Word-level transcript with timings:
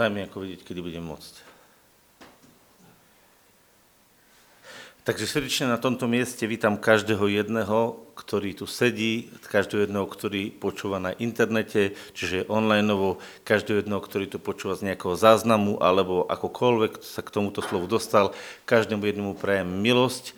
Daj 0.00 0.08
mi 0.08 0.24
ako 0.24 0.40
vidieť, 0.40 0.64
kedy 0.64 0.80
budem 0.80 1.04
môcť. 1.04 1.34
Takže 5.04 5.28
srdečne 5.28 5.68
na 5.68 5.76
tomto 5.76 6.08
mieste 6.08 6.48
vítam 6.48 6.80
každého 6.80 7.28
jedného, 7.28 8.00
ktorý 8.16 8.56
tu 8.56 8.64
sedí, 8.64 9.28
každého 9.52 9.84
jedného, 9.84 10.08
ktorý 10.08 10.56
počúva 10.56 11.04
na 11.04 11.12
internete, 11.20 12.00
čiže 12.16 12.48
online, 12.48 12.88
každého 13.44 13.84
jedného, 13.84 14.00
ktorý 14.00 14.24
to 14.24 14.40
počúva 14.40 14.72
z 14.72 14.88
nejakého 14.88 15.20
záznamu, 15.20 15.76
alebo 15.84 16.24
akokoľvek 16.32 17.04
sa 17.04 17.20
k 17.20 17.36
tomuto 17.36 17.60
slovu 17.60 17.84
dostal. 17.84 18.32
Každému 18.64 19.04
jednému 19.04 19.36
prajem 19.36 19.68
milosť, 19.68 20.32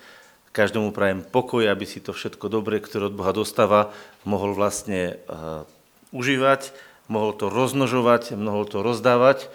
každému 0.51 0.91
prajem 0.91 1.23
pokoj, 1.23 1.71
aby 1.71 1.87
si 1.87 2.03
to 2.03 2.11
všetko 2.11 2.51
dobré, 2.51 2.83
ktoré 2.83 3.07
od 3.07 3.15
Boha 3.15 3.31
dostáva, 3.31 3.95
mohol 4.27 4.59
vlastne 4.59 5.23
uh, 5.31 5.63
užívať 6.11 6.92
mohol 7.13 7.37
to 7.37 7.53
rozmnožovať, 7.53 8.33
mohol 8.41 8.65
to 8.65 8.81
rozdávať. 8.81 9.53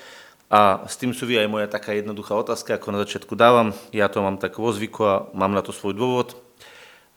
A 0.48 0.86
s 0.88 0.96
tým 0.96 1.12
súvi 1.12 1.36
aj 1.36 1.50
moja 1.50 1.68
taká 1.68 1.92
jednoduchá 1.98 2.38
otázka, 2.38 2.78
ako 2.78 2.94
na 2.94 3.02
začiatku 3.04 3.34
dávam. 3.36 3.76
Ja 3.92 4.08
to 4.08 4.22
mám 4.22 4.38
tak 4.40 4.56
vo 4.62 4.70
zvyku 4.72 5.02
a 5.04 5.16
mám 5.36 5.52
na 5.52 5.66
to 5.66 5.76
svoj 5.76 5.92
dôvod. 5.98 6.40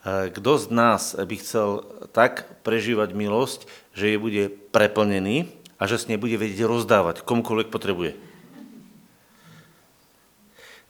E, 0.03 0.35
kto 0.35 0.59
z 0.59 0.67
nás 0.75 1.15
by 1.15 1.37
chcel 1.39 1.87
tak 2.11 2.49
prežívať 2.67 3.15
milosť, 3.15 3.71
že 3.95 4.11
je 4.11 4.19
bude 4.19 4.45
preplnený 4.75 5.47
a 5.79 5.87
že 5.87 6.01
s 6.01 6.09
nej 6.11 6.19
bude 6.19 6.35
vedieť 6.35 6.67
rozdávať, 6.67 7.23
komukoľvek 7.23 7.69
potrebuje? 7.71 8.19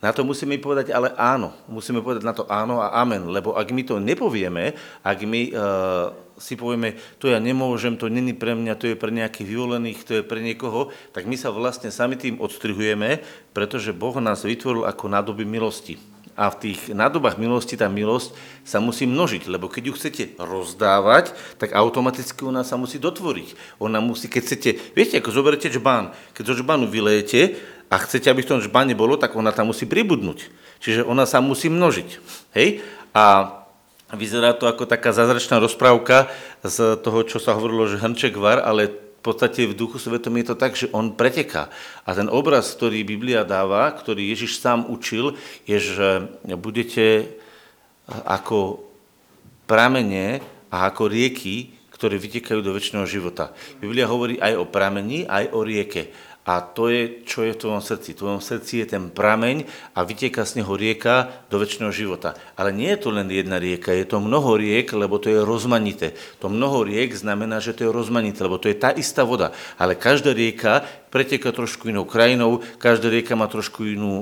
Na 0.00 0.16
to 0.16 0.24
musíme 0.24 0.56
povedať 0.56 0.96
ale 0.96 1.12
áno. 1.12 1.52
Musíme 1.68 2.00
povedať 2.00 2.24
na 2.24 2.32
to 2.32 2.48
áno 2.48 2.80
a 2.80 2.96
amen, 3.04 3.28
lebo 3.28 3.52
ak 3.52 3.68
my 3.68 3.84
to 3.84 4.00
nepovieme, 4.00 4.72
ak 5.04 5.18
my 5.28 5.52
uh, 5.52 6.08
si 6.40 6.56
povieme, 6.56 6.96
to 7.20 7.28
ja 7.28 7.36
nemôžem, 7.36 8.00
to 8.00 8.08
není 8.08 8.32
pre 8.32 8.56
mňa, 8.56 8.80
to 8.80 8.88
je 8.88 8.96
pre 8.96 9.12
nejakých 9.12 9.46
vyvolených, 9.46 10.00
to 10.08 10.12
je 10.18 10.22
pre 10.24 10.40
niekoho, 10.40 10.88
tak 11.12 11.28
my 11.28 11.36
sa 11.36 11.52
vlastne 11.52 11.92
sami 11.92 12.16
tým 12.16 12.40
odstrihujeme, 12.40 13.20
pretože 13.52 13.92
Boh 13.92 14.16
nás 14.18 14.42
vytvoril 14.42 14.88
ako 14.88 15.12
nádoby 15.12 15.44
milosti. 15.44 16.00
A 16.40 16.48
v 16.48 16.72
tých 16.72 16.88
nádobách 16.96 17.36
milosti 17.36 17.76
tá 17.76 17.92
milosť 17.92 18.32
sa 18.64 18.80
musí 18.80 19.04
množiť, 19.04 19.44
lebo 19.44 19.68
keď 19.68 19.92
ju 19.92 19.92
chcete 19.92 20.22
rozdávať, 20.40 21.36
tak 21.60 21.76
automaticky 21.76 22.48
ona 22.48 22.64
sa 22.64 22.80
musí 22.80 22.96
dotvoriť. 22.96 23.76
Ona 23.76 24.00
musí, 24.00 24.24
keď 24.32 24.42
chcete, 24.48 24.70
viete, 24.96 25.20
ako 25.20 25.36
zoberete 25.36 25.68
žbán, 25.68 26.16
keď 26.32 26.44
zo 26.48 26.64
žbánu 26.64 26.88
vylejete 26.88 27.60
a 27.92 28.00
chcete, 28.00 28.32
aby 28.32 28.40
v 28.40 28.56
tom 28.56 28.64
žbáne 28.64 28.96
bolo, 28.96 29.20
tak 29.20 29.36
ona 29.36 29.52
tam 29.52 29.68
musí 29.68 29.84
pribudnúť. 29.84 30.48
Čiže 30.80 31.04
ona 31.04 31.28
sa 31.28 31.44
musí 31.44 31.68
množiť. 31.68 32.08
Hej? 32.56 32.80
A 33.12 33.59
Vyzerá 34.10 34.54
to 34.58 34.66
ako 34.66 34.90
taká 34.90 35.14
zázračná 35.14 35.62
rozprávka 35.62 36.26
z 36.66 36.98
toho, 36.98 37.22
čo 37.22 37.38
sa 37.38 37.54
hovorilo, 37.54 37.86
že 37.86 38.02
hrnček 38.02 38.34
var, 38.34 38.58
ale 38.62 38.90
v 38.90 39.22
podstate 39.22 39.68
v 39.68 39.76
duchu 39.76 40.00
svetom 40.00 40.32
je 40.40 40.46
to 40.48 40.56
tak, 40.56 40.72
že 40.74 40.88
on 40.96 41.12
preteká. 41.12 41.68
A 42.08 42.16
ten 42.16 42.26
obraz, 42.32 42.72
ktorý 42.72 43.04
Biblia 43.04 43.44
dáva, 43.44 43.92
ktorý 43.92 44.32
Ježiš 44.32 44.58
sám 44.58 44.88
učil, 44.88 45.36
je, 45.68 45.76
že 45.76 46.08
budete 46.56 47.36
ako 48.24 48.80
pramene 49.68 50.40
a 50.72 50.88
ako 50.88 51.06
rieky, 51.06 51.76
ktoré 51.94 52.16
vytekajú 52.16 52.64
do 52.64 52.72
väčšného 52.72 53.04
života. 53.04 53.52
Biblia 53.76 54.08
hovorí 54.08 54.40
aj 54.40 54.56
o 54.56 54.64
pramení, 54.64 55.28
aj 55.28 55.52
o 55.52 55.60
rieke. 55.60 56.08
A 56.50 56.66
to 56.66 56.90
je, 56.90 57.22
čo 57.22 57.46
je 57.46 57.54
v 57.54 57.60
tvojom 57.62 57.78
srdci. 57.78 58.10
V 58.10 58.20
tvojom 58.26 58.42
srdci 58.42 58.82
je 58.82 58.98
ten 58.98 59.06
prameň 59.06 59.70
a 59.94 60.02
vytieka 60.02 60.42
z 60.42 60.58
neho 60.58 60.74
rieka 60.74 61.46
do 61.46 61.62
väčšného 61.62 61.94
života. 61.94 62.34
Ale 62.58 62.74
nie 62.74 62.90
je 62.90 63.06
to 63.06 63.14
len 63.14 63.30
jedna 63.30 63.62
rieka, 63.62 63.94
je 63.94 64.02
to 64.02 64.18
mnoho 64.18 64.58
riek, 64.58 64.90
lebo 64.90 65.22
to 65.22 65.30
je 65.30 65.46
rozmanité. 65.46 66.18
To 66.42 66.50
mnoho 66.50 66.82
riek 66.82 67.14
znamená, 67.14 67.62
že 67.62 67.70
to 67.70 67.86
je 67.86 67.94
rozmanité, 67.94 68.42
lebo 68.42 68.58
to 68.58 68.66
je 68.66 68.74
tá 68.74 68.90
istá 68.90 69.22
voda. 69.22 69.54
Ale 69.78 69.94
každá 69.94 70.34
rieka 70.34 70.82
preteka 71.14 71.54
trošku 71.54 71.86
inou 71.86 72.02
krajinou, 72.02 72.66
každá 72.82 73.14
rieka 73.14 73.38
má 73.38 73.46
trošku 73.46 73.86
inú, 73.86 74.12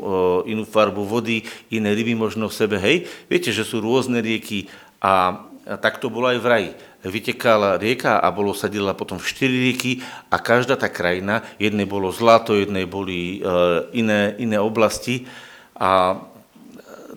inú 0.44 0.69
farbu 0.69 1.08
vody, 1.08 1.48
iné 1.72 1.97
ryby 1.97 2.12
možno 2.12 2.53
v 2.53 2.58
sebe. 2.60 2.76
Hej, 2.76 3.08
viete, 3.32 3.56
že 3.56 3.64
sú 3.64 3.80
rôzne 3.80 4.20
rieky 4.20 4.69
a, 5.00 5.48
a 5.68 5.76
tak 5.76 6.00
to 6.00 6.08
bolo 6.08 6.32
aj 6.32 6.38
v 6.40 6.46
raji 6.48 6.70
vytekala 7.04 7.78
rieka 7.78 8.18
a 8.18 8.26
bolo 8.34 8.50
sa 8.50 8.66
delila 8.66 8.96
potom 8.96 9.22
v 9.22 9.28
štyri 9.30 9.56
rieky 9.70 9.92
a 10.34 10.42
každá 10.42 10.74
tá 10.74 10.90
krajina, 10.90 11.46
jednej 11.62 11.86
bolo 11.86 12.10
zlato, 12.10 12.58
jednej 12.58 12.90
boli 12.90 13.38
e, 13.38 13.54
iné, 13.94 14.34
iné 14.42 14.58
oblasti 14.58 15.30
a 15.78 16.18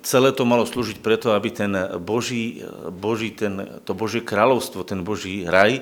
celé 0.06 0.30
to 0.38 0.46
malo 0.46 0.70
slúžiť 0.70 1.02
preto, 1.02 1.34
aby 1.34 1.50
ten 1.50 1.74
Boží, 1.98 2.62
Boží 2.94 3.34
ten, 3.34 3.82
to 3.86 3.98
Božie 3.98 4.22
kráľovstvo, 4.22 4.86
ten 4.86 5.02
Boží 5.02 5.50
raj 5.50 5.82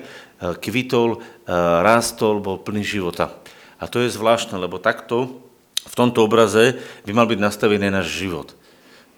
kvitol, 0.56 1.20
e, 1.44 1.52
rástol, 1.84 2.40
bol 2.40 2.56
plný 2.56 2.80
života. 2.80 3.36
A 3.76 3.84
to 3.84 4.00
je 4.00 4.12
zvláštne, 4.12 4.56
lebo 4.56 4.80
takto 4.80 5.44
v 5.80 5.94
tomto 5.96 6.24
obraze 6.24 6.76
by 7.04 7.12
mal 7.12 7.28
byť 7.28 7.40
nastavený 7.40 7.88
náš 7.88 8.12
život. 8.16 8.52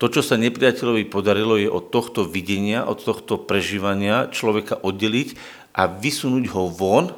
To, 0.02 0.10
čo 0.10 0.18
sa 0.18 0.34
nepriateľovi 0.34 1.06
podarilo, 1.06 1.54
je 1.54 1.70
od 1.70 1.94
tohto 1.94 2.26
videnia, 2.26 2.82
od 2.82 2.98
tohto 2.98 3.38
prežívania 3.38 4.26
človeka 4.34 4.82
oddeliť 4.82 5.38
a 5.78 5.86
vysunúť 5.86 6.50
ho 6.58 6.66
von, 6.66 7.14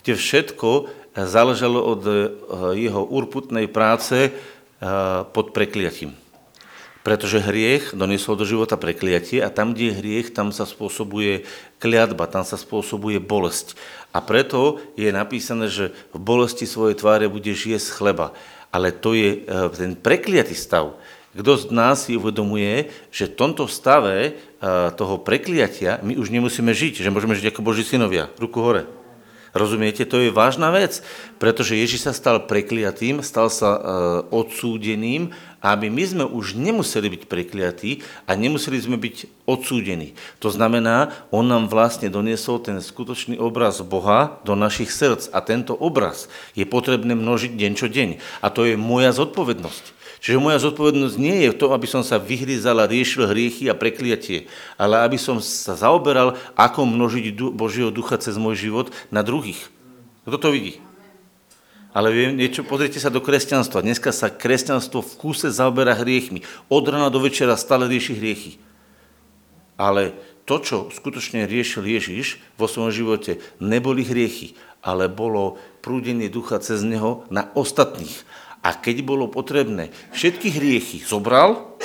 kde 0.00 0.16
všetko 0.16 0.88
záležalo 1.12 1.84
od 1.84 2.02
eh, 2.08 2.16
jeho 2.80 3.04
urputnej 3.04 3.68
práce 3.68 4.32
eh, 4.32 4.34
pod 5.36 5.52
prekliatím. 5.52 6.16
Pretože 7.04 7.44
hriech 7.44 7.92
doniesol 7.92 8.40
do 8.40 8.48
života 8.48 8.80
prekliatie 8.80 9.44
a 9.44 9.52
tam, 9.52 9.76
kde 9.76 9.92
je 9.92 9.98
hriech, 10.00 10.32
tam 10.32 10.48
sa 10.48 10.64
spôsobuje 10.64 11.44
kliatba, 11.76 12.24
tam 12.24 12.48
sa 12.48 12.56
spôsobuje 12.56 13.20
bolesť. 13.20 13.76
A 14.16 14.24
preto 14.24 14.80
je 14.96 15.12
napísané, 15.12 15.68
že 15.68 15.92
v 16.16 16.24
bolesti 16.24 16.64
svojej 16.64 16.96
tváre 16.96 17.28
budeš 17.28 17.68
jesť 17.68 18.00
chleba. 18.00 18.32
Ale 18.72 18.96
to 18.96 19.12
je 19.12 19.44
eh, 19.44 19.68
ten 19.76 19.92
prekliatý 19.92 20.56
stav 20.56 20.96
kto 21.34 21.52
z 21.58 21.64
nás 21.74 22.06
si 22.06 22.14
uvedomuje, 22.14 22.88
že 23.10 23.26
v 23.26 23.36
tomto 23.36 23.66
stave 23.66 24.14
eh, 24.18 24.34
toho 24.94 25.18
prekliatia 25.18 25.98
my 26.00 26.14
už 26.14 26.30
nemusíme 26.30 26.70
žiť, 26.70 27.02
že 27.02 27.12
môžeme 27.12 27.34
žiť 27.34 27.50
ako 27.50 27.66
Boží 27.66 27.82
synovia. 27.82 28.30
Ruku 28.38 28.62
hore. 28.62 28.86
Rozumiete, 29.54 30.02
to 30.02 30.18
je 30.18 30.34
vážna 30.34 30.74
vec, 30.74 30.98
pretože 31.38 31.78
Ježiš 31.78 32.10
sa 32.10 32.12
stal 32.12 32.42
prekliatým, 32.42 33.22
stal 33.22 33.46
sa 33.46 33.70
uh, 33.70 33.80
odsúdeným, 34.34 35.30
aby 35.62 35.94
my 35.94 36.02
sme 36.02 36.24
už 36.26 36.58
nemuseli 36.58 37.06
byť 37.14 37.22
prekliatí 37.30 38.02
a 38.26 38.34
nemuseli 38.34 38.82
sme 38.82 38.98
byť 38.98 39.46
odsúdení. 39.46 40.18
To 40.42 40.50
znamená, 40.50 41.14
on 41.30 41.46
nám 41.46 41.70
vlastne 41.70 42.10
doniesol 42.10 42.66
ten 42.66 42.82
skutočný 42.82 43.38
obraz 43.38 43.78
Boha 43.78 44.42
do 44.42 44.58
našich 44.58 44.90
srdc 44.90 45.30
a 45.30 45.38
tento 45.38 45.78
obraz 45.78 46.26
je 46.58 46.66
potrebné 46.66 47.14
množiť 47.14 47.54
deň 47.54 47.72
čo 47.78 47.86
deň. 47.86 48.18
A 48.42 48.50
to 48.50 48.66
je 48.66 48.74
moja 48.74 49.14
zodpovednosť. 49.14 50.03
Čiže 50.24 50.40
moja 50.40 50.56
zodpovednosť 50.56 51.20
nie 51.20 51.44
je 51.44 51.52
to, 51.52 51.76
aby 51.76 51.84
som 51.84 52.00
sa 52.00 52.16
vyhryzal 52.16 52.80
a 52.80 52.88
riešil 52.88 53.28
hriechy 53.28 53.68
a 53.68 53.76
prekliatie, 53.76 54.48
ale 54.80 55.04
aby 55.04 55.20
som 55.20 55.36
sa 55.36 55.76
zaoberal, 55.76 56.40
ako 56.56 56.88
množiť 56.88 57.52
Božieho 57.52 57.92
ducha 57.92 58.16
cez 58.16 58.40
môj 58.40 58.56
život 58.56 58.88
na 59.12 59.20
druhých. 59.20 59.68
Kto 60.24 60.40
to 60.40 60.48
vidí? 60.48 60.80
Ale 61.92 62.08
viem 62.08 62.32
niečo, 62.40 62.64
pozrite 62.64 62.96
sa 62.96 63.12
do 63.12 63.20
kresťanstva. 63.20 63.84
Dneska 63.84 64.16
sa 64.16 64.32
kresťanstvo 64.32 65.04
v 65.04 65.12
kúse 65.20 65.52
zaoberá 65.52 65.92
hriechmi. 65.92 66.40
Od 66.72 66.88
rana 66.88 67.12
do 67.12 67.20
večera 67.20 67.60
stále 67.60 67.84
rieši 67.84 68.16
hriechy. 68.16 68.56
Ale 69.76 70.16
to, 70.48 70.56
čo 70.64 70.76
skutočne 70.88 71.44
riešil 71.44 71.84
Ježiš 71.84 72.40
vo 72.56 72.64
svojom 72.64 72.96
živote, 72.96 73.44
neboli 73.60 74.08
hriechy, 74.08 74.56
ale 74.80 75.12
bolo 75.12 75.60
prúdenie 75.84 76.32
ducha 76.32 76.64
cez 76.64 76.80
neho 76.80 77.28
na 77.28 77.52
ostatných. 77.52 78.24
A 78.64 78.72
keď 78.72 79.04
bolo 79.04 79.28
potrebné, 79.28 79.92
všetky 80.16 80.48
hriechy 80.48 81.04
zobral 81.04 81.76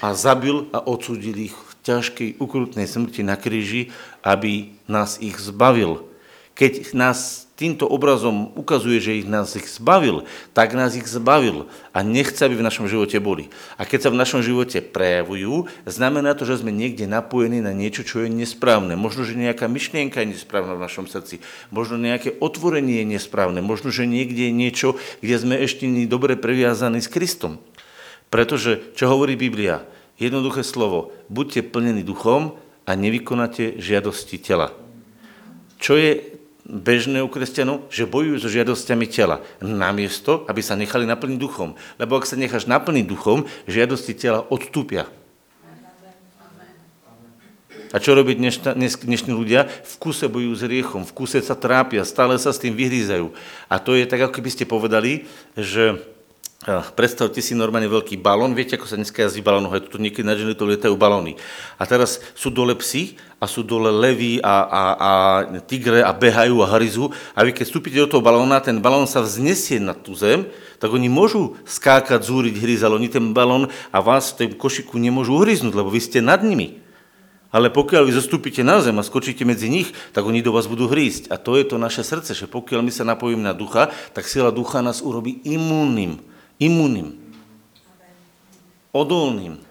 a 0.00 0.16
zabil 0.16 0.72
a 0.72 0.80
odsúdil 0.80 1.36
ich 1.36 1.52
v 1.52 1.72
ťažkej, 1.84 2.40
ukrutnej 2.40 2.88
smrti 2.88 3.20
na 3.20 3.36
kríži, 3.36 3.92
aby 4.24 4.72
nás 4.88 5.20
ich 5.20 5.36
zbavil. 5.36 6.08
Keď 6.56 6.96
nás 6.96 7.47
týmto 7.58 7.90
obrazom 7.90 8.54
ukazuje, 8.54 9.02
že 9.02 9.18
ich 9.18 9.26
nás 9.26 9.58
ich 9.58 9.66
zbavil, 9.66 10.22
tak 10.54 10.78
nás 10.78 10.94
ich 10.94 11.10
zbavil 11.10 11.66
a 11.90 12.06
nechce, 12.06 12.38
aby 12.46 12.54
v 12.54 12.62
našom 12.62 12.86
živote 12.86 13.18
boli. 13.18 13.50
A 13.74 13.82
keď 13.82 14.06
sa 14.06 14.14
v 14.14 14.20
našom 14.22 14.46
živote 14.46 14.78
prejavujú, 14.78 15.66
znamená 15.82 16.38
to, 16.38 16.46
že 16.46 16.62
sme 16.62 16.70
niekde 16.70 17.10
napojení 17.10 17.58
na 17.58 17.74
niečo, 17.74 18.06
čo 18.06 18.22
je 18.22 18.30
nesprávne. 18.30 18.94
Možno, 18.94 19.26
že 19.26 19.34
nejaká 19.34 19.66
myšlienka 19.66 20.22
je 20.22 20.38
nesprávna 20.38 20.78
v 20.78 20.86
našom 20.86 21.10
srdci. 21.10 21.42
Možno 21.74 21.98
nejaké 21.98 22.38
otvorenie 22.38 23.02
je 23.02 23.18
nesprávne. 23.18 23.58
Možno, 23.58 23.90
že 23.90 24.06
niekde 24.06 24.48
je 24.48 24.54
niečo, 24.54 24.88
kde 25.18 25.34
sme 25.34 25.58
ešte 25.58 25.90
dobre 26.06 26.38
previazaní 26.38 27.02
s 27.02 27.10
Kristom. 27.10 27.58
Pretože, 28.30 28.94
čo 28.94 29.10
hovorí 29.10 29.34
Biblia? 29.34 29.82
Jednoduché 30.14 30.62
slovo. 30.62 31.10
Buďte 31.26 31.66
plnení 31.66 32.06
duchom 32.06 32.54
a 32.86 32.94
nevykonáte 32.94 33.82
žiadosti 33.82 34.38
tela. 34.38 34.70
Čo 35.82 35.98
je 35.98 36.37
bežné 36.68 37.24
u 37.24 37.32
kresťanov, 37.32 37.88
že 37.88 38.04
bojujú 38.04 38.44
so 38.44 38.52
žiadosťami 38.52 39.08
tela, 39.08 39.40
namiesto, 39.64 40.44
aby 40.46 40.60
sa 40.60 40.76
nechali 40.76 41.08
naplniť 41.08 41.40
duchom. 41.40 41.74
Lebo 41.96 42.20
ak 42.20 42.28
sa 42.28 42.36
necháš 42.36 42.68
naplniť 42.68 43.08
duchom, 43.08 43.48
žiadosti 43.64 44.12
tela 44.12 44.44
odstúpia. 44.52 45.08
A 47.88 47.96
čo 47.96 48.12
robí 48.12 48.36
dnešná, 48.36 48.76
dnes, 48.76 49.00
dnešní 49.00 49.32
ľudia? 49.32 49.64
V 49.64 49.94
kuse 49.96 50.28
bojujú 50.28 50.54
s 50.60 50.64
riechom, 50.68 51.08
v 51.08 51.12
kuse 51.16 51.40
sa 51.40 51.56
trápia, 51.56 52.04
stále 52.04 52.36
sa 52.36 52.52
s 52.52 52.60
tým 52.60 52.76
vyhrízajú. 52.76 53.32
A 53.64 53.80
to 53.80 53.96
je 53.96 54.04
tak, 54.04 54.28
ako 54.28 54.36
keby 54.36 54.50
ste 54.52 54.68
povedali, 54.68 55.24
že 55.56 55.96
Predstavte 56.66 57.38
si 57.38 57.54
normálne 57.54 57.86
veľký 57.86 58.18
balón, 58.18 58.50
viete, 58.50 58.74
ako 58.74 58.90
sa 58.90 58.98
dneska 58.98 59.22
jazdí 59.22 59.46
balónu, 59.46 59.70
aj 59.70 59.94
tu 59.94 60.02
niekedy 60.02 60.26
na 60.26 60.34
to 60.34 60.66
lietajú 60.66 60.98
balóny. 60.98 61.38
A 61.78 61.86
teraz 61.86 62.18
sú 62.34 62.50
dole 62.50 62.74
psi 62.74 63.14
a 63.38 63.46
sú 63.46 63.62
dole 63.62 63.94
levy 63.94 64.42
a, 64.42 64.66
a, 64.66 64.82
a 64.98 65.10
tigre 65.62 66.02
a 66.02 66.10
behajú 66.10 66.58
a 66.58 66.74
hryzú 66.74 67.14
a 67.38 67.46
vy 67.46 67.54
keď 67.54 67.62
vstúpite 67.62 68.02
do 68.02 68.10
toho 68.10 68.26
balóna, 68.26 68.58
ten 68.58 68.82
balón 68.82 69.06
sa 69.06 69.22
vznesie 69.22 69.78
na 69.78 69.94
tú 69.94 70.18
zem, 70.18 70.50
tak 70.82 70.90
oni 70.90 71.06
môžu 71.06 71.54
skákať, 71.62 72.26
zúriť, 72.26 72.58
hryzť, 72.58 72.90
ale 72.90 72.98
oni 72.98 73.06
ten 73.06 73.30
balón 73.30 73.70
a 73.94 73.98
vás 74.02 74.34
v 74.34 74.50
tom 74.50 74.58
košiku 74.58 74.98
nemôžu 74.98 75.38
uhryznúť, 75.38 75.78
lebo 75.78 75.94
vy 75.94 76.02
ste 76.02 76.18
nad 76.18 76.42
nimi. 76.42 76.82
Ale 77.54 77.70
pokiaľ 77.70 78.02
vy 78.02 78.18
zostúpite 78.18 78.66
na 78.66 78.82
zem 78.82 78.98
a 78.98 79.06
skočíte 79.06 79.46
medzi 79.46 79.70
nich, 79.70 79.94
tak 80.10 80.26
oni 80.26 80.42
do 80.42 80.50
vás 80.50 80.66
budú 80.66 80.90
hrísť. 80.90 81.30
A 81.30 81.38
to 81.38 81.54
je 81.54 81.64
to 81.64 81.78
naše 81.78 82.02
srdce, 82.02 82.34
že 82.34 82.50
pokiaľ 82.50 82.82
my 82.82 82.92
sa 82.92 83.08
napojíme 83.08 83.40
na 83.46 83.54
ducha, 83.54 83.88
tak 84.10 84.28
sila 84.28 84.52
ducha 84.52 84.84
nás 84.84 85.00
urobí 85.00 85.40
imúnnym 85.48 86.27
imunným, 86.58 87.14
odolným 88.94 89.62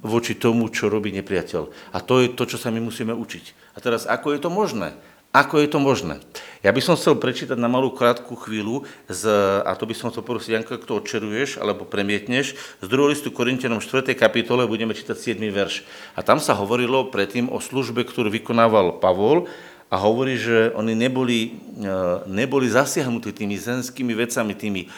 voči 0.00 0.32
tomu, 0.32 0.72
čo 0.72 0.88
robí 0.88 1.12
nepriateľ. 1.12 1.92
A 1.92 1.98
to 2.00 2.24
je 2.24 2.32
to, 2.32 2.48
čo 2.48 2.56
sa 2.56 2.72
my 2.72 2.80
musíme 2.80 3.12
učiť. 3.12 3.76
A 3.76 3.78
teraz, 3.84 4.08
ako 4.08 4.32
je 4.32 4.40
to 4.40 4.48
možné? 4.48 4.96
Ako 5.30 5.62
je 5.62 5.70
to 5.70 5.78
možné? 5.78 6.18
Ja 6.58 6.74
by 6.74 6.82
som 6.82 6.98
chcel 6.98 7.14
prečítať 7.14 7.54
na 7.54 7.70
malú 7.70 7.94
krátku 7.94 8.34
chvíľu, 8.34 8.82
z, 9.06 9.30
a 9.62 9.70
to 9.78 9.86
by 9.86 9.94
som 9.94 10.10
chcel 10.10 10.26
porosiť, 10.26 10.58
Janko, 10.58 10.74
ak 10.74 10.90
to 10.90 10.98
odčeruješ 10.98 11.62
alebo 11.62 11.86
premietneš, 11.86 12.58
z 12.82 12.86
druhého 12.90 13.14
listu 13.14 13.30
Korintianom 13.30 13.78
4. 13.78 14.10
kapitole 14.18 14.66
budeme 14.66 14.90
čítať 14.90 15.14
7. 15.14 15.38
verš. 15.54 15.86
A 16.18 16.26
tam 16.26 16.42
sa 16.42 16.58
hovorilo 16.58 17.14
predtým 17.14 17.46
o 17.46 17.62
službe, 17.62 18.02
ktorú 18.02 18.26
vykonával 18.26 18.98
Pavol 18.98 19.46
a 19.90 19.96
hovorí, 19.98 20.38
že 20.38 20.70
oni 20.78 20.94
neboli, 20.94 21.58
e, 21.82 21.90
neboli 22.30 22.70
zasiahnutí 22.70 23.34
tými 23.34 23.58
zenskými 23.58 24.14
vecami, 24.14 24.54
tými 24.54 24.82
e, 24.86 24.88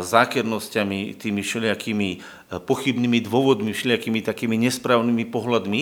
zákernosťami, 0.00 1.20
tými 1.20 1.44
všelijakými 1.44 2.08
e, 2.08 2.18
pochybnými 2.56 3.20
dôvodmi, 3.20 3.76
všelijakými 3.76 4.24
takými 4.24 4.56
nesprávnymi 4.64 5.28
pohľadmi, 5.28 5.80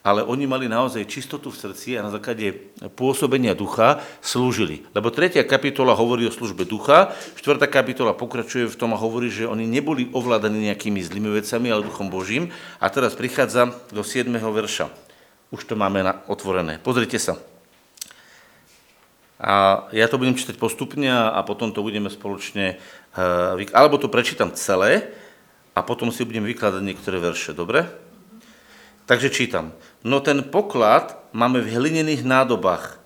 ale 0.00 0.24
oni 0.24 0.46
mali 0.48 0.70
naozaj 0.70 1.04
čistotu 1.10 1.52
v 1.52 1.60
srdci 1.60 1.98
a 1.98 2.06
na 2.06 2.14
základe 2.14 2.72
pôsobenia 2.96 3.52
ducha 3.52 4.00
slúžili. 4.24 4.86
Lebo 4.96 5.12
tretia 5.12 5.44
kapitola 5.44 5.92
hovorí 5.92 6.24
o 6.24 6.32
službe 6.32 6.64
ducha, 6.64 7.12
štvrtá 7.36 7.68
kapitola 7.68 8.16
pokračuje 8.16 8.70
v 8.70 8.78
tom 8.78 8.96
a 8.96 9.02
hovorí, 9.02 9.28
že 9.28 9.50
oni 9.50 9.68
neboli 9.68 10.08
ovládaní 10.14 10.72
nejakými 10.72 11.04
zlými 11.04 11.36
vecami, 11.42 11.68
ale 11.68 11.84
duchom 11.84 12.08
Božím. 12.08 12.48
A 12.80 12.88
teraz 12.88 13.12
prichádza 13.12 13.76
do 13.92 14.00
7. 14.00 14.30
verša. 14.30 14.88
Už 15.52 15.66
to 15.68 15.74
máme 15.76 16.00
otvorené. 16.30 16.80
Pozrite 16.80 17.20
sa. 17.20 17.49
A 19.40 19.88
ja 19.96 20.04
to 20.04 20.20
budem 20.20 20.36
čítať 20.36 20.60
postupne 20.60 21.08
a 21.08 21.40
potom 21.40 21.72
to 21.72 21.80
budeme 21.80 22.12
spoločne, 22.12 22.76
eh, 23.16 23.72
alebo 23.72 23.96
to 23.96 24.12
prečítam 24.12 24.52
celé 24.52 25.16
a 25.72 25.80
potom 25.80 26.12
si 26.12 26.28
budem 26.28 26.44
vykladať 26.44 26.84
niektoré 26.84 27.16
verše, 27.16 27.56
dobre? 27.56 27.88
Takže 29.08 29.32
čítam. 29.32 29.72
No 30.04 30.20
ten 30.20 30.44
poklad 30.44 31.16
máme 31.32 31.64
v 31.64 31.72
hlinených 31.72 32.22
nádobách, 32.22 33.00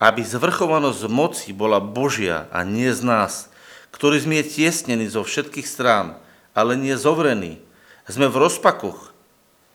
aby 0.00 0.24
zvrchovanosť 0.24 1.04
moci 1.06 1.52
bola 1.52 1.84
Božia 1.84 2.48
a 2.48 2.64
nie 2.64 2.88
z 2.90 3.04
nás, 3.04 3.52
ktorý 3.92 4.24
sme 4.24 4.40
tiesnení 4.40 5.04
zo 5.04 5.20
všetkých 5.20 5.68
strán, 5.68 6.16
ale 6.56 6.80
nie 6.80 6.96
zovrení. 6.96 7.60
Sme 8.08 8.26
v 8.26 8.40
rozpakoch, 8.40 9.12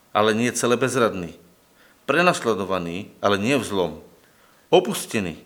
ale 0.09 0.33
nie 0.33 0.49
celé 0.51 0.73
bezradní. 0.73 1.37
Prenasledovaní, 2.09 3.13
ale 3.21 3.37
nie 3.37 3.55
v 3.55 3.63
zlom. 3.63 3.93
Opustení, 4.73 5.39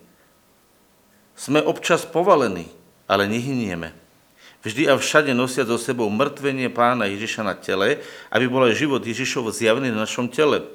sme 1.37 1.61
občas 1.61 2.03
povalení, 2.03 2.65
ale 3.05 3.29
nehynieme. 3.29 3.93
Vždy 4.65 4.89
a 4.89 4.97
všade 4.97 5.31
nosia 5.31 5.63
so 5.63 5.79
sebou 5.79 6.09
mŕtvenie 6.11 6.67
pána 6.73 7.07
Ježiša 7.07 7.41
na 7.45 7.55
tele, 7.55 8.03
aby 8.27 8.51
bol 8.51 8.67
aj 8.67 8.75
život 8.75 8.99
Ježišov 8.99 9.53
zjavený 9.55 9.95
na 9.95 10.03
našom 10.03 10.27
tele. 10.27 10.65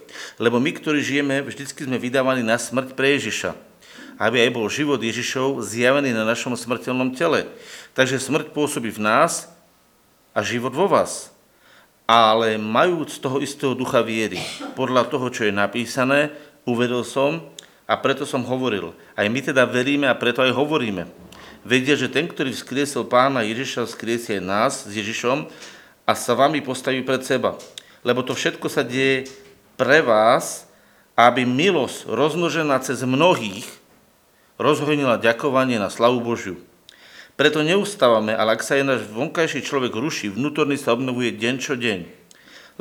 Lebo 0.41 0.56
my, 0.62 0.70
ktorí 0.73 1.05
žijeme, 1.05 1.44
vždycky 1.44 1.85
sme 1.85 2.00
vydávaní 2.00 2.41
na 2.41 2.56
smrť 2.56 2.97
pre 2.97 3.20
Ježiša. 3.20 3.53
Aby 4.17 4.49
aj 4.49 4.50
bol 4.55 4.70
život 4.73 4.97
Ježišov 4.97 5.61
zjavený 5.67 6.14
na 6.14 6.25
našom 6.25 6.56
smrteľnom 6.56 7.12
tele. 7.12 7.50
Takže 7.93 8.23
smrť 8.23 8.56
pôsobí 8.56 8.88
v 8.94 9.05
nás 9.05 9.53
a 10.32 10.41
život 10.41 10.73
vo 10.73 10.88
vás. 10.88 11.29
Ale 12.09 12.56
majúc 12.56 13.20
toho 13.20 13.44
istého 13.44 13.76
ducha 13.76 14.00
viery, 14.00 14.41
podľa 14.73 15.11
toho, 15.11 15.29
čo 15.29 15.44
je 15.44 15.53
napísané, 15.53 16.32
uvedol 16.64 17.05
som, 17.05 17.51
a 17.93 17.94
preto 18.00 18.25
som 18.25 18.41
hovoril. 18.41 18.97
Aj 19.12 19.29
my 19.29 19.41
teda 19.44 19.69
veríme 19.69 20.09
a 20.09 20.17
preto 20.17 20.41
aj 20.41 20.56
hovoríme. 20.56 21.05
Vedia, 21.61 21.93
že 21.93 22.09
ten, 22.09 22.25
ktorý 22.25 22.56
vzkriesol 22.56 23.05
pána 23.05 23.44
Ježiša, 23.44 23.85
vzkriesie 23.85 24.41
aj 24.41 24.49
nás 24.49 24.73
s 24.89 24.97
Ježišom 24.97 25.44
a 26.09 26.12
sa 26.17 26.33
vami 26.33 26.65
postaví 26.65 27.05
pred 27.05 27.21
seba. 27.21 27.61
Lebo 28.00 28.25
to 28.25 28.33
všetko 28.33 28.65
sa 28.73 28.81
deje 28.81 29.29
pre 29.77 30.00
vás, 30.00 30.65
aby 31.12 31.44
milosť 31.44 32.09
rozmnožená 32.09 32.81
cez 32.81 33.05
mnohých 33.05 33.69
rozhodnila 34.56 35.21
ďakovanie 35.21 35.77
na 35.77 35.93
slavu 35.93 36.25
Božiu. 36.25 36.56
Preto 37.37 37.61
neustávame, 37.61 38.33
ale 38.33 38.56
ak 38.56 38.65
sa 38.65 38.81
aj 38.81 38.85
náš 38.88 39.03
vonkajší 39.12 39.61
človek 39.61 39.93
ruší, 39.93 40.33
vnútorný 40.33 40.81
sa 40.81 40.97
obnovuje 40.97 41.37
deň 41.37 41.55
čo 41.61 41.77
deň 41.77 42.22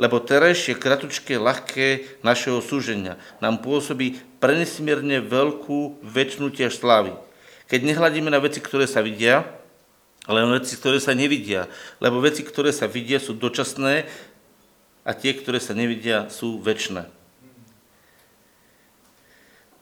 lebo 0.02 0.18
terajšie 0.18 0.74
kratučké, 0.74 1.38
ľahké 1.38 2.18
našeho 2.26 2.58
súženia 2.58 3.22
nám 3.38 3.62
pôsobí 3.62 4.18
prenesmierne 4.42 5.22
veľkú 5.22 6.02
väčšinu 6.02 6.50
tiež 6.50 6.82
slávy. 6.82 7.14
Keď 7.70 7.86
nehľadíme 7.86 8.26
na 8.26 8.42
veci, 8.42 8.58
ktoré 8.58 8.90
sa 8.90 8.98
vidia, 8.98 9.46
ale 10.26 10.42
na 10.42 10.58
veci, 10.58 10.74
ktoré 10.74 10.98
sa 10.98 11.14
nevidia, 11.14 11.70
lebo 12.02 12.18
veci, 12.18 12.42
ktoré 12.42 12.74
sa 12.74 12.90
vidia, 12.90 13.22
sú 13.22 13.38
dočasné 13.38 14.10
a 15.06 15.10
tie, 15.14 15.38
ktoré 15.38 15.62
sa 15.62 15.70
nevidia, 15.70 16.26
sú 16.26 16.58
väčšné. 16.58 17.06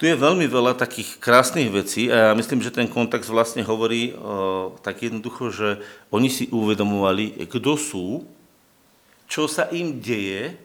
Tu 0.00 0.08
je 0.08 0.16
veľmi 0.16 0.49
veľa 0.49 0.81
takých 0.81 1.16
krásnych 1.20 1.69
vecí 1.69 2.12
a 2.12 2.32
ja 2.32 2.37
myslím, 2.37 2.64
že 2.64 2.73
ten 2.73 2.88
kontext 2.88 3.28
vlastne 3.28 3.61
hovorí 3.64 4.16
o, 4.16 4.76
tak 4.81 5.00
jednoducho, 5.05 5.52
že 5.52 5.69
oni 6.12 6.28
si 6.32 6.49
uvedomovali, 6.49 7.37
kto 7.49 7.76
sú 7.76 8.06
čo 9.31 9.47
sa 9.47 9.71
im 9.71 10.03
deje 10.03 10.59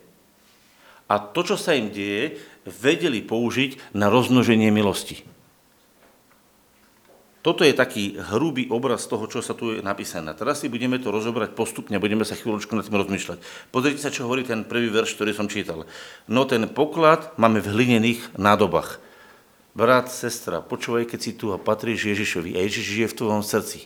a 1.06 1.22
to, 1.22 1.46
čo 1.46 1.56
sa 1.56 1.78
im 1.78 1.94
deje, 1.94 2.42
vedeli 2.66 3.22
použiť 3.22 3.94
na 3.94 4.10
rozmnoženie 4.10 4.74
milosti. 4.74 5.22
Toto 7.46 7.62
je 7.62 7.78
taký 7.78 8.18
hrubý 8.18 8.66
obraz 8.74 9.06
toho, 9.06 9.30
čo 9.30 9.38
sa 9.38 9.54
tu 9.54 9.78
je 9.78 9.86
napísané. 9.86 10.34
Teraz 10.34 10.66
si 10.66 10.68
budeme 10.74 10.98
to 10.98 11.14
rozobrať 11.14 11.54
postupne, 11.54 12.02
budeme 12.02 12.26
sa 12.26 12.34
chvíľočku 12.34 12.74
nad 12.74 12.82
tým 12.82 12.98
rozmýšľať. 12.98 13.38
Pozrite 13.70 14.02
sa, 14.02 14.10
čo 14.10 14.26
hovorí 14.26 14.42
ten 14.42 14.66
prvý 14.66 14.90
verš, 14.90 15.14
ktorý 15.14 15.38
som 15.38 15.46
čítal. 15.46 15.86
No 16.26 16.50
ten 16.50 16.66
poklad 16.66 17.38
máme 17.38 17.62
v 17.62 17.70
hlinených 17.70 18.34
nádobách. 18.34 18.98
Brat, 19.78 20.10
sestra, 20.10 20.66
počúvaj, 20.66 21.06
keď 21.06 21.20
si 21.22 21.38
tu 21.38 21.54
a 21.54 21.62
patríš 21.62 22.10
Ježišovi 22.18 22.58
a 22.58 22.66
Ježiš 22.66 22.86
žije 22.98 23.08
v 23.14 23.18
tvojom 23.22 23.44
srdci. 23.46 23.86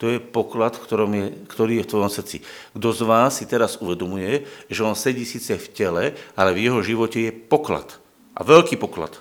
To 0.00 0.08
je 0.08 0.16
poklad, 0.16 0.80
je, 0.80 1.44
ktorý 1.44 1.72
je 1.76 1.84
v 1.84 1.90
tvojom 1.92 2.08
srdci. 2.08 2.40
Kto 2.72 2.88
z 2.88 3.02
vás 3.04 3.36
si 3.36 3.44
teraz 3.44 3.76
uvedomuje, 3.84 4.48
že 4.72 4.80
on 4.80 4.96
sedí 4.96 5.28
síce 5.28 5.60
v 5.60 5.70
tele, 5.76 6.04
ale 6.32 6.56
v 6.56 6.72
jeho 6.72 6.80
živote 6.80 7.20
je 7.28 7.32
poklad. 7.36 8.00
A 8.32 8.40
veľký 8.40 8.80
poklad. 8.80 9.20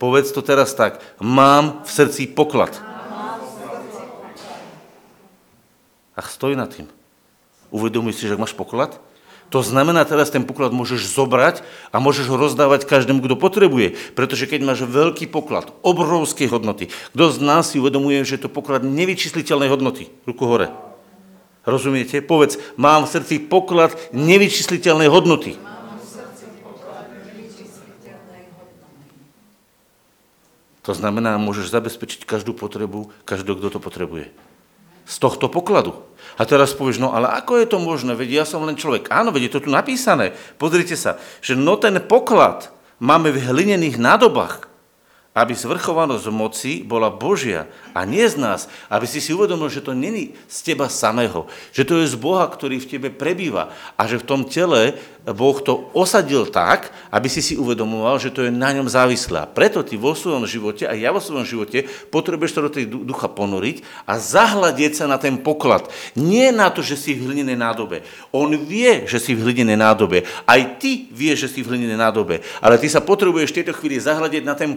Povedz 0.00 0.32
to 0.32 0.40
teraz 0.40 0.72
tak. 0.72 1.04
Mám 1.20 1.84
v 1.84 1.90
srdci 1.92 2.32
poklad. 2.32 2.72
A 6.16 6.20
stoj 6.24 6.56
nad 6.56 6.72
tým. 6.72 6.88
Uvedomuj 7.68 8.16
si, 8.16 8.24
že 8.24 8.40
máš 8.40 8.56
poklad? 8.56 8.96
To 9.48 9.64
znamená, 9.64 10.04
teraz 10.04 10.28
ten 10.28 10.44
poklad 10.44 10.76
môžeš 10.76 11.08
zobrať 11.08 11.64
a 11.88 11.96
môžeš 12.04 12.28
ho 12.28 12.36
rozdávať 12.36 12.84
každému, 12.84 13.24
kto 13.24 13.40
potrebuje. 13.40 13.96
Pretože 14.12 14.44
keď 14.44 14.60
máš 14.60 14.84
veľký 14.84 15.32
poklad, 15.32 15.72
obrovské 15.80 16.44
hodnoty, 16.52 16.92
kto 17.16 17.24
z 17.32 17.38
nás 17.40 17.72
si 17.72 17.80
uvedomuje, 17.80 18.20
že 18.28 18.36
to 18.36 18.52
poklad 18.52 18.84
nevyčísliteľnej 18.84 19.72
hodnoty? 19.72 20.12
Ruku 20.28 20.44
hore. 20.44 20.68
Rozumiete? 21.64 22.20
Povedz, 22.20 22.60
mám 22.76 23.08
v 23.08 23.12
srdci 23.16 23.40
poklad 23.40 23.96
nevyčísliteľnej 24.12 25.08
hodnoty. 25.08 25.56
To 30.88 30.96
znamená, 30.96 31.36
môžeš 31.36 31.68
zabezpečiť 31.68 32.24
každú 32.24 32.56
potrebu, 32.56 33.12
každého, 33.28 33.60
kto 33.60 33.76
to 33.76 33.80
potrebuje. 33.80 34.32
Z 35.08 35.16
tohto 35.24 35.48
pokladu. 35.48 35.96
A 36.36 36.44
teraz 36.44 36.76
povieš, 36.76 37.00
no 37.00 37.16
ale 37.16 37.32
ako 37.32 37.58
je 37.58 37.66
to 37.66 37.78
možné, 37.80 38.12
veď 38.12 38.30
ja 38.30 38.44
som 38.44 38.62
len 38.62 38.76
človek. 38.76 39.08
Áno, 39.08 39.32
veď 39.32 39.48
je 39.48 39.52
to 39.56 39.64
tu 39.66 39.70
napísané. 39.72 40.36
Pozrite 40.60 40.94
sa, 40.94 41.16
že 41.40 41.56
no 41.56 41.80
ten 41.80 41.96
poklad 42.04 42.70
máme 43.00 43.32
v 43.32 43.42
hlinených 43.42 43.96
nádobách, 43.96 44.67
aby 45.38 45.54
zvrchovanosť 45.54 46.26
moci 46.34 46.82
bola 46.82 47.14
Božia 47.14 47.70
a 47.94 48.02
nie 48.02 48.26
z 48.26 48.34
nás, 48.42 48.66
aby 48.90 49.06
si 49.06 49.22
si 49.22 49.30
uvedomil, 49.30 49.70
že 49.70 49.78
to 49.78 49.94
není 49.94 50.34
z 50.50 50.74
teba 50.74 50.90
samého, 50.90 51.46
že 51.70 51.86
to 51.86 52.02
je 52.02 52.10
z 52.10 52.18
Boha, 52.18 52.42
ktorý 52.50 52.82
v 52.82 52.90
tebe 52.90 53.08
prebýva 53.14 53.70
a 53.94 54.02
že 54.10 54.18
v 54.18 54.26
tom 54.26 54.42
tele, 54.42 54.98
Boh 55.22 55.60
to 55.60 55.92
osadil 55.92 56.48
tak, 56.48 56.90
aby 57.12 57.28
si 57.28 57.44
si 57.44 57.54
uvedomoval, 57.54 58.16
že 58.16 58.32
to 58.32 58.48
je 58.48 58.50
na 58.50 58.72
ňom 58.72 58.88
závislé. 58.88 59.44
Preto 59.52 59.84
ty 59.84 60.00
vo 60.00 60.16
svojom 60.16 60.48
živote 60.48 60.88
a 60.88 60.96
ja 60.96 61.12
vo 61.12 61.20
svojom 61.20 61.44
živote 61.44 61.84
potrebuješ 62.08 62.52
to 62.56 62.64
do 62.64 62.70
tej 62.72 62.84
ducha 62.88 63.28
ponoriť 63.28 63.84
a 64.08 64.16
zahľadieť 64.16 64.92
sa 64.98 65.04
na 65.04 65.20
ten 65.20 65.36
poklad. 65.36 65.86
Nie 66.16 66.48
na 66.48 66.72
to, 66.72 66.80
že 66.80 66.96
si 66.96 67.12
v 67.12 67.28
hlinenej 67.28 67.60
nádobe. 67.60 68.02
On 68.32 68.48
vie, 68.48 69.04
že 69.04 69.20
si 69.20 69.36
v 69.36 69.44
hlinenej 69.44 69.76
nádobe. 69.76 70.24
Aj 70.48 70.60
ty 70.80 71.12
vieš, 71.12 71.48
že 71.48 71.52
si 71.52 71.60
v 71.60 71.76
hlinenej 71.76 72.00
nádobe. 72.00 72.40
Ale 72.64 72.80
ty 72.80 72.88
sa 72.88 73.04
potrebuješ 73.04 73.52
v 73.52 73.58
tejto 73.60 73.76
chvíli 73.76 74.00
zahľadiť 74.00 74.42
na 74.48 74.56
ten 74.56 74.72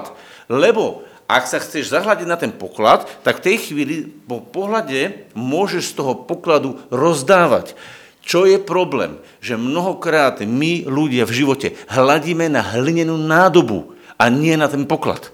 poklad. 0.00 0.16
Lebo 0.50 1.06
ak 1.30 1.46
sa 1.46 1.62
chceš 1.62 1.94
zahľadiť 1.94 2.26
na 2.26 2.34
ten 2.34 2.50
poklad, 2.50 3.06
tak 3.22 3.38
v 3.38 3.44
tej 3.46 3.56
chvíli 3.70 3.96
po 4.26 4.42
pohľade 4.42 5.30
môžeš 5.38 5.94
z 5.94 5.96
toho 6.02 6.12
pokladu 6.26 6.82
rozdávať. 6.90 7.78
Čo 8.26 8.50
je 8.50 8.58
problém? 8.58 9.22
Že 9.38 9.62
mnohokrát 9.62 10.42
my 10.42 10.90
ľudia 10.90 11.24
v 11.24 11.36
živote 11.44 11.68
hľadíme 11.86 12.50
na 12.50 12.60
hlinenú 12.60 13.14
nádobu 13.14 13.94
a 14.18 14.26
nie 14.26 14.58
na 14.58 14.66
ten 14.66 14.84
poklad. 14.84 15.30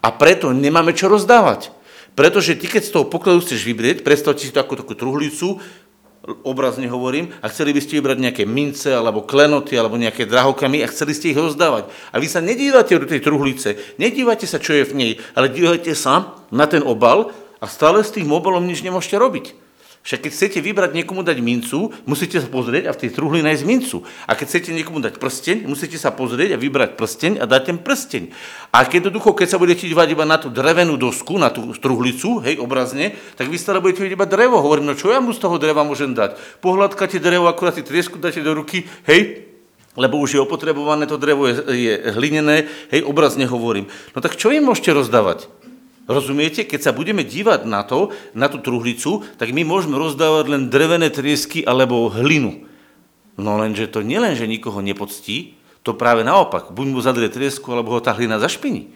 A 0.00 0.14
preto 0.14 0.54
nemáme 0.54 0.94
čo 0.94 1.10
rozdávať. 1.10 1.74
Pretože 2.14 2.58
ty, 2.58 2.66
keď 2.66 2.82
z 2.86 2.94
toho 2.94 3.06
pokladu 3.06 3.42
chceš 3.42 3.62
vybrieť, 3.66 4.02
predstavte 4.02 4.42
si 4.42 4.54
to 4.54 4.62
ako 4.62 4.78
takú 4.78 4.94
truhlicu, 4.94 5.62
obrazne 6.42 6.90
hovorím, 6.90 7.32
a 7.42 7.48
chceli 7.48 7.74
by 7.74 7.80
ste 7.80 7.98
vybrať 8.00 8.18
nejaké 8.18 8.44
mince, 8.46 8.90
alebo 8.90 9.26
klenoty, 9.26 9.78
alebo 9.78 10.00
nejaké 10.00 10.26
drahokamy 10.26 10.82
a 10.82 10.90
chceli 10.90 11.14
ste 11.14 11.32
ich 11.32 11.40
rozdávať. 11.40 11.88
A 12.10 12.16
vy 12.18 12.26
sa 12.26 12.44
nedívate 12.44 12.96
do 12.98 13.06
tej 13.06 13.22
truhlice, 13.22 13.78
nedívate 13.96 14.44
sa, 14.44 14.62
čo 14.62 14.74
je 14.76 14.84
v 14.84 14.96
nej, 14.96 15.12
ale 15.38 15.52
dívate 15.52 15.94
sa 15.94 16.36
na 16.50 16.66
ten 16.66 16.82
obal 16.82 17.30
a 17.60 17.66
stále 17.68 18.02
s 18.02 18.12
tým 18.12 18.30
obalom 18.32 18.64
nič 18.64 18.82
nemôžete 18.82 19.16
robiť. 19.20 19.69
Však 20.00 20.24
keď 20.24 20.32
chcete 20.32 20.58
vybrať 20.64 20.96
niekomu 20.96 21.20
dať 21.20 21.44
mincu, 21.44 21.92
musíte 22.08 22.40
sa 22.40 22.48
pozrieť 22.48 22.88
a 22.88 22.96
v 22.96 23.00
tej 23.04 23.10
truhli 23.12 23.44
nájsť 23.44 23.64
mincu. 23.68 24.00
A 24.24 24.32
keď 24.32 24.46
chcete 24.48 24.70
niekomu 24.72 24.96
dať 25.04 25.20
prsteň, 25.20 25.68
musíte 25.68 26.00
sa 26.00 26.08
pozrieť 26.08 26.56
a 26.56 26.60
vybrať 26.60 26.96
prsteň 26.96 27.32
a 27.36 27.44
dať 27.44 27.62
ten 27.68 27.76
prsteň. 27.76 28.32
A 28.72 28.88
keď 28.88 29.12
ducho, 29.12 29.36
keď 29.36 29.52
sa 29.52 29.60
budete 29.60 29.84
dívať 29.84 30.08
iba 30.16 30.24
na 30.24 30.40
tú 30.40 30.48
drevenú 30.48 30.96
dosku, 30.96 31.36
na 31.36 31.52
tú 31.52 31.76
truhlicu, 31.76 32.40
hej, 32.40 32.56
obrazne, 32.56 33.12
tak 33.36 33.52
vy 33.52 33.60
stále 33.60 33.84
budete 33.84 34.00
vidieť 34.00 34.16
iba 34.16 34.24
drevo. 34.24 34.56
Hovorím, 34.64 34.88
no 34.88 34.96
čo 34.96 35.12
ja 35.12 35.20
mu 35.20 35.36
z 35.36 35.42
toho 35.44 35.60
dreva 35.60 35.84
môžem 35.84 36.16
dať? 36.16 36.40
Pohľadkáte 36.64 37.20
drevo, 37.20 37.44
akurát 37.44 37.76
si 37.76 37.84
triesku 37.84 38.16
dáte 38.16 38.40
do 38.40 38.56
ruky, 38.56 38.88
hej, 39.04 39.52
lebo 40.00 40.16
už 40.16 40.32
je 40.32 40.40
opotrebované, 40.40 41.04
to 41.04 41.20
drevo 41.20 41.44
je, 41.44 41.60
je 41.76 41.92
hlinené, 42.16 42.64
hej, 42.88 43.04
obrazne 43.04 43.44
hovorím. 43.44 43.84
No 44.16 44.24
tak 44.24 44.40
čo 44.40 44.48
im 44.48 44.64
môžete 44.64 44.96
rozdávať? 44.96 45.59
Rozumiete? 46.10 46.66
Keď 46.66 46.90
sa 46.90 46.92
budeme 46.92 47.22
dívať 47.22 47.70
na 47.70 47.86
to, 47.86 48.10
na 48.34 48.50
tú 48.50 48.58
truhlicu, 48.58 49.22
tak 49.38 49.54
my 49.54 49.62
môžeme 49.62 49.94
rozdávať 49.94 50.50
len 50.50 50.62
drevené 50.66 51.06
triesky 51.06 51.62
alebo 51.62 52.10
hlinu. 52.10 52.66
No 53.38 53.54
lenže 53.62 53.86
to 53.86 54.02
nielen, 54.02 54.34
že 54.34 54.50
nikoho 54.50 54.82
nepoctí, 54.82 55.54
to 55.86 55.94
práve 55.94 56.26
naopak. 56.26 56.74
Buď 56.74 56.86
mu 56.90 56.98
zadrie 56.98 57.30
triesku, 57.30 57.70
alebo 57.70 57.94
ho 57.94 58.02
tá 58.02 58.10
hlina 58.10 58.42
zašpiní. 58.42 58.90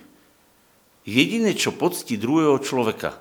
Jediné, 1.07 1.55
čo 1.55 1.71
poctí 1.71 2.19
druhého 2.19 2.59
človeka, 2.59 3.15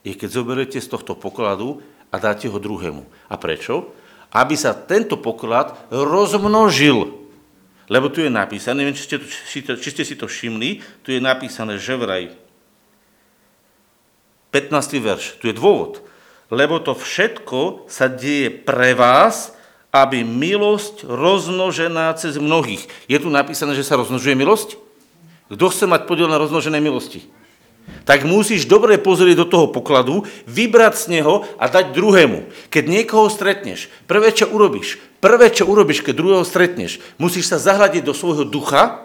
je 0.00 0.16
keď 0.16 0.30
zoberete 0.40 0.78
z 0.80 0.88
tohto 0.88 1.12
pokladu 1.12 1.84
a 2.08 2.16
dáte 2.16 2.48
ho 2.48 2.56
druhému. 2.56 3.04
A 3.28 3.34
prečo? 3.36 3.92
Aby 4.32 4.56
sa 4.56 4.72
tento 4.72 5.20
poklad 5.20 5.76
rozmnožil. 5.92 7.20
Lebo 7.92 8.08
tu 8.08 8.24
je 8.24 8.32
napísané, 8.32 8.80
neviem, 8.80 8.96
či 8.96 9.04
ste, 9.04 9.16
či 9.76 9.90
ste 9.92 10.02
si 10.08 10.16
to 10.16 10.24
všimli, 10.24 10.80
tu 11.04 11.12
je 11.12 11.20
napísané, 11.20 11.76
že 11.76 12.00
vraj 12.00 12.32
15. 14.54 15.02
verš. 15.02 15.42
Tu 15.42 15.50
je 15.50 15.58
dôvod. 15.58 15.98
Lebo 16.46 16.78
to 16.78 16.94
všetko 16.94 17.90
sa 17.90 18.06
deje 18.06 18.54
pre 18.54 18.94
vás, 18.94 19.50
aby 19.90 20.22
milosť 20.22 21.02
rozmnožená 21.02 22.14
cez 22.14 22.38
mnohých. 22.38 22.86
Je 23.10 23.18
tu 23.18 23.34
napísané, 23.34 23.74
že 23.74 23.82
sa 23.82 23.98
rozmnožuje 23.98 24.38
milosť? 24.38 24.78
Kto 25.50 25.66
chce 25.66 25.90
mať 25.90 26.06
podiel 26.06 26.30
na 26.30 26.38
rozmnoženej 26.38 26.78
milosti? 26.78 27.26
Tak 28.06 28.24
musíš 28.24 28.64
dobre 28.64 28.96
pozrieť 28.96 29.44
do 29.44 29.46
toho 29.50 29.66
pokladu, 29.68 30.24
vybrať 30.48 30.94
z 30.94 31.06
neho 31.18 31.44
a 31.58 31.68
dať 31.68 31.92
druhému. 31.92 32.48
Keď 32.70 32.84
niekoho 32.86 33.28
stretneš, 33.28 33.92
prvé, 34.08 34.32
čo 34.32 34.48
urobíš, 34.48 35.02
prvé, 35.20 35.52
čo 35.52 35.68
urobíš, 35.68 36.00
keď 36.00 36.14
druhého 36.16 36.46
stretneš, 36.48 37.02
musíš 37.20 37.50
sa 37.50 37.60
zahľadiť 37.60 38.06
do 38.06 38.16
svojho 38.16 38.48
ducha, 38.48 39.04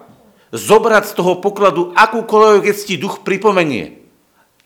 zobrať 0.56 1.12
z 1.12 1.14
toho 1.18 1.44
pokladu 1.44 1.92
akúkoľvek, 1.92 2.72
keď 2.72 2.76
ti 2.88 2.96
duch 2.96 3.22
pripomenie 3.22 4.00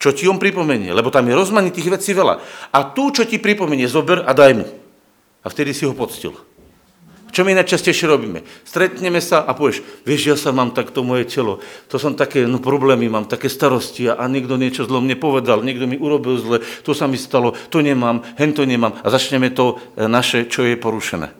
čo 0.03 0.12
ti 0.12 0.27
on 0.27 0.36
pripomenie, 0.36 0.91
lebo 0.91 1.07
tam 1.07 1.24
je 1.31 1.39
rozmanitých 1.39 1.95
vecí 1.95 2.12
veľa. 2.12 2.43
A 2.75 2.91
tu, 2.91 3.15
čo 3.15 3.24
ti 3.24 3.39
pripomenie, 3.39 3.88
zober 3.88 4.27
a 4.27 4.36
daj 4.36 4.51
mu. 4.51 4.67
A 5.39 5.48
vtedy 5.48 5.72
si 5.72 5.88
ho 5.88 5.95
poctil. 5.95 6.36
Čo 7.31 7.48
my 7.48 7.55
najčastejšie 7.55 8.12
robíme? 8.12 8.43
Stretneme 8.67 9.17
sa 9.24 9.41
a 9.48 9.55
povieš, 9.55 9.81
vieš, 10.05 10.22
ja 10.27 10.36
sa 10.38 10.51
mám 10.53 10.75
takto 10.75 11.01
moje 11.01 11.25
telo, 11.25 11.63
to 11.89 11.98
som 11.98 12.13
také 12.13 12.45
no, 12.45 12.62
problémy, 12.62 13.10
mám 13.10 13.25
také 13.25 13.50
starosti 13.50 14.05
a, 14.05 14.22
a 14.22 14.29
niekto 14.29 14.53
niečo 14.53 14.86
zlo 14.86 15.01
mne 15.01 15.17
povedal, 15.17 15.65
niekto 15.65 15.89
mi 15.89 15.98
urobil 15.98 16.38
zle, 16.38 16.62
to 16.86 16.93
sa 16.93 17.10
mi 17.10 17.17
stalo, 17.17 17.57
to 17.74 17.81
nemám, 17.81 18.22
hen 18.38 18.53
to 18.53 18.69
nemám 18.69 18.93
a 19.01 19.07
začneme 19.10 19.50
to 19.50 19.81
e, 19.98 20.05
naše, 20.05 20.45
čo 20.45 20.62
je 20.62 20.77
porušené. 20.77 21.33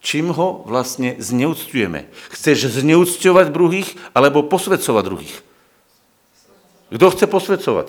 Čím 0.00 0.32
ho 0.32 0.64
vlastne 0.64 1.20
zneúctujeme? 1.20 2.08
Chceš 2.32 2.72
zneúcťovať 2.80 3.52
druhých 3.52 3.92
alebo 4.16 4.48
posvedcovať 4.48 5.02
druhých? 5.04 5.34
Kto 6.92 7.06
chce 7.08 7.24
posvedcovať? 7.24 7.88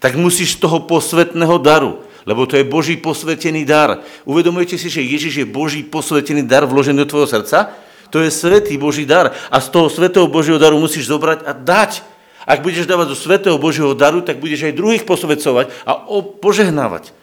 Tak 0.00 0.16
musíš 0.16 0.56
z 0.56 0.64
toho 0.64 0.84
posvetného 0.88 1.56
daru, 1.60 2.00
lebo 2.24 2.48
to 2.48 2.56
je 2.56 2.64
Boží 2.64 2.96
posvetený 2.96 3.68
dar. 3.68 4.00
Uvedomujete 4.24 4.80
si, 4.80 4.88
že 4.88 5.04
Ježiš 5.04 5.44
je 5.44 5.46
Boží 5.48 5.84
posvetený 5.84 6.48
dar 6.48 6.64
vložený 6.64 7.04
do 7.04 7.08
tvojho 7.08 7.28
srdca? 7.28 7.72
To 8.08 8.20
je 8.20 8.30
svetý 8.32 8.80
Boží 8.80 9.04
dar. 9.04 9.32
A 9.52 9.60
z 9.60 9.68
toho 9.68 9.92
svetého 9.92 10.24
Božieho 10.28 10.56
daru 10.56 10.80
musíš 10.80 11.08
zobrať 11.08 11.44
a 11.44 11.52
dať. 11.52 12.04
Ak 12.44 12.60
budeš 12.60 12.84
dávať 12.84 13.12
do 13.12 13.16
svetého 13.16 13.56
Božieho 13.56 13.96
daru, 13.96 14.20
tak 14.20 14.40
budeš 14.40 14.68
aj 14.68 14.76
druhých 14.76 15.04
posvedcovať 15.08 15.72
a 15.88 15.92
požehnávať. 16.40 17.16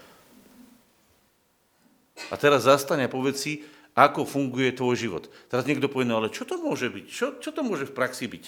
A 2.29 2.36
teraz 2.38 2.65
zastane 2.65 3.05
a 3.05 3.13
povedz 3.13 3.41
si, 3.41 3.53
ako 3.93 4.24
funguje 4.24 4.72
tvoj 4.72 4.96
život. 4.96 5.24
Teraz 5.51 5.67
niekto 5.67 5.91
povie, 5.91 6.08
no 6.08 6.17
ale 6.17 6.31
čo 6.31 6.48
to 6.48 6.58
môže 6.58 6.88
byť? 6.88 7.05
Čo, 7.12 7.25
čo 7.43 7.50
to 7.51 7.62
môže 7.62 7.89
v 7.89 7.96
praxi 7.96 8.25
byť? 8.25 8.43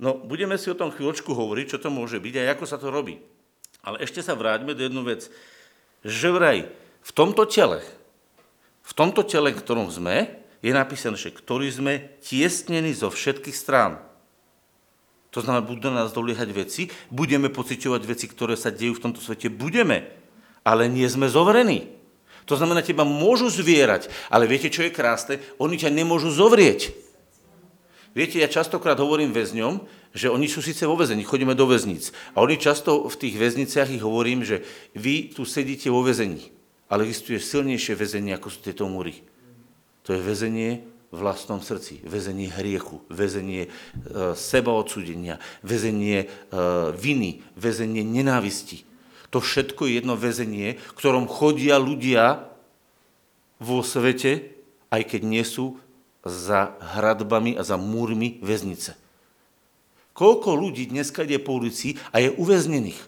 No, 0.00 0.16
budeme 0.16 0.56
si 0.56 0.72
o 0.72 0.78
tom 0.78 0.88
chvíľočku 0.88 1.36
hovoriť, 1.36 1.76
čo 1.76 1.78
to 1.78 1.92
môže 1.92 2.16
byť 2.16 2.34
a 2.40 2.56
ako 2.56 2.64
sa 2.64 2.80
to 2.80 2.88
robí. 2.88 3.20
Ale 3.84 4.00
ešte 4.00 4.24
sa 4.24 4.32
vráťme 4.32 4.72
do 4.72 4.80
jednu 4.88 5.04
vec. 5.04 5.28
Že 6.00 6.28
vraj 6.32 6.58
v 7.04 7.10
tomto 7.12 7.44
tele, 7.44 7.84
v 8.80 8.92
tomto 8.96 9.20
tele, 9.28 9.52
ktorom 9.52 9.92
sme, 9.92 10.40
je 10.64 10.72
napísané, 10.72 11.20
že 11.20 11.32
ktorý 11.32 11.68
sme 11.68 12.16
tiesnení 12.24 12.96
zo 12.96 13.12
všetkých 13.12 13.56
strán. 13.56 14.00
To 15.36 15.44
znamená, 15.44 15.62
budú 15.62 15.92
na 15.92 16.04
nás 16.04 16.16
doliehať 16.16 16.48
veci, 16.52 16.82
budeme 17.12 17.52
pociťovať 17.52 18.02
veci, 18.02 18.26
ktoré 18.26 18.56
sa 18.56 18.72
dejú 18.72 18.96
v 18.98 19.04
tomto 19.04 19.20
svete, 19.20 19.52
budeme, 19.52 20.10
ale 20.64 20.88
nie 20.88 21.06
sme 21.06 21.28
zovrení. 21.30 21.92
To 22.48 22.58
znamená, 22.58 22.82
teba 22.82 23.06
môžu 23.06 23.46
zvierať, 23.46 24.10
ale 24.26 24.50
viete, 24.50 24.72
čo 24.72 24.82
je 24.82 24.90
krásne? 24.90 25.38
Oni 25.62 25.78
ťa 25.78 25.92
nemôžu 25.92 26.34
zovrieť. 26.34 26.90
Viete, 28.10 28.42
ja 28.42 28.50
častokrát 28.50 28.98
hovorím 28.98 29.30
väzňom, 29.30 29.86
že 30.10 30.26
oni 30.26 30.50
sú 30.50 30.58
síce 30.58 30.82
vo 30.82 30.98
väzení, 30.98 31.22
chodíme 31.22 31.54
do 31.54 31.70
väzníc. 31.70 32.10
A 32.34 32.42
oni 32.42 32.58
často 32.58 33.06
v 33.06 33.14
tých 33.14 33.38
väzniciach 33.38 33.86
ich 33.86 34.02
hovorím, 34.02 34.42
že 34.42 34.66
vy 34.98 35.30
tu 35.30 35.46
sedíte 35.46 35.94
vo 35.94 36.02
väzení, 36.02 36.50
ale 36.90 37.06
existuje 37.06 37.38
silnejšie 37.38 37.94
väzenie, 37.94 38.34
ako 38.34 38.50
sú 38.50 38.58
tieto 38.66 38.90
múry. 38.90 39.22
To 40.02 40.10
je 40.10 40.20
väzenie 40.26 40.82
v 41.10 41.16
vlastnom 41.22 41.62
srdci, 41.62 42.02
väzenie 42.02 42.50
hriechu, 42.50 43.02
väzenie 43.10 43.66
e, 43.66 43.70
seba 44.34 44.74
odsudenia, 44.74 45.38
väzenie 45.62 46.26
e, 46.26 46.26
viny, 46.94 47.46
väzenie 47.54 48.02
nenávisti. 48.02 48.86
To 49.30 49.38
všetko 49.38 49.86
je 49.86 50.02
jedno 50.02 50.18
väzenie, 50.18 50.82
ktorom 50.98 51.30
chodia 51.30 51.78
ľudia 51.78 52.50
vo 53.62 53.82
svete, 53.86 54.54
aj 54.90 55.02
keď 55.06 55.20
nie 55.22 55.46
sú 55.46 55.78
za 56.24 56.76
hradbami 56.80 57.56
a 57.56 57.62
za 57.64 57.80
múrmi 57.80 58.36
väznice. 58.44 58.96
Koľko 60.12 60.52
ľudí 60.52 60.84
dneska 60.90 61.24
ide 61.24 61.40
po 61.40 61.56
ulici 61.56 61.96
a 62.12 62.20
je 62.20 62.28
uväznených 62.36 63.00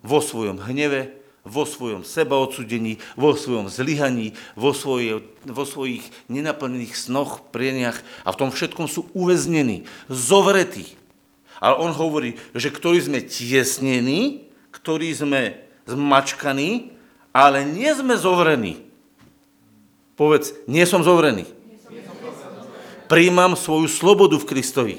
vo 0.00 0.24
svojom 0.24 0.62
hneve, 0.64 1.12
vo 1.44 1.68
svojom 1.68 2.02
sebaodsudení, 2.02 2.98
vo 3.14 3.36
svojom 3.36 3.68
zlyhaní, 3.68 4.32
vo, 4.56 4.72
svoje, 4.72 5.20
vo 5.44 5.64
svojich 5.68 6.02
nenaplnených 6.32 6.96
snoch, 6.96 7.44
prieniach 7.52 8.00
a 8.24 8.32
v 8.32 8.38
tom 8.40 8.50
všetkom 8.50 8.88
sú 8.88 9.06
uväznení, 9.12 9.84
zovretí. 10.08 10.96
Ale 11.60 11.76
on 11.76 11.92
hovorí, 11.92 12.40
že 12.56 12.72
ktorí 12.72 13.04
sme 13.04 13.20
tiesnení, 13.22 14.48
ktorí 14.72 15.12
sme 15.12 15.60
zmačkaní, 15.86 16.92
ale 17.30 17.68
nie 17.68 17.88
sme 17.94 18.16
zovrení. 18.16 18.82
Povedz, 20.16 20.56
nie 20.66 20.82
som 20.88 21.04
zovrený 21.04 21.55
príjmam 23.06 23.58
svoju 23.58 23.88
slobodu 23.90 24.36
v 24.38 24.48
Kristovi. 24.48 24.96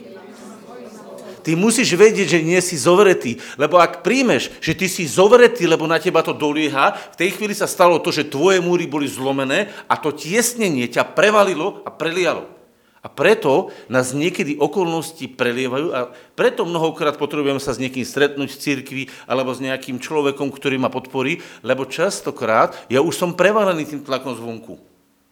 ty 1.48 1.56
musíš 1.56 1.96
vedieť, 1.96 2.28
že 2.28 2.40
nie 2.44 2.60
si 2.60 2.76
zovretý. 2.76 3.40
Lebo 3.56 3.80
ak 3.80 4.04
príjmeš, 4.04 4.52
že 4.60 4.76
ty 4.76 4.92
si 4.92 5.08
zovretý, 5.08 5.64
lebo 5.64 5.88
na 5.88 5.96
teba 5.96 6.20
to 6.20 6.36
dolieha, 6.36 6.92
v 7.16 7.20
tej 7.24 7.40
chvíli 7.40 7.56
sa 7.56 7.72
stalo 7.72 8.04
to, 8.04 8.12
že 8.12 8.28
tvoje 8.28 8.60
múry 8.60 8.84
boli 8.84 9.08
zlomené 9.08 9.72
a 9.88 9.96
to 9.96 10.12
tiesnenie 10.12 10.92
ťa 10.92 11.16
prevalilo 11.16 11.80
a 11.88 11.90
prelialo. 11.96 12.58
A 13.00 13.08
preto 13.08 13.72
nás 13.88 14.12
niekedy 14.12 14.60
okolnosti 14.60 15.24
prelievajú 15.32 15.96
a 15.96 16.12
preto 16.36 16.68
mnohokrát 16.68 17.16
potrebujeme 17.16 17.64
sa 17.64 17.72
s 17.72 17.80
niekým 17.80 18.04
stretnúť 18.04 18.52
v 18.52 18.60
cirkvi 18.60 19.04
alebo 19.24 19.56
s 19.56 19.64
nejakým 19.64 20.04
človekom, 20.04 20.52
ktorý 20.52 20.76
ma 20.76 20.92
podporí, 20.92 21.40
lebo 21.64 21.88
častokrát 21.88 22.76
ja 22.92 23.00
už 23.00 23.16
som 23.16 23.32
prevalený 23.32 23.88
tým 23.88 24.04
tlakom 24.04 24.36
zvonku. 24.36 24.87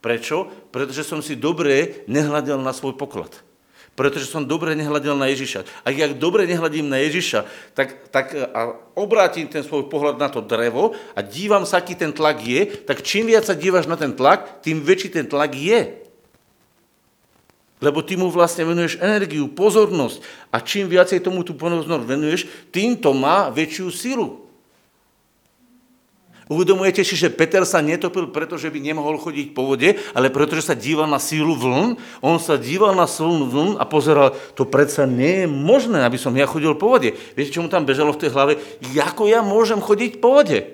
Prečo? 0.05 0.45
Pretože 0.69 1.01
som 1.01 1.25
si 1.25 1.33
dobre 1.33 2.05
nehľadel 2.05 2.61
na 2.61 2.69
svoj 2.69 2.93
poklad 2.93 3.33
pretože 3.95 4.27
som 4.27 4.43
dobre 4.43 4.75
nehľadil 4.75 5.15
na 5.15 5.31
Ježiša. 5.31 5.87
Ak 5.87 5.95
ja 5.95 6.11
dobre 6.11 6.43
nehľadím 6.43 6.91
na 6.91 6.99
Ježiša, 6.99 7.47
tak, 7.71 8.11
tak 8.11 8.35
a 8.35 8.75
obrátim 8.91 9.47
ten 9.47 9.63
svoj 9.63 9.87
pohľad 9.87 10.19
na 10.19 10.27
to 10.27 10.43
drevo 10.43 10.91
a 11.15 11.23
dívam 11.23 11.63
sa, 11.63 11.79
aký 11.79 11.95
ten 11.95 12.11
tlak 12.11 12.43
je, 12.43 12.67
tak 12.83 12.99
čím 13.07 13.31
viac 13.31 13.47
sa 13.47 13.55
dívaš 13.55 13.87
na 13.87 13.95
ten 13.95 14.11
tlak, 14.11 14.59
tým 14.59 14.83
väčší 14.83 15.15
ten 15.15 15.23
tlak 15.23 15.55
je. 15.55 16.03
Lebo 17.79 18.03
ty 18.03 18.19
mu 18.19 18.27
vlastne 18.27 18.67
venuješ 18.67 18.99
energiu, 18.99 19.47
pozornosť 19.47 20.19
a 20.51 20.59
čím 20.59 20.91
viacej 20.91 21.23
tomu 21.23 21.47
tú 21.47 21.55
pozornosť 21.55 22.03
venuješ, 22.03 22.51
tým 22.75 22.99
to 22.99 23.15
má 23.15 23.47
väčšiu 23.47 23.87
silu. 23.95 24.44
Uvedomujete 26.45 27.01
si, 27.01 27.17
že 27.17 27.33
Peter 27.33 27.65
sa 27.65 27.81
netopil, 27.81 28.29
pretože 28.29 28.69
by 28.69 28.77
nemohol 28.77 29.17
chodiť 29.17 29.57
po 29.57 29.65
vode, 29.65 29.97
ale 30.13 30.29
pretože 30.29 30.69
sa 30.69 30.77
díval 30.77 31.09
na 31.09 31.17
sílu 31.17 31.57
vln. 31.57 31.97
On 32.21 32.37
sa 32.37 32.53
díval 32.53 32.93
na 32.93 33.09
sílu 33.09 33.49
vln 33.49 33.81
a 33.81 33.85
pozeral, 33.89 34.37
to 34.53 34.61
predsa 34.61 35.09
nie 35.09 35.43
je 35.43 35.47
možné, 35.49 36.05
aby 36.05 36.21
som 36.21 36.37
ja 36.37 36.45
chodil 36.45 36.77
po 36.77 36.93
vode. 36.93 37.17
Viete, 37.33 37.49
čo 37.49 37.65
mu 37.65 37.69
tam 37.73 37.89
bežalo 37.89 38.13
v 38.13 38.21
tej 38.21 38.29
hlave? 38.29 38.53
Ako 38.93 39.25
ja 39.25 39.41
môžem 39.41 39.81
chodiť 39.81 40.21
po 40.21 40.37
vode? 40.37 40.69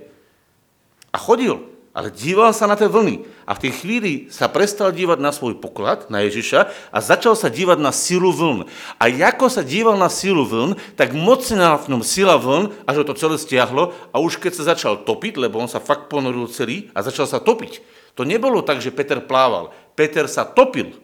A 1.12 1.18
chodil 1.20 1.71
ale 1.92 2.08
díval 2.08 2.56
sa 2.56 2.72
na 2.72 2.80
tie 2.80 2.88
vlny. 2.88 3.28
A 3.44 3.52
v 3.52 3.68
tej 3.68 3.72
chvíli 3.84 4.14
sa 4.32 4.48
prestal 4.48 4.96
dívať 4.96 5.20
na 5.20 5.36
svoj 5.36 5.60
poklad, 5.60 6.08
na 6.08 6.24
Ježiša, 6.24 6.72
a 6.92 6.98
začal 7.04 7.36
sa 7.36 7.52
dívať 7.52 7.84
na 7.84 7.92
silu 7.92 8.32
vln. 8.32 8.64
A 8.96 9.12
ako 9.12 9.52
sa 9.52 9.60
díval 9.60 10.00
na 10.00 10.08
silu 10.08 10.48
vln, 10.48 10.80
tak 10.96 11.12
mocná 11.12 11.76
v 11.76 11.92
ňom 11.92 12.04
sila 12.04 12.40
vln, 12.40 12.72
až 12.88 13.04
ho 13.04 13.06
to 13.08 13.20
celé 13.20 13.36
stiahlo 13.36 13.92
a 14.16 14.24
už 14.24 14.40
keď 14.40 14.56
sa 14.56 14.72
začal 14.72 15.04
topiť, 15.04 15.36
lebo 15.36 15.60
on 15.60 15.68
sa 15.68 15.84
fakt 15.84 16.08
ponoril 16.08 16.48
celý 16.48 16.88
a 16.96 17.04
začal 17.04 17.28
sa 17.28 17.44
topiť. 17.44 17.84
To 18.16 18.24
nebolo 18.24 18.64
tak, 18.64 18.80
že 18.80 18.96
Peter 18.96 19.20
plával. 19.20 19.72
Peter 19.96 20.28
sa 20.32 20.48
topil. 20.48 20.96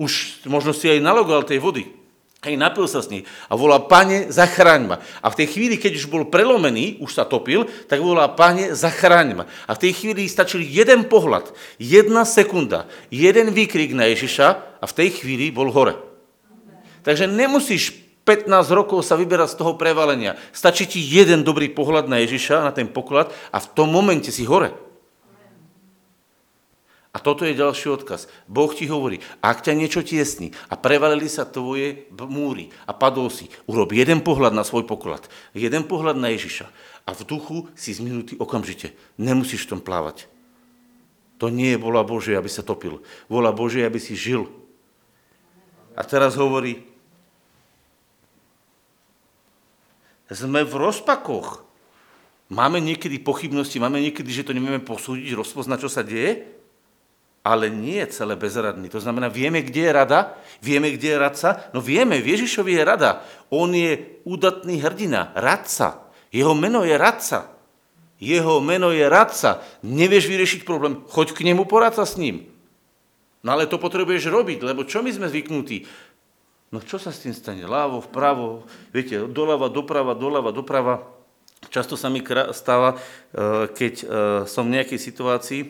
Už 0.00 0.44
možno 0.48 0.72
si 0.72 0.88
aj 0.88 1.04
nalogal 1.04 1.44
tej 1.44 1.60
vody. 1.60 1.99
Hej, 2.40 2.56
napil 2.56 2.88
sa 2.88 3.04
s 3.04 3.12
nej 3.12 3.28
a 3.48 3.52
volá, 3.52 3.76
pane, 3.84 4.32
zachráň 4.32 4.88
ma. 4.88 4.96
A 5.20 5.28
v 5.28 5.44
tej 5.44 5.52
chvíli, 5.52 5.76
keď 5.76 6.00
už 6.00 6.08
bol 6.08 6.24
prelomený, 6.24 6.96
už 7.04 7.12
sa 7.12 7.28
topil, 7.28 7.68
tak 7.84 8.00
volá, 8.00 8.32
pane, 8.32 8.72
zachráň 8.72 9.28
ma. 9.36 9.44
A 9.68 9.76
v 9.76 9.82
tej 9.84 9.92
chvíli 9.92 10.24
stačil 10.24 10.64
jeden 10.64 11.04
pohľad, 11.04 11.52
jedna 11.76 12.24
sekunda, 12.24 12.88
jeden 13.12 13.52
výkrik 13.52 13.92
na 13.92 14.08
Ježiša 14.08 14.80
a 14.80 14.84
v 14.88 14.96
tej 14.96 15.20
chvíli 15.20 15.52
bol 15.52 15.68
hore. 15.68 16.00
Takže 17.04 17.28
nemusíš 17.28 17.92
15 18.24 18.48
rokov 18.72 19.04
sa 19.04 19.20
vyberať 19.20 19.56
z 19.56 19.58
toho 19.60 19.76
prevalenia. 19.76 20.40
Stačí 20.56 20.88
ti 20.88 21.00
jeden 21.00 21.44
dobrý 21.44 21.68
pohľad 21.68 22.08
na 22.08 22.24
Ježiša, 22.24 22.64
na 22.64 22.72
ten 22.72 22.88
poklad 22.88 23.28
a 23.52 23.60
v 23.60 23.68
tom 23.76 23.92
momente 23.92 24.32
si 24.32 24.48
hore. 24.48 24.72
A 27.10 27.18
toto 27.18 27.42
je 27.42 27.58
ďalší 27.58 27.90
odkaz. 27.90 28.30
Boh 28.46 28.70
ti 28.70 28.86
hovorí, 28.86 29.18
ak 29.42 29.66
ťa 29.66 29.74
niečo 29.74 30.06
tiesni 30.06 30.54
a 30.70 30.78
prevalili 30.78 31.26
sa 31.26 31.42
tvoje 31.42 32.06
múry 32.14 32.70
a 32.86 32.94
padol 32.94 33.26
si, 33.34 33.50
urob 33.66 33.90
jeden 33.90 34.22
pohľad 34.22 34.54
na 34.54 34.62
svoj 34.62 34.86
poklad, 34.86 35.26
jeden 35.50 35.82
pohľad 35.90 36.14
na 36.14 36.30
Ježiša 36.30 36.70
a 37.02 37.10
v 37.10 37.26
duchu 37.26 37.66
si 37.74 37.90
zminutý 37.90 38.38
okamžite. 38.38 38.94
Nemusíš 39.18 39.66
v 39.66 39.74
tom 39.74 39.82
plávať. 39.82 40.30
To 41.42 41.50
nie 41.50 41.74
je 41.74 41.82
vola 41.82 42.06
Božia, 42.06 42.38
aby 42.38 42.46
sa 42.46 42.62
topil. 42.62 43.02
Vola 43.26 43.50
Božia, 43.50 43.90
aby 43.90 43.98
si 43.98 44.14
žil. 44.14 44.46
A 45.98 46.06
teraz 46.06 46.38
hovorí, 46.38 46.86
sme 50.30 50.62
v 50.62 50.74
rozpakoch. 50.78 51.66
Máme 52.50 52.78
niekedy 52.78 53.18
pochybnosti, 53.18 53.82
máme 53.82 53.98
niekedy, 53.98 54.30
že 54.30 54.46
to 54.46 54.54
nevieme 54.54 54.78
posúdiť, 54.78 55.34
rozpoznať, 55.34 55.78
čo 55.82 55.90
sa 55.90 56.06
deje? 56.06 56.59
Ale 57.40 57.72
nie 57.72 58.04
je 58.04 58.20
celé 58.20 58.36
bezradný. 58.36 58.92
To 58.92 59.00
znamená, 59.00 59.32
vieme, 59.32 59.64
kde 59.64 59.88
je 59.88 59.92
rada, 59.96 60.20
vieme, 60.60 60.92
kde 60.92 61.16
je 61.16 61.18
radca. 61.18 61.48
No 61.72 61.80
vieme, 61.80 62.20
v 62.20 62.36
Ježišovi 62.36 62.76
je 62.76 62.82
rada. 62.84 63.24
On 63.48 63.72
je 63.72 64.20
údatný 64.28 64.76
hrdina, 64.84 65.32
radca. 65.32 66.12
Jeho 66.28 66.52
meno 66.52 66.84
je 66.84 66.94
radca. 67.00 67.48
Jeho 68.20 68.60
meno 68.60 68.92
je 68.92 69.08
radca. 69.08 69.64
Nevieš 69.80 70.28
vyriešiť 70.28 70.60
problém, 70.68 71.00
choď 71.08 71.32
k 71.32 71.48
nemu, 71.48 71.64
porad 71.64 71.96
sa 71.96 72.04
s 72.04 72.20
ním. 72.20 72.44
No 73.40 73.56
ale 73.56 73.64
to 73.64 73.80
potrebuješ 73.80 74.28
robiť, 74.28 74.60
lebo 74.60 74.84
čo 74.84 75.00
my 75.00 75.08
sme 75.08 75.32
zvyknutí? 75.32 75.88
No 76.70 76.84
čo 76.84 77.00
sa 77.00 77.08
s 77.08 77.24
tým 77.24 77.32
stane? 77.32 77.64
Lávo, 77.64 78.04
vpravo, 78.04 78.68
viete, 78.92 79.16
doľava, 79.16 79.72
doprava, 79.72 80.12
doľava, 80.12 80.52
doprava. 80.52 81.08
Často 81.72 81.96
sa 81.96 82.12
mi 82.12 82.20
stáva, 82.52 82.96
eh, 82.96 83.68
keď 83.72 83.94
eh, 84.00 84.06
som 84.44 84.68
v 84.68 84.76
nejakej 84.76 85.00
situácii, 85.00 85.60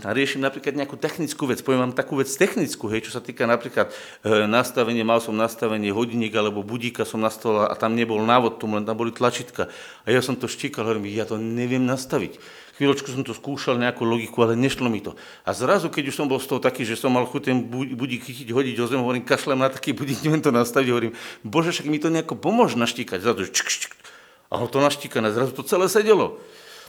a 0.00 0.16
riešim 0.16 0.40
napríklad 0.40 0.72
nejakú 0.72 0.96
technickú 0.96 1.44
vec, 1.44 1.60
poviem 1.60 1.92
vám 1.92 1.92
takú 1.92 2.16
vec 2.16 2.32
technickú, 2.32 2.88
hej, 2.88 3.04
čo 3.04 3.12
sa 3.12 3.20
týka 3.20 3.44
napríklad 3.44 3.92
e, 4.24 4.48
nastavenie, 4.48 5.04
mal 5.04 5.20
som 5.20 5.36
nastavenie 5.36 5.92
hodinník 5.92 6.32
alebo 6.32 6.64
budíka 6.64 7.04
som 7.04 7.20
nastavil 7.20 7.68
a 7.68 7.76
tam 7.76 7.92
nebol 7.92 8.16
návod 8.24 8.56
tomu, 8.56 8.80
len 8.80 8.88
tam 8.88 8.96
boli 8.96 9.12
tlačítka. 9.12 9.68
A 9.68 10.08
ja 10.08 10.24
som 10.24 10.40
to 10.40 10.48
štíkal, 10.48 10.88
hovorím, 10.88 11.12
ja 11.12 11.28
to 11.28 11.36
neviem 11.36 11.84
nastaviť. 11.84 12.40
Chvíľočku 12.80 13.12
som 13.12 13.20
to 13.20 13.36
skúšal, 13.36 13.76
nejakú 13.76 14.08
logiku, 14.08 14.40
ale 14.48 14.56
nešlo 14.56 14.88
mi 14.88 15.04
to. 15.04 15.12
A 15.44 15.52
zrazu, 15.52 15.92
keď 15.92 16.14
už 16.14 16.16
som 16.16 16.32
bol 16.32 16.40
z 16.40 16.48
toho 16.48 16.64
taký, 16.64 16.88
že 16.88 16.96
som 16.96 17.12
mal 17.12 17.28
chuť 17.28 17.52
ten 17.52 17.60
budík 17.68 18.24
chytiť, 18.24 18.48
hodiť 18.48 18.76
o 18.80 18.86
zem, 18.88 19.04
hovorím, 19.04 19.28
kašlem 19.28 19.60
na 19.60 19.68
taký 19.68 19.92
budík, 19.92 20.22
neviem 20.24 20.40
to 20.40 20.48
nastaviť, 20.48 20.88
hovorím, 20.88 21.12
bože, 21.44 21.76
však 21.76 21.92
mi 21.92 22.00
to 22.00 22.08
nejako 22.08 22.40
pomôže 22.40 22.80
naštíkať. 22.80 23.20
Zrazu, 23.20 23.52
čk, 23.52 23.68
čk, 23.68 23.92
a 24.48 24.56
ho 24.56 24.64
to 24.64 24.80
naštíkané, 24.80 25.28
zrazu 25.28 25.52
to 25.52 25.60
celé 25.60 25.92
sedelo. 25.92 26.40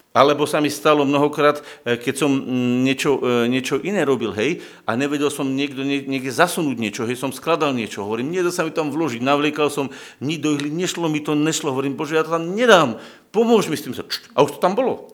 Alebo 0.09 0.49
sa 0.49 0.57
mi 0.57 0.73
stalo 0.73 1.05
mnohokrát, 1.05 1.61
e, 1.85 1.93
keď 1.93 2.15
som 2.25 2.33
mm, 2.33 2.81
niečo, 2.81 3.21
e, 3.21 3.45
niečo 3.45 3.77
iné 3.77 4.01
robil, 4.01 4.33
hej, 4.33 4.57
a 4.89 4.97
nevedel 4.97 5.29
som 5.29 5.45
niekto, 5.45 5.85
niekde 5.85 6.33
zasunúť 6.33 6.81
niečo, 6.81 7.05
hej, 7.05 7.13
som 7.13 7.29
skladal 7.29 7.77
niečo, 7.77 8.01
hovorím, 8.01 8.33
nedá 8.33 8.49
sa 8.49 8.65
mi 8.65 8.73
tam 8.73 8.89
vložiť, 8.89 9.21
navliekal 9.21 9.69
som 9.69 9.93
ni 10.17 10.41
do 10.41 10.57
ihly, 10.57 10.73
nešlo 10.73 11.05
mi 11.13 11.21
to, 11.21 11.37
nešlo, 11.37 11.77
hovorím, 11.77 11.93
bože, 11.93 12.17
ja 12.17 12.25
to 12.25 12.33
tam 12.33 12.57
nedám, 12.57 12.97
pomôž 13.29 13.69
mi 13.69 13.77
s 13.77 13.85
tým, 13.85 13.93
a 14.33 14.37
už 14.41 14.57
to 14.57 14.59
tam 14.59 14.73
bolo. 14.73 15.13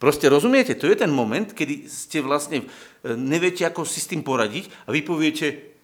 Proste 0.00 0.32
rozumiete, 0.32 0.80
to 0.80 0.88
je 0.88 0.96
ten 0.96 1.12
moment, 1.12 1.52
kedy 1.52 1.84
ste 1.92 2.24
vlastne, 2.24 2.64
e, 3.04 3.12
neviete, 3.12 3.68
ako 3.68 3.84
si 3.84 4.00
s 4.00 4.08
tým 4.08 4.24
poradiť 4.24 4.88
a 4.88 4.96
vy 4.96 5.04
poviete, 5.04 5.76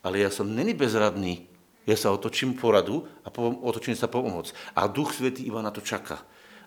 ale 0.00 0.24
ja 0.24 0.32
som 0.32 0.48
není 0.48 0.72
bezradný, 0.72 1.44
ja 1.84 2.00
sa 2.00 2.16
otočím 2.16 2.56
poradu 2.56 3.04
a 3.24 3.28
otočím 3.60 3.92
sa 3.92 4.08
pomoc. 4.08 4.56
A 4.72 4.88
Duch 4.88 5.12
Svetý 5.12 5.44
iba 5.44 5.60
na 5.60 5.68
to 5.68 5.84
čaká. 5.84 6.22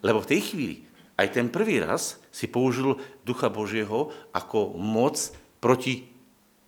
Lebo 0.06 0.22
v 0.22 0.30
tej 0.36 0.42
chvíli, 0.54 0.76
aj 1.14 1.28
ten 1.30 1.48
prvý 1.50 1.78
raz 1.78 2.18
si 2.34 2.50
použil 2.50 2.98
Ducha 3.22 3.50
Božieho 3.54 4.10
ako 4.34 4.74
moc 4.74 5.20
proti 5.62 6.10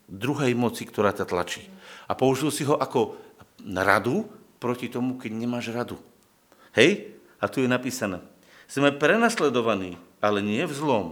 druhej 0.05 0.53
moci, 0.53 0.85
ktorá 0.85 1.09
ťa 1.09 1.25
tlačí. 1.25 1.65
A 2.05 2.13
použil 2.13 2.53
si 2.53 2.61
ho 2.61 2.77
ako 2.77 3.17
radu 3.65 4.29
proti 4.61 4.85
tomu, 4.85 5.17
keď 5.17 5.31
nemáš 5.33 5.73
radu. 5.73 5.97
Hej? 6.77 7.17
A 7.41 7.49
tu 7.49 7.65
je 7.65 7.69
napísané. 7.69 8.21
Sme 8.69 8.93
prenasledovaní, 8.93 9.97
ale 10.21 10.41
nie 10.41 10.61
v 10.65 10.73
zlom. 10.73 11.07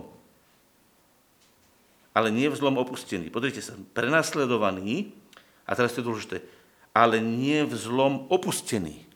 Ale 2.14 2.30
nie 2.30 2.46
v 2.50 2.58
zlom 2.58 2.78
opustení. 2.78 3.34
Podrite 3.34 3.62
sa, 3.62 3.74
prenasledovaní, 3.98 5.14
a 5.66 5.74
teraz 5.74 5.98
to 5.98 6.06
je 6.06 6.08
dôležité, 6.10 6.38
ale 6.94 7.18
nie 7.18 7.66
v 7.66 7.74
zlom 7.74 8.30
opustení. 8.30 9.10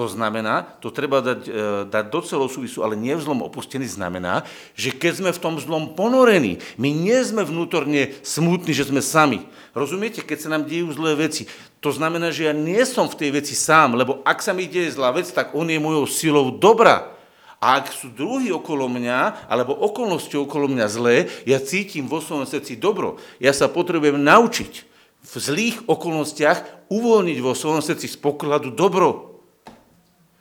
To 0.00 0.08
znamená, 0.08 0.64
to 0.80 0.88
treba 0.88 1.20
dať, 1.20 1.40
e, 1.44 1.52
dať 1.84 2.04
do 2.08 2.24
celou 2.24 2.48
súvisu, 2.48 2.80
ale 2.80 2.96
nie 2.96 3.12
v 3.12 3.20
zlom 3.20 3.44
opustený 3.44 3.84
znamená, 3.84 4.48
že 4.72 4.96
keď 4.96 5.20
sme 5.20 5.28
v 5.28 5.42
tom 5.44 5.60
zlom 5.60 5.92
ponorení, 5.92 6.56
my 6.80 6.88
nie 6.88 7.20
sme 7.20 7.44
vnútorne 7.44 8.16
smutní, 8.24 8.72
že 8.72 8.88
sme 8.88 9.04
sami. 9.04 9.44
Rozumiete, 9.76 10.24
keď 10.24 10.38
sa 10.40 10.48
nám 10.56 10.64
dejú 10.64 10.88
zlé 10.96 11.20
veci, 11.20 11.44
to 11.84 11.92
znamená, 11.92 12.32
že 12.32 12.48
ja 12.48 12.56
nie 12.56 12.80
som 12.88 13.12
v 13.12 13.18
tej 13.20 13.44
veci 13.44 13.52
sám, 13.52 13.92
lebo 13.92 14.24
ak 14.24 14.40
sa 14.40 14.56
mi 14.56 14.64
deje 14.64 14.96
zlá 14.96 15.12
vec, 15.12 15.28
tak 15.28 15.52
on 15.52 15.68
je 15.68 15.76
mojou 15.76 16.08
silou 16.08 16.48
dobrá. 16.48 17.12
A 17.60 17.76
ak 17.76 17.92
sú 17.92 18.08
druhí 18.08 18.48
okolo 18.48 18.88
mňa, 18.88 19.52
alebo 19.52 19.76
okolnosti 19.76 20.32
okolo 20.32 20.64
mňa 20.64 20.86
zlé, 20.88 21.28
ja 21.44 21.60
cítim 21.60 22.08
vo 22.08 22.24
svojom 22.24 22.48
srdci 22.48 22.80
dobro. 22.80 23.20
Ja 23.36 23.52
sa 23.52 23.68
potrebujem 23.68 24.16
naučiť 24.16 24.72
v 25.20 25.34
zlých 25.36 25.84
okolnostiach 25.84 26.88
uvoľniť 26.88 27.38
vo 27.44 27.52
svojom 27.52 27.84
srdci 27.84 28.08
z 28.08 28.16
pokladu 28.16 28.72
dobro. 28.72 29.29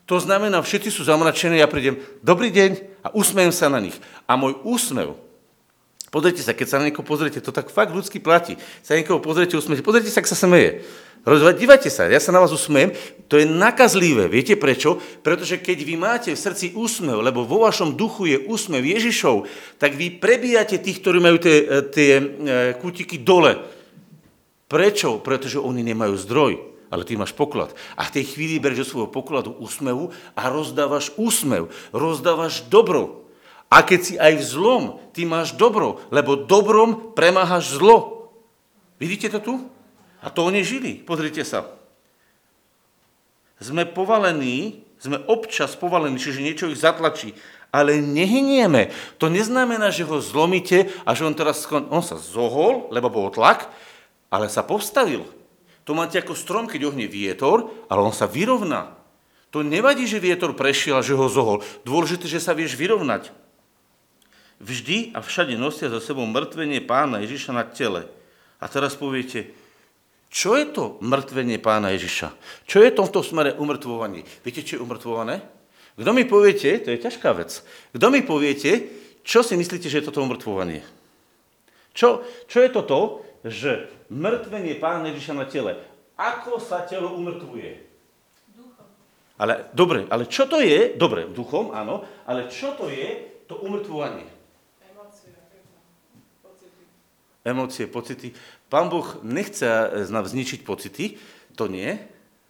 To 0.10 0.18
znamená, 0.18 0.58
všetci 0.66 0.90
sú 0.90 1.06
zamračení, 1.06 1.62
ja 1.62 1.70
prídem, 1.70 2.02
dobrý 2.26 2.50
deň 2.50 2.72
a 3.06 3.14
usmejem 3.14 3.54
sa 3.54 3.70
na 3.70 3.78
nich. 3.78 3.96
A 4.26 4.34
môj 4.34 4.58
úsmev 4.66 5.30
Pozrite 6.10 6.42
sa, 6.42 6.58
keď 6.58 6.68
sa 6.68 6.80
na 6.82 6.90
niekoho 6.90 7.06
pozriete, 7.06 7.38
to 7.38 7.54
tak 7.54 7.70
fakt 7.70 7.94
ľudský 7.94 8.18
platí. 8.18 8.58
Sa 8.82 8.98
na 8.98 9.06
niekoho 9.06 9.22
pozriete, 9.22 9.54
usmiete, 9.54 9.86
pozrite 9.86 10.10
sa, 10.10 10.26
ak 10.26 10.30
sa 10.30 10.34
smeje. 10.34 10.82
Dívajte 11.30 11.92
sa, 11.94 12.10
ja 12.10 12.18
sa 12.18 12.34
na 12.34 12.42
vás 12.42 12.50
usmejem, 12.50 12.96
to 13.30 13.38
je 13.38 13.46
nakazlivé. 13.46 14.26
Viete 14.26 14.58
prečo? 14.58 14.98
Pretože 15.22 15.62
keď 15.62 15.78
vy 15.86 15.96
máte 16.02 16.30
v 16.34 16.40
srdci 16.40 16.74
úsmev, 16.74 17.22
lebo 17.22 17.46
vo 17.46 17.62
vašom 17.62 17.94
duchu 17.94 18.34
je 18.34 18.38
úsmev 18.42 18.82
Ježišov, 18.82 19.46
tak 19.78 19.94
vy 19.94 20.18
prebíjate 20.18 20.82
tých, 20.82 20.98
ktorí 21.06 21.22
majú 21.22 21.38
tie, 21.38 21.86
tie 21.94 22.12
e, 22.18 22.24
kútiky 22.82 23.22
dole. 23.22 23.62
Prečo? 24.66 25.22
Pretože 25.22 25.62
oni 25.62 25.86
nemajú 25.86 26.16
zdroj, 26.18 26.79
ale 26.90 27.06
ty 27.06 27.16
máš 27.16 27.34
poklad. 27.34 27.74
A 27.94 28.10
v 28.10 28.20
tej 28.20 28.36
chvíli 28.36 28.58
bereš 28.58 28.92
svojho 28.94 29.10
pokladu 29.10 29.54
úsmevu 29.62 30.10
a 30.34 30.50
rozdávaš 30.50 31.14
úsmev, 31.16 31.70
rozdávaš 31.94 32.66
dobro. 32.68 33.30
A 33.70 33.86
keď 33.86 34.00
si 34.02 34.16
aj 34.18 34.34
v 34.42 34.44
zlom, 34.44 34.84
ty 35.14 35.30
máš 35.30 35.54
dobro, 35.54 36.02
lebo 36.10 36.34
dobrom 36.34 37.14
premáhaš 37.14 37.78
zlo. 37.78 38.30
Vidíte 38.98 39.30
to 39.30 39.40
tu? 39.40 39.54
A 40.20 40.34
to 40.34 40.44
oni 40.50 40.66
žili. 40.66 40.98
Pozrite 40.98 41.46
sa. 41.46 41.70
Sme 43.62 43.86
povalení, 43.86 44.84
sme 44.98 45.22
občas 45.30 45.78
povalení, 45.78 46.18
čiže 46.18 46.44
niečo 46.44 46.68
ich 46.68 46.82
zatlačí, 46.82 47.38
ale 47.70 48.02
nehynieme. 48.02 48.90
To 49.22 49.30
neznamená, 49.30 49.94
že 49.94 50.08
ho 50.08 50.18
zlomíte 50.18 50.90
a 51.06 51.14
že 51.14 51.30
on 51.30 51.38
teraz, 51.38 51.70
on 51.70 52.02
sa 52.02 52.18
zohol, 52.18 52.90
lebo 52.90 53.14
bol 53.14 53.30
tlak, 53.30 53.70
ale 54.34 54.50
sa 54.50 54.66
postavil. 54.66 55.24
To 55.90 55.98
máte 55.98 56.22
ako 56.22 56.38
strom, 56.38 56.70
keď 56.70 56.94
ohne 56.94 57.10
vietor, 57.10 57.66
ale 57.90 58.06
on 58.06 58.14
sa 58.14 58.30
vyrovná. 58.30 58.94
To 59.50 59.66
nevadí, 59.66 60.06
že 60.06 60.22
vietor 60.22 60.54
prešiel 60.54 61.02
a 61.02 61.06
že 61.06 61.18
ho 61.18 61.26
zohol. 61.26 61.66
Dôležité, 61.82 62.30
že 62.30 62.38
sa 62.38 62.54
vieš 62.54 62.78
vyrovnať. 62.78 63.34
Vždy 64.62 65.18
a 65.18 65.26
všade 65.26 65.58
nosia 65.58 65.90
za 65.90 65.98
sebou 65.98 66.30
mŕtvenie 66.30 66.86
pána 66.86 67.26
Ježiša 67.26 67.52
na 67.58 67.66
tele. 67.66 68.06
A 68.62 68.70
teraz 68.70 68.94
poviete, 68.94 69.50
čo 70.30 70.54
je 70.54 70.70
to 70.70 71.02
mŕtvenie 71.02 71.58
pána 71.58 71.90
Ježiša? 71.98 72.38
Čo 72.70 72.86
je 72.86 72.94
to 72.94 73.10
v 73.10 73.14
tom 73.18 73.26
smere 73.26 73.58
umrtvovanie? 73.58 74.22
Viete, 74.46 74.62
čo 74.62 74.78
je 74.78 74.86
umrtvované? 74.86 75.42
Kto 75.98 76.14
mi 76.14 76.22
poviete, 76.30 76.86
to 76.86 76.94
je 76.94 77.02
ťažká 77.02 77.34
vec, 77.34 77.66
kto 77.98 78.06
mi 78.14 78.22
poviete, 78.22 78.94
čo 79.26 79.42
si 79.42 79.58
myslíte, 79.58 79.90
že 79.90 80.06
je 80.06 80.08
toto 80.14 80.22
umrtvovanie? 80.22 80.86
Čo, 81.98 82.22
čo 82.46 82.62
je 82.62 82.70
toto, 82.70 83.26
že 83.46 83.88
mŕtvenie 84.12 84.78
pána 84.78 85.10
Ježiša 85.12 85.34
na 85.36 85.46
tele? 85.48 85.80
Ako 86.20 86.60
sa 86.60 86.84
telo 86.84 87.16
umrtvuje? 87.16 87.88
Ale, 89.40 89.72
dobre, 89.72 90.04
ale 90.12 90.28
čo 90.28 90.52
to 90.52 90.60
je? 90.60 91.00
Dobre, 91.00 91.32
duchom, 91.32 91.72
áno, 91.72 92.04
ale 92.28 92.52
čo 92.52 92.76
to 92.76 92.92
je 92.92 93.24
to 93.48 93.56
umrtvovanie? 93.64 94.40
emócie, 97.50 97.88
pocity. 97.88 98.34
Pán 98.70 98.92
Boh 98.92 99.18
nechce 99.26 99.66
nám 100.14 100.30
zničiť 100.30 100.62
pocity, 100.62 101.18
to 101.58 101.66
nie, 101.66 101.98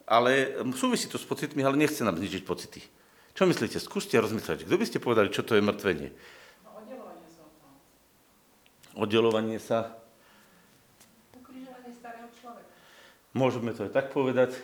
ale 0.09 0.59
súvisí 0.75 1.07
to 1.07 1.15
s 1.15 1.25
pocitmi, 1.25 1.63
ale 1.63 1.79
nechce 1.79 2.03
nám 2.03 2.19
zničiť 2.19 2.43
pocity. 2.43 2.81
Čo 3.33 3.47
myslíte? 3.47 3.79
Skúste 3.79 4.19
rozmýšľať. 4.19 4.67
Kto 4.67 4.75
by 4.75 4.85
ste 4.85 4.99
povedali, 4.99 5.31
čo 5.31 5.47
to 5.47 5.55
je 5.55 5.63
mŕtvenie? 5.63 6.09
No, 6.65 6.69
oddelovanie 6.75 7.27
sa. 7.31 7.43
Oddelovanie 8.99 9.59
sa. 9.61 9.79
Ukrižovanie 11.39 11.91
starého 11.95 12.27
človeka. 12.35 12.73
Môžeme 13.33 13.73
to 13.77 13.85
aj 13.85 13.93
tak 13.93 14.07
povedať. 14.09 14.57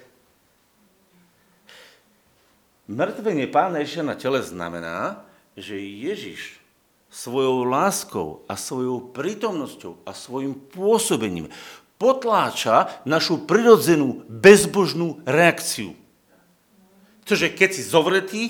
Mŕtvenie 2.86 3.50
pána 3.50 3.82
Ježiša 3.82 4.04
na 4.06 4.16
tele 4.18 4.46
znamená, 4.46 5.26
že 5.58 5.78
Ježiš 5.78 6.62
svojou 7.10 7.64
láskou 7.66 8.44
a 8.46 8.60
svojou 8.60 9.10
prítomnosťou 9.16 10.04
a 10.04 10.12
svojim 10.12 10.54
pôsobením 10.54 11.48
potláča 11.96 12.92
našu 13.08 13.48
prirodzenú 13.48 14.28
bezbožnú 14.28 15.24
reakciu. 15.24 15.96
Pretože 17.24 17.48
keď 17.56 17.70
si 17.72 17.82
zovretý, 17.82 18.42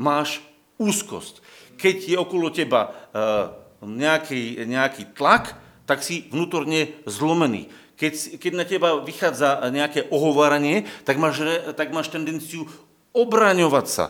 máš 0.00 0.42
úzkosť. 0.80 1.44
Keď 1.78 1.96
je 2.10 2.16
okolo 2.18 2.50
teba 2.50 2.90
uh, 2.90 3.54
nejaký, 3.84 4.64
nejaký 4.66 5.14
tlak, 5.14 5.54
tak 5.84 6.00
si 6.00 6.26
vnútorne 6.32 6.96
zlomený. 7.04 7.68
Keď, 7.94 8.42
keď 8.42 8.52
na 8.58 8.64
teba 8.66 8.98
vychádza 9.02 9.70
nejaké 9.70 10.10
ohováranie, 10.10 10.86
tak 11.06 11.18
máš, 11.20 11.42
tak 11.78 11.94
máš 11.94 12.10
tendenciu 12.10 12.66
obraňovať 13.14 13.86
sa 13.86 14.06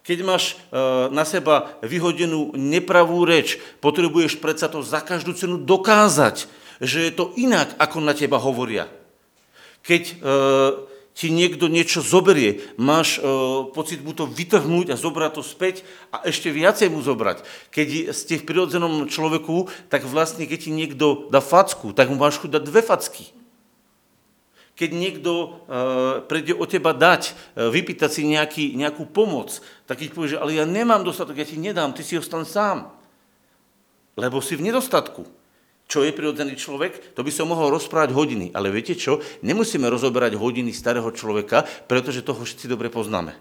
keď 0.00 0.18
máš 0.24 0.56
e, 0.72 0.82
na 1.12 1.28
seba 1.28 1.76
vyhodenú 1.84 2.56
nepravú 2.56 3.22
reč, 3.28 3.60
potrebuješ 3.84 4.40
predsa 4.40 4.66
to 4.72 4.80
za 4.80 5.04
každú 5.04 5.36
cenu 5.36 5.60
dokázať, 5.60 6.48
že 6.80 6.98
je 7.06 7.12
to 7.12 7.36
inak, 7.36 7.76
ako 7.76 8.00
na 8.00 8.16
teba 8.16 8.40
hovoria. 8.40 8.88
Keď 9.84 10.02
e, 10.02 10.14
ti 11.14 11.28
niekto 11.28 11.66
niečo 11.66 12.00
zoberie, 12.00 12.62
máš 12.78 13.18
e, 13.18 13.26
pocit 13.74 14.00
mu 14.00 14.14
to 14.14 14.24
vytrhnúť 14.30 14.94
a 14.94 15.00
zobrať 15.00 15.36
to 15.36 15.42
späť 15.44 15.82
a 16.14 16.24
ešte 16.24 16.48
viacej 16.48 16.88
mu 16.88 17.02
zobrať. 17.02 17.42
Keď 17.74 18.14
ste 18.14 18.38
v 18.40 18.46
prirodzenom 18.46 19.10
človeku, 19.10 19.68
tak 19.90 20.06
vlastne 20.06 20.46
keď 20.46 20.58
ti 20.64 20.70
niekto 20.70 21.28
dá 21.28 21.42
facku, 21.42 21.92
tak 21.92 22.08
mu 22.08 22.16
máš 22.16 22.40
chuť 22.40 22.56
dať 22.56 22.62
dve 22.64 22.82
facky 22.82 23.40
keď 24.80 24.96
niekto 24.96 25.32
uh, 25.68 26.24
príde 26.24 26.56
o 26.56 26.64
teba 26.64 26.96
dať, 26.96 27.36
uh, 27.36 27.68
vypýtať 27.68 28.08
si 28.16 28.22
nejaký, 28.24 28.72
nejakú 28.80 29.04
pomoc, 29.04 29.60
tak 29.84 30.00
ich 30.00 30.08
povie, 30.08 30.32
že 30.32 30.40
ale 30.40 30.56
ja 30.56 30.64
nemám 30.64 31.04
dostatok, 31.04 31.36
ja 31.36 31.44
ti 31.44 31.60
nedám, 31.60 31.92
ty 31.92 32.00
si 32.00 32.16
ostan 32.16 32.48
sám. 32.48 32.88
Lebo 34.16 34.40
si 34.40 34.56
v 34.56 34.64
nedostatku. 34.64 35.28
Čo 35.90 36.06
je 36.06 36.14
prirodzený 36.14 36.54
človek? 36.54 37.18
To 37.18 37.26
by 37.26 37.34
som 37.34 37.50
mohol 37.50 37.74
rozprávať 37.74 38.14
hodiny. 38.14 38.54
Ale 38.54 38.70
viete 38.70 38.94
čo? 38.94 39.18
Nemusíme 39.42 39.90
rozoberať 39.90 40.38
hodiny 40.38 40.70
starého 40.70 41.10
človeka, 41.10 41.66
pretože 41.90 42.22
toho 42.22 42.46
všetci 42.46 42.70
dobre 42.70 42.86
poznáme. 42.94 43.34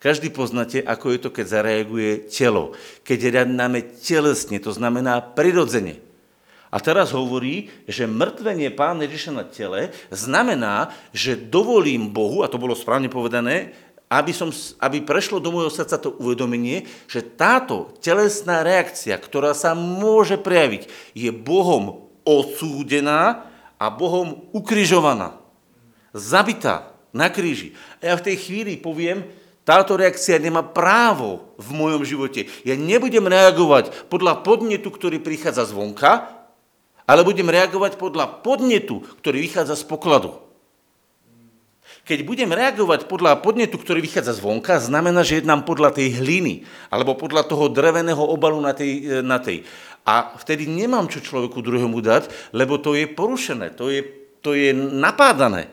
Každý 0.00 0.32
poznáte, 0.32 0.80
ako 0.80 1.12
je 1.12 1.18
to, 1.20 1.28
keď 1.28 1.60
zareaguje 1.60 2.32
telo. 2.32 2.72
Keď 3.04 3.18
reagujeme 3.36 3.84
telesne, 4.00 4.56
to 4.56 4.72
znamená 4.72 5.20
prirodzene. 5.20 6.00
A 6.72 6.80
teraz 6.80 7.12
hovorí, 7.12 7.68
že 7.84 8.08
mŕtvenie 8.08 8.72
Pána 8.72 9.04
Ježiša 9.04 9.32
na 9.34 9.44
tele 9.44 9.92
znamená, 10.08 10.94
že 11.12 11.36
dovolím 11.36 12.08
Bohu, 12.08 12.40
a 12.40 12.48
to 12.48 12.62
bolo 12.62 12.78
správne 12.78 13.10
povedané, 13.12 13.74
aby, 14.10 14.34
som, 14.34 14.50
aby 14.82 15.06
prešlo 15.06 15.38
do 15.38 15.54
môjho 15.54 15.70
srdca 15.70 15.94
to 16.02 16.18
uvedomenie, 16.18 16.82
že 17.06 17.22
táto 17.22 17.94
telesná 18.02 18.66
reakcia, 18.66 19.14
ktorá 19.14 19.54
sa 19.54 19.78
môže 19.78 20.34
prejaviť, 20.34 20.90
je 21.14 21.30
Bohom 21.30 22.10
odsúdená 22.26 23.46
a 23.78 23.86
Bohom 23.86 24.50
ukrižovaná. 24.50 25.38
Zabitá 26.10 26.90
na 27.14 27.30
kríži. 27.30 27.78
A 28.02 28.10
ja 28.10 28.14
v 28.18 28.26
tej 28.26 28.36
chvíli 28.42 28.74
poviem, 28.74 29.22
táto 29.62 29.94
reakcia 29.94 30.42
nemá 30.42 30.66
právo 30.66 31.54
v 31.54 31.70
mojom 31.70 32.02
živote. 32.02 32.50
Ja 32.66 32.74
nebudem 32.74 33.30
reagovať 33.30 34.10
podľa 34.10 34.42
podnetu, 34.42 34.90
ktorý 34.90 35.22
prichádza 35.22 35.70
zvonka, 35.70 36.26
ale 37.06 37.22
budem 37.22 37.46
reagovať 37.46 37.94
podľa 37.94 38.42
podnetu, 38.42 39.06
ktorý 39.22 39.38
vychádza 39.46 39.78
z 39.78 39.86
pokladu. 39.86 40.49
Keď 42.10 42.26
budem 42.26 42.50
reagovať 42.50 43.06
podľa 43.06 43.38
podnetu, 43.38 43.78
ktorý 43.78 44.02
vychádza 44.02 44.34
zvonka, 44.34 44.82
znamená, 44.82 45.22
že 45.22 45.38
jednám 45.38 45.62
podľa 45.62 45.94
tej 45.94 46.18
hliny 46.18 46.66
alebo 46.90 47.14
podľa 47.14 47.46
toho 47.46 47.70
dreveného 47.70 48.18
obalu 48.18 48.58
na 48.58 48.74
tej, 48.74 48.90
e, 48.98 49.22
na 49.22 49.38
tej. 49.38 49.62
A 50.02 50.34
vtedy 50.34 50.66
nemám 50.66 51.06
čo 51.06 51.22
človeku 51.22 51.62
druhému 51.62 52.02
dať, 52.02 52.50
lebo 52.50 52.82
to 52.82 52.98
je 52.98 53.06
porušené, 53.06 53.78
to 53.78 53.94
je, 53.94 54.02
to 54.42 54.58
je 54.58 54.74
napádané. 54.74 55.70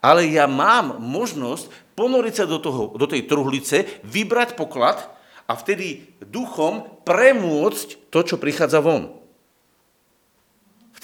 Ale 0.00 0.24
ja 0.24 0.48
mám 0.48 1.04
možnosť 1.04 1.68
ponoriť 1.92 2.32
sa 2.32 2.44
do, 2.48 2.64
toho, 2.64 2.96
do 2.96 3.04
tej 3.04 3.28
truhlice, 3.28 3.84
vybrať 4.08 4.56
poklad 4.56 5.04
a 5.44 5.52
vtedy 5.52 6.16
duchom 6.24 7.04
premôcť 7.04 8.08
to, 8.08 8.24
čo 8.24 8.40
prichádza 8.40 8.80
von 8.80 9.23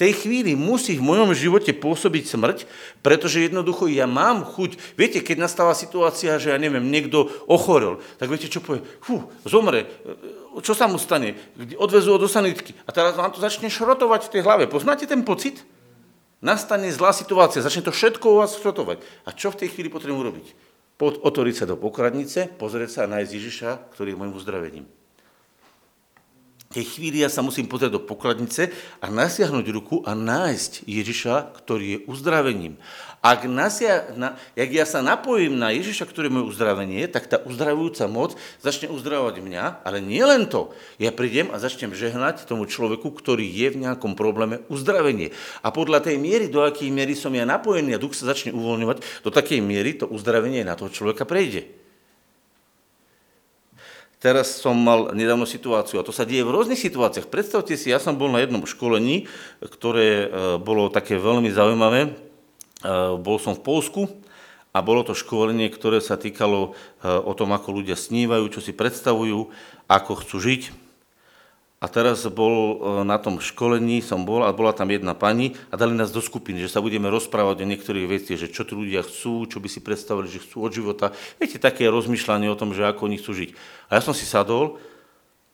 tej 0.01 0.25
chvíli 0.25 0.57
musí 0.57 0.97
v 0.97 1.05
mojom 1.05 1.37
živote 1.37 1.77
pôsobiť 1.77 2.25
smrť, 2.25 2.65
pretože 3.05 3.45
jednoducho 3.45 3.85
ja 3.85 4.09
mám 4.09 4.41
chuť. 4.41 4.97
Viete, 4.97 5.21
keď 5.21 5.45
nastáva 5.45 5.77
situácia, 5.77 6.41
že 6.41 6.49
ja 6.49 6.57
neviem, 6.57 6.89
niekto 6.89 7.29
ochorel, 7.45 8.01
tak 8.17 8.33
viete, 8.33 8.49
čo 8.49 8.65
povie? 8.65 8.81
Fú, 8.97 9.29
zomre, 9.45 9.85
čo 10.65 10.73
sa 10.73 10.89
mu 10.89 10.97
stane? 10.97 11.37
Odvezú 11.77 12.17
ho 12.17 12.19
do 12.19 12.25
sanitky 12.25 12.73
a 12.83 12.89
teraz 12.89 13.13
vám 13.13 13.29
to 13.29 13.37
začne 13.37 13.69
šrotovať 13.69 14.25
v 14.25 14.31
tej 14.33 14.41
hlave. 14.41 14.65
Poznáte 14.65 15.05
ten 15.05 15.21
pocit? 15.21 15.61
Nastane 16.41 16.89
zlá 16.89 17.13
situácia, 17.13 17.61
začne 17.61 17.85
to 17.85 17.93
všetko 17.93 18.25
u 18.25 18.41
vás 18.41 18.57
šrotovať. 18.57 19.05
A 19.29 19.37
čo 19.37 19.53
v 19.53 19.61
tej 19.61 19.77
chvíli 19.77 19.93
potrebujem 19.93 20.17
urobiť? 20.17 20.47
Otvoriť 20.97 21.55
sa 21.61 21.65
do 21.69 21.77
pokradnice, 21.77 22.49
pozrieť 22.57 22.89
sa 22.89 22.99
a 23.05 23.11
nájsť 23.13 23.31
Ježiša, 23.37 23.69
ktorý 23.93 24.13
je 24.13 24.17
môjim 24.17 24.33
uzdravením. 24.33 24.85
Tej 26.71 26.87
chvíli 26.87 27.19
ja 27.19 27.29
sa 27.29 27.43
musím 27.43 27.67
pozrieť 27.67 27.99
do 27.99 28.01
pokladnice 28.01 28.71
a 29.03 29.11
nasiahnuť 29.11 29.65
ruku 29.75 29.99
a 30.07 30.15
nájsť 30.15 30.87
Ježiša, 30.87 31.53
ktorý 31.59 31.85
je 31.85 31.99
uzdravením. 32.07 32.79
Ak, 33.21 33.45
nasia, 33.45 34.09
na, 34.17 34.33
jak 34.57 34.73
ja 34.73 34.81
sa 34.81 35.05
napojím 35.05 35.53
na 35.53 35.69
Ježiša, 35.69 36.09
ktorý 36.09 36.25
je 36.25 36.35
moje 36.41 36.49
uzdravenie, 36.57 37.05
tak 37.05 37.29
tá 37.29 37.37
uzdravujúca 37.37 38.09
moc 38.09 38.33
začne 38.65 38.89
uzdravovať 38.89 39.45
mňa, 39.45 39.85
ale 39.85 40.01
nie 40.01 40.25
len 40.25 40.49
to. 40.49 40.73
Ja 40.97 41.13
prídem 41.13 41.53
a 41.53 41.61
začnem 41.61 41.93
žehnať 41.93 42.49
tomu 42.49 42.65
človeku, 42.65 43.13
ktorý 43.13 43.45
je 43.45 43.77
v 43.77 43.85
nejakom 43.85 44.17
probléme 44.17 44.65
uzdravenie. 44.73 45.37
A 45.61 45.69
podľa 45.69 46.01
tej 46.01 46.17
miery, 46.17 46.49
do 46.49 46.65
akej 46.65 46.89
miery 46.89 47.13
som 47.13 47.29
ja 47.37 47.45
napojený 47.45 47.93
a 47.93 48.01
duch 48.01 48.17
sa 48.17 48.25
začne 48.25 48.57
uvoľňovať, 48.57 49.21
do 49.21 49.29
takej 49.29 49.61
miery 49.61 49.93
to 49.93 50.09
uzdravenie 50.09 50.65
na 50.65 50.73
toho 50.73 50.89
človeka 50.89 51.29
prejde. 51.29 51.80
Teraz 54.21 54.61
som 54.61 54.77
mal 54.77 55.17
nedávno 55.17 55.49
situáciu, 55.49 55.97
a 55.97 56.05
to 56.05 56.13
sa 56.13 56.29
deje 56.29 56.45
v 56.45 56.53
rôznych 56.53 56.77
situáciách. 56.77 57.25
Predstavte 57.25 57.73
si, 57.73 57.89
ja 57.89 57.97
som 57.97 58.21
bol 58.21 58.29
na 58.29 58.45
jednom 58.45 58.61
školení, 58.61 59.25
ktoré 59.65 60.09
e, 60.13 60.27
bolo 60.61 60.93
také 60.93 61.17
veľmi 61.17 61.49
zaujímavé. 61.49 62.05
E, 62.05 62.09
bol 63.17 63.41
som 63.41 63.57
v 63.57 63.65
Polsku 63.65 64.05
a 64.69 64.85
bolo 64.85 65.01
to 65.01 65.17
školenie, 65.17 65.73
ktoré 65.73 66.05
sa 66.05 66.21
týkalo 66.21 66.77
e, 67.01 67.09
o 67.09 67.33
tom, 67.33 67.49
ako 67.49 67.81
ľudia 67.81 67.97
snívajú, 67.97 68.45
čo 68.53 68.61
si 68.61 68.77
predstavujú, 68.77 69.49
ako 69.89 70.11
chcú 70.21 70.37
žiť. 70.37 70.61
A 71.81 71.89
teraz 71.89 72.21
bol 72.29 72.53
e, 72.53 72.75
na 73.01 73.17
tom 73.17 73.41
školení, 73.41 74.05
som 74.05 74.21
bol 74.21 74.45
a 74.45 74.53
bola 74.53 74.69
tam 74.69 74.93
jedna 74.93 75.17
pani 75.17 75.57
a 75.73 75.81
dali 75.81 75.97
nás 75.97 76.13
do 76.13 76.21
skupiny, 76.21 76.61
že 76.61 76.69
sa 76.69 76.77
budeme 76.77 77.09
rozprávať 77.09 77.65
o 77.65 77.69
niektorých 77.73 78.05
veciach, 78.05 78.37
že 78.37 78.53
čo 78.53 78.61
tu 78.69 78.77
ľudia 78.77 79.01
chcú, 79.01 79.49
čo 79.49 79.57
by 79.57 79.65
si 79.65 79.81
predstavili, 79.81 80.29
že 80.29 80.45
chcú 80.45 80.61
od 80.61 80.71
života. 80.77 81.09
Viete, 81.41 81.57
také 81.57 81.89
rozmýšľanie 81.89 82.53
o 82.53 82.59
tom, 82.59 82.77
že 82.77 82.85
ako 82.85 83.09
oni 83.09 83.17
chcú 83.17 83.33
žiť. 83.33 83.49
A 83.89 83.97
ja 83.97 84.01
som 84.05 84.13
si 84.13 84.29
sadol 84.29 84.77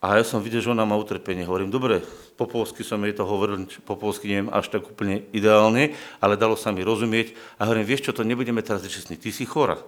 a 0.04 0.20
ja 0.20 0.28
som 0.28 0.44
videl, 0.44 0.60
že 0.60 0.68
ona 0.68 0.84
má 0.84 1.00
utrpenie. 1.00 1.48
Hovorím, 1.48 1.72
dobre, 1.72 2.04
po 2.36 2.44
polsky 2.44 2.84
som 2.84 3.00
jej 3.08 3.16
to 3.16 3.24
hovoril, 3.24 3.64
po 3.88 3.96
polsky 3.96 4.28
neviem 4.28 4.52
až 4.52 4.68
tak 4.68 4.84
úplne 4.84 5.24
ideálne, 5.32 5.96
ale 6.20 6.36
dalo 6.36 6.60
sa 6.60 6.76
mi 6.76 6.84
rozumieť. 6.84 7.40
A 7.56 7.72
hovorím, 7.72 7.88
vieš 7.88 8.04
čo, 8.04 8.12
to 8.12 8.28
nebudeme 8.28 8.60
teraz 8.60 8.84
čestní, 8.84 9.16
ty 9.16 9.32
si 9.32 9.48
chora. 9.48 9.80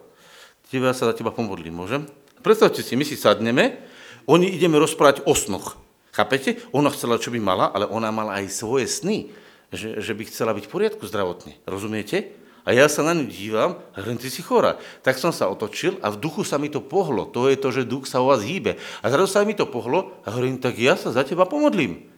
Teba 0.71 0.95
sa 0.95 1.11
za 1.11 1.13
teba 1.19 1.35
pomodlím, 1.35 1.75
môžem? 1.75 2.07
Predstavte 2.39 2.79
si, 2.79 2.95
my 2.95 3.03
si 3.03 3.19
sadneme, 3.19 3.75
oni 4.23 4.55
ideme 4.55 4.79
rozprávať 4.79 5.27
o 5.27 5.35
snoch. 5.35 5.88
Chápete? 6.19 6.59
Ona 6.75 6.91
chcela, 6.91 7.15
čo 7.15 7.31
by 7.31 7.39
mala, 7.39 7.71
ale 7.71 7.87
ona 7.87 8.11
mala 8.11 8.43
aj 8.43 8.51
svoje 8.51 8.91
sny, 8.91 9.31
že, 9.71 10.03
že 10.03 10.11
by 10.11 10.27
chcela 10.27 10.51
byť 10.51 10.67
v 10.67 10.73
poriadku 10.75 11.07
zdravotne. 11.07 11.55
Rozumiete? 11.63 12.35
A 12.67 12.75
ja 12.75 12.91
sa 12.91 13.07
na 13.07 13.15
ňu 13.15 13.31
dívam 13.31 13.79
a 13.95 14.03
ty 14.03 14.27
si 14.27 14.43
chora. 14.43 14.75
Tak 14.99 15.15
som 15.15 15.31
sa 15.31 15.47
otočil 15.47 15.95
a 16.03 16.11
v 16.11 16.19
duchu 16.19 16.43
sa 16.43 16.59
mi 16.59 16.67
to 16.67 16.83
pohlo. 16.83 17.23
To 17.31 17.47
je 17.47 17.55
to, 17.55 17.71
že 17.71 17.87
duch 17.87 18.03
sa 18.03 18.19
o 18.19 18.35
vás 18.35 18.43
hýbe. 18.43 18.75
A 18.99 19.07
zrazu 19.07 19.31
sa 19.31 19.47
mi 19.47 19.55
to 19.55 19.63
pohlo 19.63 20.19
a 20.27 20.35
hovorím, 20.35 20.59
tak 20.59 20.75
ja 20.75 20.99
sa 20.99 21.15
za 21.15 21.23
teba 21.23 21.47
pomodlím. 21.47 22.11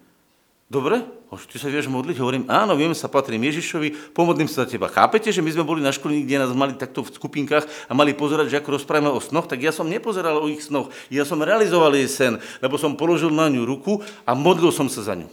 Dobre? 0.72 1.04
Ty 1.28 1.58
sa 1.60 1.68
vieš 1.68 1.92
modliť? 1.92 2.16
Hovorím, 2.24 2.48
áno, 2.48 2.80
viem, 2.80 2.96
sa 2.96 3.12
patrím 3.12 3.44
Ježišovi, 3.44 4.16
pomodlím 4.16 4.48
sa 4.48 4.64
za 4.64 4.72
teba. 4.72 4.88
Chápete, 4.88 5.28
že 5.28 5.44
my 5.44 5.52
sme 5.52 5.68
boli 5.68 5.84
na 5.84 5.92
školení, 5.92 6.24
kde 6.24 6.48
nás 6.48 6.56
mali 6.56 6.80
takto 6.80 7.04
v 7.04 7.12
skupinkách 7.12 7.68
a 7.88 7.92
mali 7.92 8.16
pozerať, 8.16 8.48
že 8.48 8.60
ako 8.64 8.80
rozprávame 8.80 9.12
o 9.12 9.20
snoch, 9.20 9.52
tak 9.52 9.60
ja 9.60 9.76
som 9.76 9.92
nepozeral 9.92 10.40
o 10.40 10.48
ich 10.48 10.64
snoch. 10.64 10.88
Ja 11.12 11.28
som 11.28 11.44
realizoval 11.44 11.92
jej 12.00 12.08
sen, 12.08 12.34
lebo 12.64 12.80
som 12.80 12.96
položil 12.96 13.36
na 13.36 13.52
ňu 13.52 13.68
ruku 13.68 14.00
a 14.24 14.32
modlil 14.32 14.72
som 14.72 14.88
sa 14.88 15.04
za 15.04 15.20
ňu. 15.20 15.28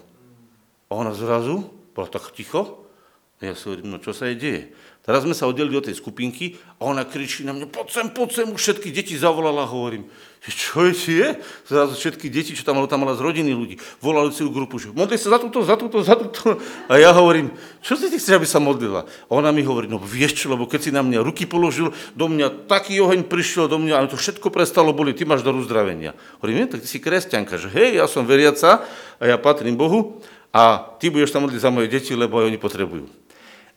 A 0.90 0.98
ona 0.98 1.14
zrazu 1.14 1.70
bola 1.94 2.10
tak 2.10 2.34
ticho. 2.34 2.90
Ja 3.38 3.54
si 3.54 3.70
hovorím, 3.70 3.94
no 3.94 4.02
čo 4.02 4.10
sa 4.10 4.26
jej 4.26 4.34
deje? 4.34 4.62
Teraz 5.08 5.24
sme 5.24 5.32
sa 5.32 5.48
oddelili 5.48 5.72
od 5.72 5.88
tej 5.88 5.96
skupinky 5.96 6.60
a 6.76 6.84
ona 6.84 7.00
kričí 7.08 7.40
na 7.40 7.56
mňa, 7.56 7.72
poď 7.72 7.88
sem, 7.96 8.06
poď 8.12 8.28
sem, 8.28 8.46
už 8.52 8.60
všetky 8.60 8.92
deti 8.92 9.16
zavolala, 9.16 9.64
hovorím, 9.64 10.04
čo 10.44 10.84
je, 10.84 10.92
je? 10.92 11.28
Zrazu 11.64 11.96
všetky 11.96 12.28
deti, 12.28 12.52
čo 12.52 12.60
tam 12.60 12.76
mala, 12.76 12.92
tam 12.92 13.08
mala 13.08 13.16
z 13.16 13.24
rodiny 13.24 13.56
ľudí, 13.56 13.80
volali 14.04 14.36
celú 14.36 14.52
grupu, 14.52 14.76
že 14.76 14.92
modli 14.92 15.16
sa 15.16 15.32
za 15.32 15.40
túto, 15.40 15.64
za 15.64 15.80
túto, 15.80 16.04
za 16.04 16.12
túto. 16.12 16.60
A 16.92 17.00
ja 17.00 17.16
hovorím, 17.16 17.56
čo 17.80 17.96
si 17.96 18.12
ty 18.12 18.20
chceš, 18.20 18.36
aby 18.36 18.44
sa 18.44 18.60
modlila? 18.60 19.08
A 19.08 19.30
ona 19.32 19.48
mi 19.48 19.64
hovorí, 19.64 19.88
no 19.88 19.96
vieš 19.96 20.44
čo, 20.44 20.52
lebo 20.52 20.68
keď 20.68 20.80
si 20.84 20.90
na 20.92 21.00
mňa 21.00 21.24
ruky 21.24 21.48
položil, 21.48 21.88
do 22.12 22.28
mňa 22.28 22.68
taký 22.68 23.00
oheň 23.00 23.32
prišiel 23.32 23.64
do 23.64 23.80
mňa, 23.80 24.04
ale 24.04 24.12
to 24.12 24.20
všetko 24.20 24.52
prestalo 24.52 24.92
boli, 24.92 25.16
ty 25.16 25.24
máš 25.24 25.40
do 25.40 25.56
uzdravenia. 25.56 26.12
Hovorím, 26.44 26.68
tak 26.68 26.84
ty 26.84 26.88
si 26.88 27.00
kresťanka, 27.00 27.56
že 27.56 27.72
hej, 27.72 27.96
ja 27.96 28.04
som 28.04 28.28
veriaca 28.28 28.84
a 29.16 29.24
ja 29.24 29.40
patrím 29.40 29.80
Bohu 29.80 30.20
a 30.52 30.84
ty 31.00 31.08
budeš 31.08 31.32
sa 31.32 31.40
modliť 31.40 31.64
za 31.64 31.72
moje 31.72 31.88
deti, 31.88 32.12
lebo 32.12 32.44
aj 32.44 32.52
oni 32.52 32.60
potrebujú. 32.60 33.17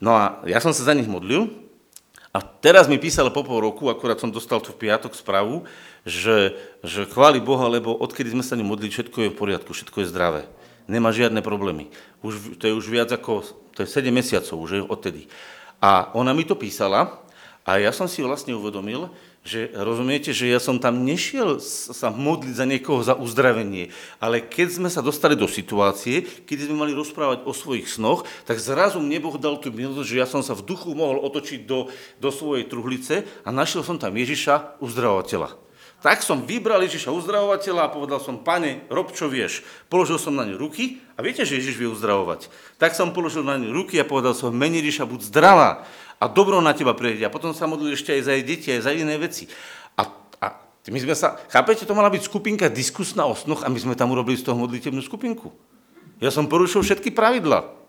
No 0.01 0.17
a 0.17 0.41
ja 0.49 0.57
som 0.57 0.73
sa 0.73 0.81
za 0.81 0.97
nich 0.97 1.05
modlil 1.05 1.47
a 2.33 2.41
teraz 2.41 2.89
mi 2.89 2.97
písal 2.97 3.29
po 3.29 3.45
pol 3.45 3.61
roku, 3.61 3.85
akurát 3.87 4.17
som 4.17 4.33
dostal 4.33 4.57
tu 4.57 4.73
v 4.73 4.89
piatok 4.89 5.13
správu, 5.13 5.69
že, 6.01 6.57
že 6.81 7.05
chváli 7.05 7.37
Boha, 7.37 7.69
lebo 7.69 7.93
odkedy 7.93 8.33
sme 8.33 8.41
sa 8.41 8.57
ním 8.57 8.73
modlili, 8.73 8.89
všetko 8.89 9.29
je 9.29 9.31
v 9.31 9.37
poriadku, 9.37 9.69
všetko 9.77 10.01
je 10.01 10.09
zdravé. 10.09 10.41
Nemá 10.89 11.13
žiadne 11.13 11.45
problémy. 11.45 11.93
Už, 12.25 12.57
to 12.57 12.65
je 12.65 12.73
už 12.73 12.89
viac 12.89 13.13
ako, 13.13 13.45
to 13.77 13.85
je 13.85 13.87
7 13.87 14.09
mesiacov, 14.09 14.57
už 14.57 14.89
odtedy. 14.89 15.29
A 15.77 16.09
ona 16.17 16.33
mi 16.33 16.49
to 16.49 16.57
písala 16.57 17.21
a 17.61 17.77
ja 17.77 17.93
som 17.93 18.09
si 18.09 18.25
vlastne 18.25 18.57
uvedomil, 18.57 19.13
že 19.41 19.73
rozumiete, 19.73 20.38
že 20.38 20.45
ja 20.45 20.62
som 20.62 20.77
tam 20.77 21.01
nešiel 21.01 21.58
sa 21.62 22.13
modliť 22.13 22.54
za 22.54 22.65
niekoho 22.69 23.01
za 23.01 23.17
uzdravenie, 23.17 23.89
ale 24.21 24.38
keď 24.38 24.77
sme 24.77 24.89
sa 24.93 25.01
dostali 25.01 25.34
do 25.34 25.49
situácie, 25.49 26.21
keď 26.45 26.69
sme 26.69 26.86
mali 26.86 26.93
rozprávať 26.93 27.49
o 27.49 27.51
svojich 27.54 27.89
snoch, 27.89 28.21
tak 28.45 28.62
zrazu 28.62 29.01
mne 29.01 29.17
Boh 29.17 29.38
dal 29.41 29.58
tú 29.58 29.73
milosť, 29.73 30.06
že 30.06 30.19
ja 30.21 30.30
som 30.30 30.45
sa 30.45 30.54
v 30.54 30.65
duchu 30.69 30.93
mohol 30.93 31.25
otočiť 31.25 31.65
do, 31.65 31.89
do 32.21 32.30
svojej 32.30 32.69
truhlice 32.69 33.25
a 33.41 33.49
našiel 33.49 33.82
som 33.82 33.97
tam 33.97 34.13
Ježiša, 34.13 34.77
uzdravovateľa. 34.77 35.71
Tak 36.01 36.25
som 36.25 36.49
vybral 36.49 36.82
Ježiša 36.82 37.13
uzdravovateľa 37.13 37.82
a 37.86 37.93
povedal 37.93 38.17
som, 38.17 38.41
pane, 38.41 38.89
rob 38.89 39.13
čo 39.13 39.30
vieš. 39.30 39.62
Položil 39.86 40.17
som 40.17 40.34
na 40.34 40.49
ňu 40.49 40.58
ruky 40.58 40.97
a 41.13 41.21
viete, 41.21 41.45
že 41.45 41.62
Ježiš 41.62 41.77
vie 41.77 41.86
uzdravovať. 41.86 42.49
Tak 42.82 42.97
som 42.97 43.13
položil 43.13 43.45
na 43.45 43.62
ňu 43.62 43.69
ruky 43.69 44.01
a 44.01 44.06
povedal 44.06 44.34
som, 44.34 44.49
meni 44.49 44.82
Ježiša, 44.82 45.06
buď 45.06 45.30
zdravá 45.30 45.86
a 46.21 46.29
dobro 46.29 46.62
na 46.62 46.77
teba 46.77 46.93
prejde. 46.93 47.25
A 47.25 47.34
potom 47.34 47.49
sa 47.49 47.65
modlili 47.65 47.97
ešte 47.97 48.13
aj 48.13 48.21
za 48.29 48.31
jej 48.38 48.45
deti, 48.45 48.67
aj 48.69 48.86
za 48.86 48.93
iné 48.93 49.17
veci. 49.17 49.49
A, 49.97 50.05
a 50.38 50.47
my 50.86 50.99
sme 51.01 51.17
sa, 51.17 51.41
chápete, 51.49 51.89
to 51.89 51.97
mala 51.97 52.13
byť 52.13 52.29
skupinka 52.29 52.69
diskusná 52.69 53.25
o 53.25 53.34
snoch 53.34 53.65
a 53.65 53.73
my 53.73 53.79
sme 53.81 53.97
tam 53.97 54.13
urobili 54.13 54.38
z 54.38 54.45
toho 54.45 54.62
modlitebnú 54.62 55.01
skupinku. 55.01 55.49
Ja 56.21 56.29
som 56.29 56.45
porušil 56.45 56.86
všetky 56.86 57.10
pravidla. 57.17 57.81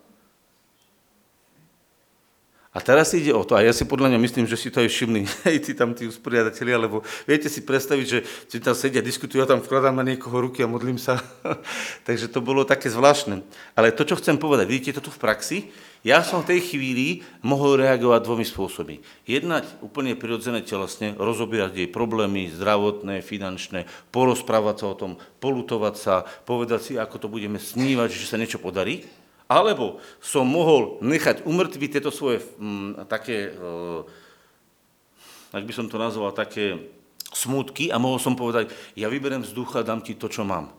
A 2.72 2.80
teraz 2.80 3.12
ide 3.12 3.36
o 3.36 3.44
to, 3.44 3.52
a 3.52 3.60
ja 3.60 3.68
si 3.68 3.84
podľa 3.84 4.08
mňa 4.08 4.18
myslím, 4.24 4.44
že 4.48 4.56
si 4.56 4.72
to 4.72 4.80
aj 4.80 4.88
všimli, 4.88 5.28
aj 5.48 5.56
tí 5.60 5.72
tam 5.76 5.92
tí 5.92 6.08
usporiadatelia, 6.08 6.80
lebo 6.80 7.04
viete 7.28 7.52
si 7.52 7.60
predstaviť, 7.60 8.06
že 8.08 8.24
si 8.48 8.58
tam 8.64 8.72
sedia, 8.72 9.04
diskutujú, 9.04 9.44
ja 9.44 9.48
tam 9.48 9.60
vkladám 9.60 9.92
na 9.92 10.04
niekoho 10.08 10.40
ruky 10.40 10.64
a 10.64 10.72
modlím 10.72 10.96
sa. 10.96 11.20
Takže 12.08 12.32
to 12.32 12.40
bolo 12.40 12.64
také 12.64 12.88
zvláštne. 12.88 13.44
Ale 13.76 13.92
to, 13.92 14.08
čo 14.08 14.16
chcem 14.16 14.40
povedať, 14.40 14.72
vidíte 14.72 14.96
to 14.96 15.04
tu 15.04 15.10
v 15.12 15.20
praxi, 15.20 15.58
ja 16.02 16.24
som 16.26 16.42
v 16.42 16.56
tej 16.56 16.74
chvíli 16.74 17.22
mohol 17.46 17.78
reagovať 17.78 18.26
dvomi 18.26 18.42
spôsobmi. 18.42 19.06
Jednať 19.22 19.86
úplne 19.86 20.18
prirodzené 20.18 20.58
telesne, 20.64 21.14
rozobírať 21.14 21.78
jej 21.78 21.88
problémy 21.92 22.50
zdravotné, 22.50 23.22
finančné, 23.22 23.86
porozprávať 24.10 24.82
sa 24.82 24.86
o 24.90 24.98
tom, 24.98 25.12
polutovať 25.38 25.94
sa, 25.94 26.26
povedať 26.42 26.80
si, 26.82 26.92
ako 26.98 27.22
to 27.22 27.28
budeme 27.30 27.60
snívať, 27.60 28.08
že 28.10 28.26
sa 28.26 28.40
niečo 28.40 28.58
podarí. 28.58 29.06
Alebo 29.52 30.00
som 30.24 30.48
mohol 30.48 30.96
nechať 31.04 31.44
umrtviť 31.44 32.00
tieto 32.00 32.08
svoje 32.08 32.40
m, 32.56 32.96
mm, 32.96 33.04
také, 33.04 33.52
e, 33.52 33.60
ak 35.52 35.64
by 35.68 35.72
som 35.76 35.92
to 35.92 36.00
nazval, 36.00 36.32
také 36.32 36.88
smutky 37.36 37.92
a 37.92 38.00
mohol 38.00 38.16
som 38.16 38.32
povedať, 38.32 38.72
ja 38.96 39.12
vyberiem 39.12 39.44
z 39.44 39.52
ducha, 39.52 39.84
dám 39.84 40.00
ti 40.00 40.16
to, 40.16 40.32
čo 40.32 40.48
mám. 40.48 40.72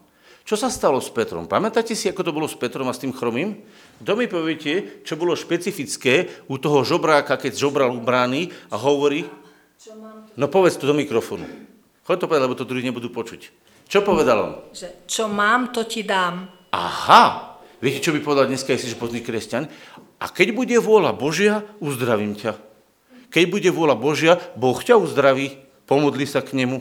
Čo 0.43 0.59
sa 0.59 0.67
stalo 0.67 0.99
s 0.99 1.07
Petrom? 1.07 1.47
Pamätáte 1.47 1.95
si, 1.95 2.11
ako 2.11 2.21
to 2.25 2.35
bolo 2.35 2.51
s 2.51 2.57
Petrom 2.57 2.89
a 2.89 2.93
s 2.93 2.99
tým 2.99 3.15
chromým? 3.15 3.63
Kto 4.03 4.11
mi 4.19 4.27
poviete, 4.27 5.05
čo 5.07 5.15
bolo 5.15 5.39
špecifické 5.39 6.27
u 6.51 6.59
toho 6.59 6.83
žobráka, 6.83 7.39
keď 7.39 7.55
žobral 7.55 7.95
u 7.95 8.03
brány 8.03 8.51
a 8.67 8.75
hovorí... 8.75 9.23
No 10.35 10.51
povedz 10.51 10.75
to 10.75 10.89
do 10.89 10.95
mikrofónu. 10.97 11.47
Choď 12.03 12.17
to 12.19 12.27
povedať, 12.27 12.43
lebo 12.43 12.59
to 12.59 12.67
druhý 12.67 12.83
nebudú 12.83 13.07
počuť. 13.07 13.53
Čo 13.87 14.03
povedal 14.03 14.37
on? 14.43 14.53
Že 14.75 15.07
čo 15.07 15.31
mám, 15.31 15.71
to 15.71 15.87
ti 15.87 16.03
dám. 16.03 16.49
Aha! 16.75 17.52
Viete, 17.83 17.99
čo 17.99 18.15
by 18.15 18.23
povedal 18.23 18.47
dneska, 18.47 18.71
jestli 18.71 18.95
že 18.95 19.01
pozný 19.01 19.19
kresťan? 19.19 19.67
A 20.15 20.31
keď 20.31 20.55
bude 20.55 20.79
vôľa 20.79 21.11
Božia, 21.11 21.67
uzdravím 21.83 22.31
ťa. 22.31 22.55
Keď 23.27 23.43
bude 23.51 23.67
vôľa 23.75 23.99
Božia, 23.99 24.39
Boh 24.55 24.79
ťa 24.79 24.95
uzdraví, 24.95 25.59
pomodli 25.83 26.23
sa 26.23 26.39
k 26.39 26.55
nemu. 26.55 26.79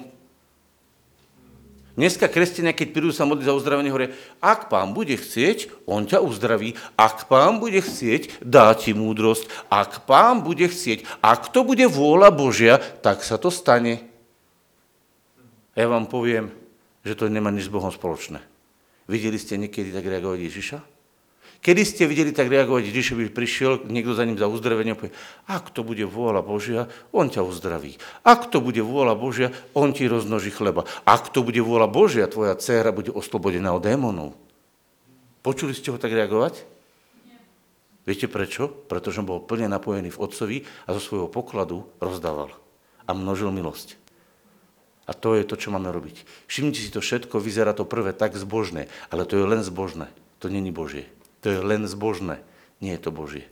Dneska 1.99 2.31
kresťania, 2.31 2.71
keď 2.71 2.95
prídu 2.95 3.11
sa 3.11 3.27
modliť 3.27 3.51
za 3.51 3.57
uzdravenie, 3.59 3.91
hovoria, 3.91 4.15
ak 4.39 4.71
pán 4.71 4.95
bude 4.95 5.19
chcieť, 5.19 5.91
on 5.91 6.07
ťa 6.07 6.23
uzdraví. 6.23 6.79
Ak 6.95 7.27
pán 7.27 7.59
bude 7.59 7.83
chcieť, 7.83 8.39
dá 8.39 8.71
ti 8.79 8.95
múdrosť. 8.95 9.51
Ak 9.75 10.07
pán 10.07 10.47
bude 10.47 10.71
chcieť, 10.71 11.03
ak 11.19 11.51
to 11.51 11.67
bude 11.67 11.83
vôľa 11.91 12.31
Božia, 12.31 12.79
tak 12.79 13.27
sa 13.27 13.43
to 13.43 13.51
stane. 13.51 14.07
Ja 15.75 15.91
vám 15.91 16.07
poviem, 16.07 16.55
že 17.03 17.19
to 17.19 17.27
nemá 17.27 17.51
nič 17.51 17.67
s 17.67 17.75
Bohom 17.75 17.91
spoločné. 17.91 18.39
Videli 19.11 19.35
ste 19.35 19.59
niekedy 19.59 19.91
tak 19.91 20.07
reagovať 20.07 20.39
Ježiša? 20.47 20.92
Kedy 21.63 21.83
ste 21.87 22.11
videli 22.11 22.35
tak 22.35 22.51
reagovať, 22.51 22.91
Ježišovi 22.91 23.31
prišiel, 23.31 23.87
niekto 23.87 24.19
za 24.19 24.27
ním 24.27 24.35
za 24.35 24.51
uzdravenie, 24.51 24.99
povie, 24.99 25.15
ak 25.47 25.71
to 25.71 25.87
bude 25.87 26.03
vôľa 26.03 26.43
Božia, 26.43 26.91
on 27.15 27.31
ťa 27.31 27.47
uzdraví. 27.47 28.03
Ak 28.27 28.51
to 28.51 28.59
bude 28.59 28.83
vôľa 28.83 29.15
Božia, 29.15 29.55
on 29.71 29.95
ti 29.95 30.11
roznoží 30.11 30.51
chleba. 30.51 30.91
Ak 31.07 31.31
to 31.31 31.47
bude 31.47 31.63
vôľa 31.63 31.87
Božia, 31.87 32.27
tvoja 32.27 32.59
dcéra 32.59 32.91
bude 32.91 33.15
oslobodená 33.15 33.71
od 33.79 33.87
démonov. 33.87 34.35
Počuli 35.47 35.71
ste 35.71 35.95
ho 35.95 36.03
tak 36.03 36.11
reagovať? 36.11 36.67
Viete 38.11 38.27
prečo? 38.27 38.67
Pretože 38.67 39.23
bol 39.23 39.39
plne 39.39 39.71
napojený 39.71 40.11
v 40.11 40.19
Otcovi 40.19 40.59
a 40.91 40.99
zo 40.99 41.01
svojho 41.03 41.31
pokladu 41.31 41.87
rozdával 42.03 42.51
a 43.07 43.15
množil 43.15 43.55
milosť. 43.55 44.03
A 45.07 45.15
to 45.15 45.39
je 45.39 45.47
to, 45.47 45.55
čo 45.55 45.71
máme 45.71 45.95
robiť. 45.95 46.27
Všimnite 46.51 46.83
si 46.83 46.91
to 46.91 46.99
všetko, 46.99 47.39
vyzerá 47.39 47.71
to 47.71 47.87
prvé 47.87 48.11
tak 48.11 48.35
zbožné, 48.35 48.91
ale 49.15 49.23
to 49.23 49.39
je 49.39 49.47
len 49.47 49.63
zbožné. 49.63 50.11
To 50.43 50.51
není 50.51 50.75
Božie. 50.75 51.07
To 51.43 51.51
je 51.51 51.59
len 51.59 51.85
zbožné, 51.91 52.39
nie 52.79 52.95
je 52.95 53.03
to 53.03 53.11
Božie. 53.11 53.47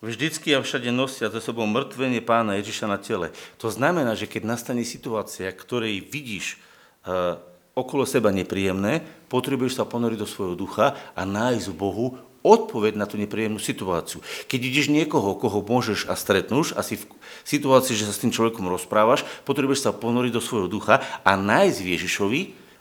Vždycky 0.00 0.56
a 0.56 0.64
všade 0.64 0.88
nosia 0.88 1.28
za 1.28 1.44
sebou 1.44 1.68
mŕtvenie 1.68 2.24
pána 2.24 2.56
Ježiša 2.56 2.86
na 2.88 2.96
tele. 2.96 3.36
To 3.60 3.68
znamená, 3.68 4.16
že 4.16 4.24
keď 4.24 4.48
nastane 4.48 4.80
situácia, 4.80 5.52
ktorej 5.52 6.00
vidíš 6.00 6.56
uh, 7.04 7.36
okolo 7.76 8.08
seba 8.08 8.32
nepríjemné, 8.32 9.04
potrebuješ 9.28 9.76
sa 9.76 9.84
ponoriť 9.84 10.18
do 10.18 10.24
svojho 10.24 10.56
ducha 10.56 10.96
a 11.12 11.22
nájsť 11.28 11.66
v 11.68 11.76
Bohu 11.76 12.06
odpoveď 12.40 12.96
na 12.96 13.04
tú 13.04 13.20
nepríjemnú 13.20 13.60
situáciu. 13.60 14.24
Keď 14.48 14.60
ideš 14.60 14.86
niekoho, 14.88 15.36
koho 15.36 15.60
môžeš 15.60 16.08
a 16.08 16.16
stretnúš, 16.16 16.72
asi 16.72 16.96
v 16.96 17.04
situácii, 17.44 17.96
že 17.96 18.08
sa 18.08 18.14
s 18.16 18.22
tým 18.22 18.32
človekom 18.32 18.64
rozprávaš, 18.68 19.28
potrebuješ 19.44 19.84
sa 19.84 19.96
ponoriť 19.96 20.32
do 20.32 20.42
svojho 20.42 20.68
ducha 20.68 21.04
a 21.24 21.32
nájsť 21.36 21.78
v 21.80 21.90
Ježišovi, 21.96 22.40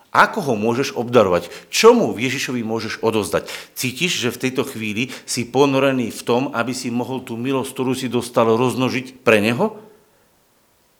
ako 0.09 0.41
ho 0.41 0.53
môžeš 0.57 0.97
obdarovať? 0.97 1.53
Čomu 1.69 2.09
v 2.17 2.25
Ježišovi 2.25 2.65
môžeš 2.65 3.05
odozdať? 3.05 3.45
Cítiš, 3.77 4.17
že 4.17 4.33
v 4.33 4.41
tejto 4.41 4.65
chvíli 4.65 5.13
si 5.29 5.45
ponorený 5.45 6.09
v 6.09 6.21
tom, 6.25 6.43
aby 6.57 6.73
si 6.73 6.89
mohol 6.89 7.21
tú 7.21 7.37
milosť, 7.37 7.69
ktorú 7.69 7.93
si 7.93 8.09
dostal, 8.09 8.49
roznožiť 8.49 9.21
pre 9.21 9.37
Neho? 9.37 9.77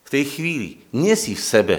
V 0.06 0.10
tej 0.14 0.26
chvíli 0.30 0.70
nie 0.94 1.18
si 1.18 1.34
v 1.34 1.42
sebe, 1.42 1.76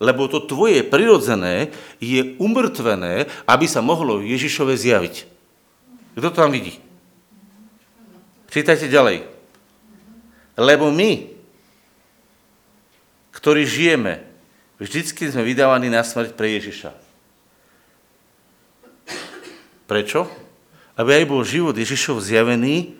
lebo 0.00 0.28
to 0.28 0.44
tvoje 0.44 0.84
prirodzené 0.84 1.72
je 2.00 2.36
umrtvené, 2.40 3.28
aby 3.48 3.64
sa 3.68 3.84
mohlo 3.84 4.20
Ježišove 4.20 4.76
zjaviť. 4.76 5.33
Kto 6.14 6.30
to 6.30 6.38
tam 6.38 6.54
vidí? 6.54 6.78
Čítajte 8.50 8.86
ďalej. 8.86 9.26
Lebo 10.54 10.94
my, 10.94 11.26
ktorí 13.34 13.66
žijeme, 13.66 14.22
vždycky 14.78 15.26
sme 15.26 15.42
vydávaní 15.42 15.90
na 15.90 16.06
smrť 16.06 16.38
pre 16.38 16.54
Ježiša. 16.54 16.94
Prečo? 19.90 20.30
Aby 20.94 21.18
aj 21.18 21.26
bol 21.26 21.42
život 21.42 21.74
Ježišov 21.74 22.22
zjavený 22.22 22.94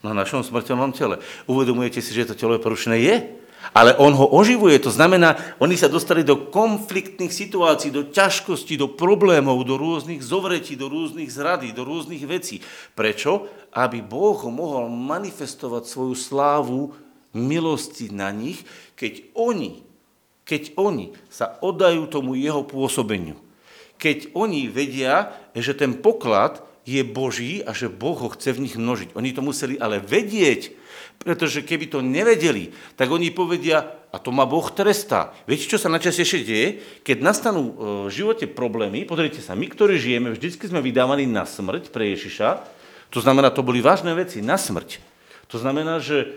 na 0.00 0.16
našom 0.16 0.40
smrteľnom 0.40 0.96
tele. 0.96 1.20
Uvedomujete 1.44 2.00
si, 2.00 2.16
že 2.16 2.32
to 2.32 2.38
telo 2.38 2.56
je 2.56 2.64
porušené? 2.64 2.96
Je. 2.98 3.37
Ale 3.74 3.94
on 4.00 4.14
ho 4.16 4.26
oživuje, 4.32 4.78
to 4.80 4.88
znamená, 4.88 5.36
oni 5.60 5.76
sa 5.76 5.90
dostali 5.92 6.24
do 6.24 6.48
konfliktných 6.48 7.30
situácií, 7.30 7.92
do 7.92 8.08
ťažkostí, 8.08 8.80
do 8.80 8.88
problémov, 8.88 9.66
do 9.66 9.76
rôznych 9.76 10.24
zovretí, 10.24 10.78
do 10.78 10.88
rôznych 10.88 11.28
zradí, 11.28 11.74
do 11.74 11.84
rôznych 11.84 12.24
vecí. 12.24 12.64
Prečo? 12.96 13.50
Aby 13.74 14.00
Boh 14.00 14.38
mohol 14.48 14.88
manifestovať 14.88 15.84
svoju 15.84 16.14
slávu 16.16 16.96
milosti 17.36 18.08
na 18.08 18.32
nich, 18.32 18.64
keď 18.96 19.36
oni, 19.36 19.84
keď 20.48 20.78
oni 20.80 21.12
sa 21.28 21.60
oddajú 21.60 22.08
tomu 22.08 22.38
jeho 22.40 22.64
pôsobeniu. 22.64 23.36
Keď 23.98 24.32
oni 24.32 24.70
vedia, 24.70 25.34
že 25.52 25.74
ten 25.74 25.98
poklad 25.98 26.67
je 26.88 27.04
Boží 27.04 27.60
a 27.60 27.76
že 27.76 27.92
Boh 27.92 28.16
ho 28.16 28.32
chce 28.32 28.56
v 28.56 28.64
nich 28.64 28.80
množiť. 28.80 29.12
Oni 29.12 29.36
to 29.36 29.44
museli 29.44 29.76
ale 29.76 30.00
vedieť, 30.00 30.72
pretože 31.20 31.60
keby 31.60 31.92
to 31.92 32.00
nevedeli, 32.00 32.72
tak 32.96 33.12
oni 33.12 33.28
povedia, 33.28 33.84
a 34.08 34.16
to 34.16 34.32
ma 34.32 34.48
Boh 34.48 34.64
trestá. 34.72 35.36
Viete, 35.44 35.68
čo 35.68 35.76
sa 35.76 35.92
najčastejšie 35.92 36.40
deje? 36.48 36.68
Keď 37.04 37.20
nastanú 37.20 37.62
e, 37.68 37.72
v 38.08 38.14
živote 38.14 38.48
problémy, 38.48 39.04
pozrite 39.04 39.44
sa, 39.44 39.52
my, 39.52 39.68
ktorí 39.68 40.00
žijeme, 40.00 40.32
vždycky 40.32 40.64
sme 40.64 40.80
vydávaní 40.80 41.28
na 41.28 41.44
smrť 41.44 41.92
pre 41.92 42.16
Ježiša, 42.16 42.64
to 43.12 43.20
znamená, 43.20 43.52
to 43.52 43.66
boli 43.66 43.84
vážne 43.84 44.16
veci, 44.16 44.40
na 44.40 44.56
smrť. 44.56 45.00
To 45.52 45.60
znamená, 45.60 46.00
že 46.00 46.28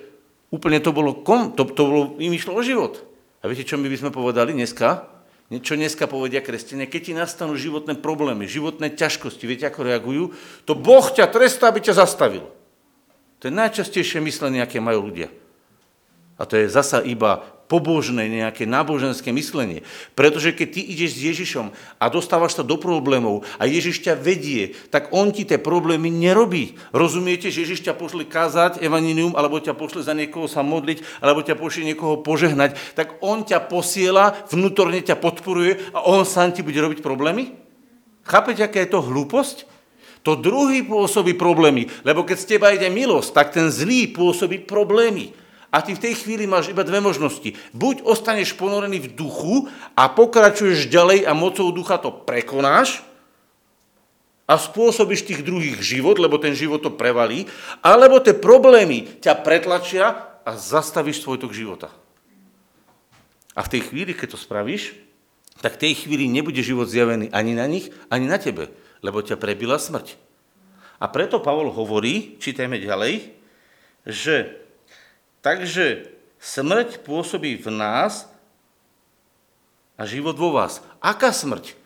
úplne 0.51 0.83
to 0.83 0.91
bolo, 0.91 1.15
kom, 1.23 1.55
to, 1.55 1.63
to 1.71 1.83
bolo, 1.87 2.03
im 2.19 2.35
išlo 2.35 2.57
o 2.57 2.65
život. 2.65 2.99
A 3.39 3.47
viete, 3.47 3.67
čo 3.67 3.79
my 3.79 3.87
by 3.87 3.97
sme 3.99 4.11
povedali 4.11 4.55
dneska? 4.55 5.10
Čo 5.51 5.75
dneska 5.75 6.07
povedia 6.07 6.39
kresťania, 6.39 6.87
keď 6.87 7.01
ti 7.03 7.11
nastanú 7.11 7.59
životné 7.59 7.99
problémy, 7.99 8.47
životné 8.47 8.95
ťažkosti, 8.95 9.43
viete, 9.43 9.67
ako 9.67 9.83
reagujú? 9.83 10.23
To 10.63 10.79
Boh 10.79 11.03
ťa 11.03 11.27
trestá, 11.27 11.67
aby 11.67 11.83
ťa 11.83 11.99
zastavil. 11.99 12.47
To 13.43 13.51
je 13.51 13.53
najčastejšie 13.59 14.23
myslenie, 14.23 14.63
aké 14.63 14.79
majú 14.79 15.11
ľudia. 15.11 15.27
A 16.39 16.47
to 16.47 16.55
je 16.55 16.71
zasa 16.71 17.03
iba 17.03 17.43
pobožné, 17.71 18.27
nejaké 18.27 18.67
náboženské 18.67 19.31
myslenie. 19.31 19.87
Pretože 20.11 20.51
keď 20.51 20.67
ty 20.75 20.81
ideš 20.83 21.15
s 21.15 21.23
Ježišom 21.31 21.71
a 21.71 22.05
dostávaš 22.11 22.59
sa 22.59 22.67
do 22.67 22.75
problémov 22.75 23.47
a 23.55 23.63
Ježiš 23.63 24.03
ťa 24.03 24.19
vedie, 24.19 24.75
tak 24.91 25.15
on 25.15 25.31
ti 25.31 25.47
tie 25.47 25.55
problémy 25.55 26.11
nerobí. 26.11 26.75
Rozumiete, 26.91 27.47
že 27.47 27.63
Ježiš 27.63 27.87
ťa 27.87 27.95
pošle 27.95 28.27
kázať 28.27 28.83
evaninium, 28.83 29.39
alebo 29.39 29.63
ťa 29.63 29.79
pošle 29.79 30.03
za 30.03 30.11
niekoho 30.11 30.51
sa 30.51 30.59
modliť, 30.59 31.23
alebo 31.23 31.39
ťa 31.39 31.55
pošle 31.55 31.87
niekoho 31.87 32.19
požehnať, 32.19 32.75
tak 32.99 33.15
on 33.23 33.47
ťa 33.47 33.71
posiela, 33.71 34.35
vnútorne 34.51 34.99
ťa 34.99 35.15
podporuje 35.15 35.95
a 35.95 36.03
on 36.03 36.27
sám 36.27 36.51
ti 36.51 36.59
bude 36.59 36.75
robiť 36.75 36.99
problémy? 36.99 37.55
Chápete, 38.27 38.67
aká 38.67 38.83
je 38.83 38.91
to 38.91 38.99
hlúposť? 38.99 39.71
To 40.21 40.37
druhý 40.37 40.85
pôsobí 40.85 41.33
problémy, 41.33 41.89
lebo 42.05 42.21
keď 42.21 42.37
z 42.37 42.49
teba 42.53 42.69
ide 42.69 42.93
milosť, 42.93 43.33
tak 43.33 43.47
ten 43.57 43.73
zlý 43.73 44.13
pôsobí 44.13 44.69
problémy. 44.69 45.33
A 45.71 45.79
ty 45.79 45.95
v 45.95 46.03
tej 46.03 46.19
chvíli 46.19 46.43
máš 46.43 46.67
iba 46.67 46.83
dve 46.83 46.99
možnosti. 46.99 47.55
Buď 47.71 48.03
ostaneš 48.03 48.59
ponorený 48.59 49.07
v 49.07 49.11
duchu 49.15 49.71
a 49.95 50.11
pokračuješ 50.11 50.91
ďalej 50.91 51.23
a 51.23 51.31
mocou 51.31 51.71
ducha 51.71 51.95
to 51.95 52.11
prekonáš 52.11 52.99
a 54.43 54.59
spôsobíš 54.59 55.23
tých 55.23 55.47
druhých 55.47 55.79
život, 55.79 56.19
lebo 56.19 56.35
ten 56.35 56.51
život 56.51 56.83
to 56.83 56.91
prevalí, 56.91 57.47
alebo 57.79 58.19
tie 58.19 58.35
problémy 58.35 59.23
ťa 59.23 59.47
pretlačia 59.47 60.35
a 60.43 60.51
zastavíš 60.59 61.23
svoj 61.23 61.39
tok 61.39 61.55
života. 61.55 61.87
A 63.55 63.63
v 63.63 63.71
tej 63.71 63.81
chvíli, 63.87 64.11
keď 64.11 64.35
to 64.35 64.43
spravíš, 64.43 64.91
tak 65.63 65.79
v 65.79 65.87
tej 65.87 65.93
chvíli 66.03 66.27
nebude 66.27 66.59
život 66.59 66.91
zjavený 66.91 67.31
ani 67.31 67.55
na 67.55 67.63
nich, 67.63 67.87
ani 68.11 68.27
na 68.27 68.35
tebe 68.35 68.67
lebo 69.01 69.19
ťa 69.21 69.37
prebila 69.37 69.81
smrť. 69.81 70.15
A 71.01 71.09
preto 71.09 71.41
Pavol 71.41 71.73
hovorí, 71.73 72.37
čítajme 72.37 72.77
ďalej, 72.77 73.33
že 74.05 74.60
takže 75.45 76.09
smrť 76.41 77.05
pôsobí 77.05 77.57
v 77.57 77.69
nás 77.69 78.25
a 79.97 80.05
život 80.09 80.33
vo 80.37 80.55
vás. 80.55 80.81
Aká 80.97 81.29
smrť? 81.29 81.77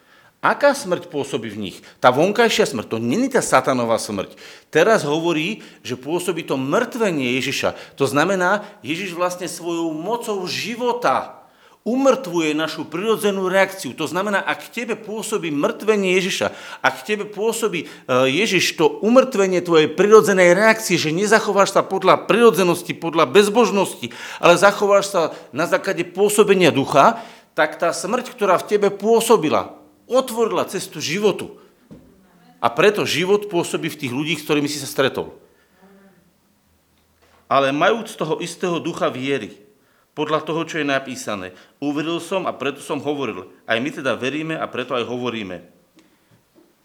Aká 0.46 0.78
smrť 0.78 1.10
pôsobí 1.10 1.50
v 1.50 1.58
nich? 1.58 1.78
Tá 1.98 2.14
vonkajšia 2.14 2.70
smrť, 2.70 2.86
to 2.86 2.98
není 3.02 3.34
tá 3.34 3.42
satanová 3.42 3.98
smrť. 3.98 4.38
Teraz 4.70 5.02
hovorí, 5.02 5.66
že 5.82 5.98
pôsobí 5.98 6.46
to 6.46 6.54
mŕtvenie 6.54 7.34
Ježiša. 7.42 7.98
To 7.98 8.06
znamená, 8.06 8.62
Ježiš 8.86 9.18
vlastne 9.18 9.50
svojou 9.50 9.90
mocou 9.90 10.46
života 10.46 11.45
umrtvuje 11.86 12.58
našu 12.58 12.90
prirodzenú 12.90 13.46
reakciu. 13.46 13.94
To 13.94 14.10
znamená, 14.10 14.42
ak 14.42 14.74
tebe 14.74 14.98
pôsobí 14.98 15.54
mŕtvenie 15.54 16.18
Ježiša, 16.18 16.50
ak 16.82 17.06
tebe 17.06 17.30
pôsobí 17.30 17.86
e, 17.86 17.88
Ježiš 18.26 18.74
to 18.74 18.90
umrtvenie 19.06 19.62
tvojej 19.62 19.94
prirodzenej 19.94 20.58
reakcie, 20.58 20.98
že 20.98 21.14
nezachováš 21.14 21.78
sa 21.78 21.86
podľa 21.86 22.26
prirodzenosti, 22.26 22.98
podľa 22.98 23.30
bezbožnosti, 23.30 24.10
ale 24.42 24.58
zachováš 24.58 25.14
sa 25.14 25.22
na 25.54 25.70
základe 25.70 26.02
pôsobenia 26.10 26.74
ducha, 26.74 27.22
tak 27.54 27.78
tá 27.78 27.94
smrť, 27.94 28.34
ktorá 28.34 28.58
v 28.58 28.66
tebe 28.66 28.90
pôsobila, 28.90 29.78
otvorila 30.10 30.66
cestu 30.66 30.98
životu. 30.98 31.62
A 32.66 32.74
preto 32.74 33.06
život 33.06 33.46
pôsobí 33.46 33.94
v 33.94 34.00
tých 34.02 34.10
ľudí, 34.10 34.34
s 34.34 34.42
ktorými 34.42 34.66
si 34.66 34.82
sa 34.82 34.90
stretol. 34.90 35.38
Ale 37.46 37.70
majúc 37.70 38.18
toho 38.18 38.42
istého 38.42 38.82
ducha 38.82 39.06
viery, 39.14 39.65
podľa 40.16 40.48
toho, 40.48 40.64
čo 40.64 40.80
je 40.80 40.88
napísané. 40.88 41.52
Uveril 41.84 42.24
som 42.24 42.48
a 42.48 42.56
preto 42.56 42.80
som 42.80 43.04
hovoril. 43.04 43.52
Aj 43.68 43.78
my 43.78 43.90
teda 43.92 44.16
veríme 44.16 44.56
a 44.56 44.66
preto 44.66 44.96
aj 44.96 45.06
hovoríme. 45.06 45.62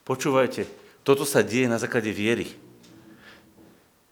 Počúvajte, 0.05 0.67
toto 1.07 1.23
sa 1.23 1.41
deje 1.41 1.71
na 1.71 1.79
základe 1.79 2.11
viery. 2.11 2.51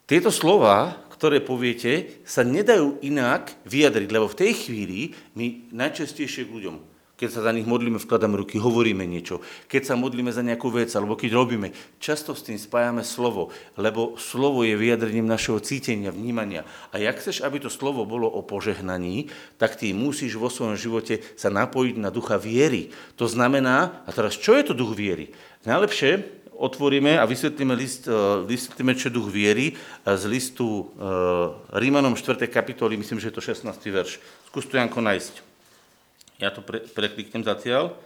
Tieto 0.08 0.32
slova, 0.32 1.04
ktoré 1.12 1.44
poviete, 1.44 2.24
sa 2.24 2.46
nedajú 2.46 3.02
inak 3.04 3.52
vyjadriť, 3.68 4.08
lebo 4.08 4.30
v 4.30 4.38
tej 4.40 4.52
chvíli 4.56 5.00
my 5.36 5.68
najčastejšie 5.74 6.48
k 6.48 6.54
ľuďom 6.54 6.87
keď 7.18 7.34
sa 7.34 7.42
za 7.42 7.50
nich 7.50 7.66
modlíme, 7.66 7.98
vkladáme 7.98 8.38
ruky, 8.38 8.62
hovoríme 8.62 9.02
niečo. 9.02 9.42
Keď 9.66 9.82
sa 9.90 9.94
modlíme 9.98 10.30
za 10.30 10.38
nejakú 10.38 10.70
vec, 10.70 10.86
alebo 10.94 11.18
keď 11.18 11.34
robíme, 11.34 11.74
často 11.98 12.30
s 12.30 12.46
tým 12.46 12.54
spájame 12.54 13.02
slovo, 13.02 13.50
lebo 13.74 14.14
slovo 14.14 14.62
je 14.62 14.78
vyjadrením 14.78 15.26
našeho 15.26 15.58
cítenia, 15.58 16.14
vnímania. 16.14 16.62
A 16.94 17.02
jak 17.02 17.18
chceš, 17.18 17.42
aby 17.42 17.58
to 17.58 17.74
slovo 17.74 18.06
bolo 18.06 18.30
o 18.30 18.46
požehnaní, 18.46 19.34
tak 19.58 19.74
ty 19.74 19.90
musíš 19.90 20.38
vo 20.38 20.46
svojom 20.46 20.78
živote 20.78 21.18
sa 21.34 21.50
napojiť 21.50 21.98
na 21.98 22.14
ducha 22.14 22.38
viery. 22.38 22.94
To 23.18 23.26
znamená, 23.26 24.06
a 24.06 24.10
teraz 24.14 24.38
čo 24.38 24.54
je 24.54 24.70
to 24.70 24.78
duch 24.78 24.94
viery? 24.94 25.34
Najlepšie 25.66 26.38
otvoríme 26.54 27.18
a 27.18 27.26
vysvetlíme, 27.26 27.74
list, 27.74 28.06
e, 28.06 28.14
vysvetlíme 28.46 28.94
čo 28.94 29.10
duch 29.10 29.26
viery 29.26 29.74
z 30.06 30.22
listu 30.30 30.66
e, 30.70 31.02
Rímanom 31.74 32.14
4. 32.14 32.46
kapitoly, 32.46 32.94
myslím, 32.94 33.18
že 33.18 33.30
je 33.30 33.36
to 33.38 33.42
16. 33.42 33.74
verš. 33.90 34.22
Skús 34.50 34.70
to, 34.70 34.78
Janko, 34.78 35.02
nájsť. 35.02 35.47
Ja 36.38 36.54
to 36.54 36.62
pre, 36.62 36.86
prekliknem 36.86 37.42
zatiaľ. 37.42 37.98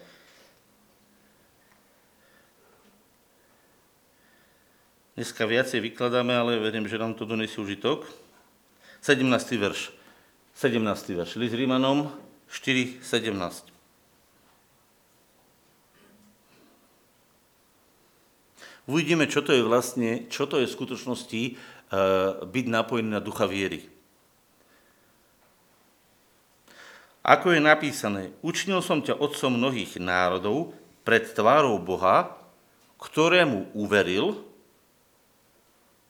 Dneska 5.13 5.45
viacej 5.45 5.85
vykladáme, 5.93 6.33
ale 6.33 6.57
verím, 6.57 6.89
že 6.89 6.97
nám 6.97 7.13
to 7.13 7.29
donesie 7.29 7.61
užitok. 7.61 8.09
17. 9.05 9.29
verš. 9.61 9.93
17. 10.57 10.81
verš. 11.13 11.37
List 11.37 11.53
Rímanom 11.53 12.09
4, 12.49 13.05
17. 13.05 13.69
Uvidíme, 18.89 19.29
čo 19.29 19.45
to 19.45 19.53
je 19.53 19.61
vlastne, 19.61 20.25
čo 20.33 20.49
to 20.49 20.57
je 20.57 20.67
v 20.67 20.73
skutočnosti 20.73 21.43
uh, 21.53 22.49
byť 22.49 22.65
napojený 22.73 23.13
na 23.13 23.21
ducha 23.21 23.45
viery. 23.45 23.92
Ako 27.23 27.55
je 27.55 27.63
napísané, 27.63 28.35
učinil 28.43 28.83
som 28.83 28.99
ťa 28.99 29.15
otcom 29.15 29.55
mnohých 29.55 30.03
národov 30.03 30.75
pred 31.07 31.23
tvárou 31.23 31.79
Boha, 31.79 32.35
ktorému 32.99 33.75
uveril 33.79 34.43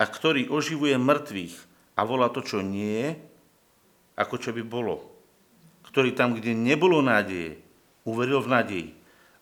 a 0.00 0.04
ktorý 0.08 0.48
oživuje 0.48 0.96
mŕtvych 0.96 1.56
a 1.96 2.00
volá 2.08 2.32
to, 2.32 2.40
čo 2.40 2.64
nie 2.64 2.96
je, 2.96 3.08
ako 4.16 4.40
čo 4.40 4.50
by 4.56 4.64
bolo. 4.64 5.04
Ktorý 5.84 6.16
tam, 6.16 6.32
kde 6.32 6.56
nebolo 6.56 7.04
nádeje, 7.04 7.60
uveril 8.08 8.40
v 8.40 8.52
nádeji, 8.52 8.88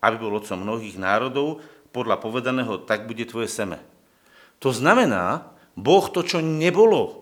aby 0.03 0.16
bol 0.18 0.43
otcom 0.43 0.59
mnohých 0.59 0.99
národov, 0.99 1.62
podľa 1.91 2.23
povedaného, 2.23 2.87
tak 2.87 3.11
bude 3.11 3.27
tvoje 3.27 3.51
seme. 3.51 3.83
To 4.62 4.71
znamená, 4.71 5.51
Boh 5.75 6.07
to, 6.07 6.23
čo 6.23 6.39
nebolo, 6.39 7.20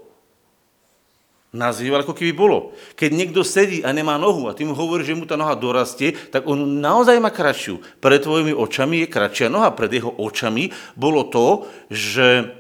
nazýval, 1.49 2.05
ako 2.05 2.12
keby 2.12 2.32
bolo. 2.36 2.76
Keď 2.92 3.11
niekto 3.12 3.40
sedí 3.40 3.80
a 3.80 3.92
nemá 3.92 4.20
nohu 4.20 4.49
a 4.49 4.57
ty 4.57 4.68
mu 4.68 4.76
hovoríš, 4.76 5.12
že 5.12 5.16
mu 5.16 5.24
tá 5.24 5.36
noha 5.40 5.57
dorastie, 5.57 6.12
tak 6.28 6.44
on 6.44 6.80
naozaj 6.80 7.16
má 7.20 7.32
kratšiu. 7.32 7.80
Pred 8.05 8.20
tvojimi 8.24 8.53
očami 8.53 9.05
je 9.05 9.12
kratšia 9.12 9.49
noha. 9.49 9.72
Pred 9.72 9.90
jeho 9.96 10.12
očami 10.12 10.70
bolo 10.92 11.24
to, 11.32 11.64
že 11.88 12.53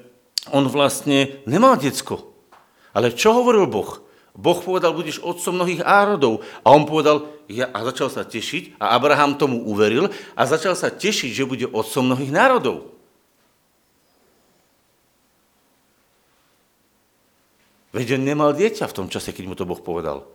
on 0.48 0.64
vlastne 0.72 1.44
nemal 1.44 1.76
decko. 1.76 2.32
Ale 2.96 3.12
čo 3.12 3.36
hovoril 3.36 3.68
Boh? 3.68 4.00
Boh 4.38 4.58
povedal, 4.62 4.94
budeš 4.94 5.18
otcom 5.20 5.58
mnohých 5.58 5.82
árodov. 5.82 6.46
A 6.62 6.72
on 6.72 6.88
povedal, 6.88 7.26
ja, 7.50 7.68
a 7.74 7.82
začal 7.84 8.08
sa 8.08 8.22
tešiť 8.22 8.78
a 8.78 8.94
Abraham 8.94 9.34
tomu 9.36 9.66
uveril 9.66 10.08
a 10.38 10.42
začal 10.46 10.78
sa 10.78 10.88
tešiť, 10.88 11.30
že 11.32 11.48
bude 11.48 11.66
otcom 11.68 12.06
mnohých 12.06 12.32
národov. 12.32 12.97
Veď 17.92 18.20
on 18.20 18.22
nemal 18.24 18.52
dieťa 18.52 18.84
v 18.84 18.96
tom 18.96 19.08
čase, 19.08 19.32
keď 19.32 19.44
mu 19.48 19.56
to 19.56 19.64
Boh 19.64 19.80
povedal. 19.80 20.28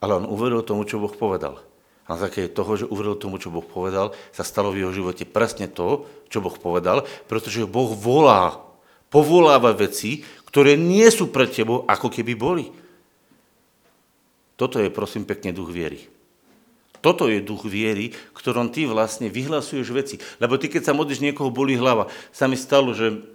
Ale 0.00 0.18
on 0.18 0.26
uveril 0.26 0.64
tomu, 0.64 0.88
čo 0.88 0.98
Boh 0.98 1.12
povedal. 1.12 1.60
A 2.08 2.16
na 2.16 2.18
základe 2.18 2.50
toho, 2.50 2.74
že 2.74 2.90
uveril 2.90 3.14
tomu, 3.14 3.38
čo 3.38 3.52
Boh 3.52 3.62
povedal, 3.62 4.16
sa 4.34 4.42
stalo 4.42 4.74
v 4.74 4.82
jeho 4.82 4.92
živote 4.92 5.22
presne 5.28 5.70
to, 5.70 6.08
čo 6.32 6.42
Boh 6.42 6.56
povedal, 6.56 7.06
pretože 7.30 7.68
Boh 7.68 7.94
volá, 7.94 8.58
povoláva 9.12 9.70
veci, 9.76 10.26
ktoré 10.48 10.74
nie 10.74 11.06
sú 11.12 11.30
pre 11.30 11.46
tebou, 11.46 11.86
ako 11.86 12.10
keby 12.10 12.32
boli. 12.34 12.66
Toto 14.58 14.82
je, 14.82 14.90
prosím, 14.90 15.24
pekne 15.24 15.54
duch 15.54 15.70
viery. 15.70 16.10
Toto 17.02 17.26
je 17.26 17.42
duch 17.42 17.66
viery, 17.66 18.14
ktorom 18.30 18.70
ty 18.70 18.86
vlastne 18.86 19.26
vyhlasuješ 19.26 19.88
veci. 19.90 20.16
Lebo 20.38 20.54
ty, 20.54 20.70
keď 20.70 20.90
sa 20.90 20.94
modlíš, 20.94 21.18
niekoho 21.18 21.50
bolí 21.50 21.74
hlava. 21.74 22.06
Sa 22.30 22.46
mi 22.46 22.54
stalo, 22.54 22.94
že 22.94 23.26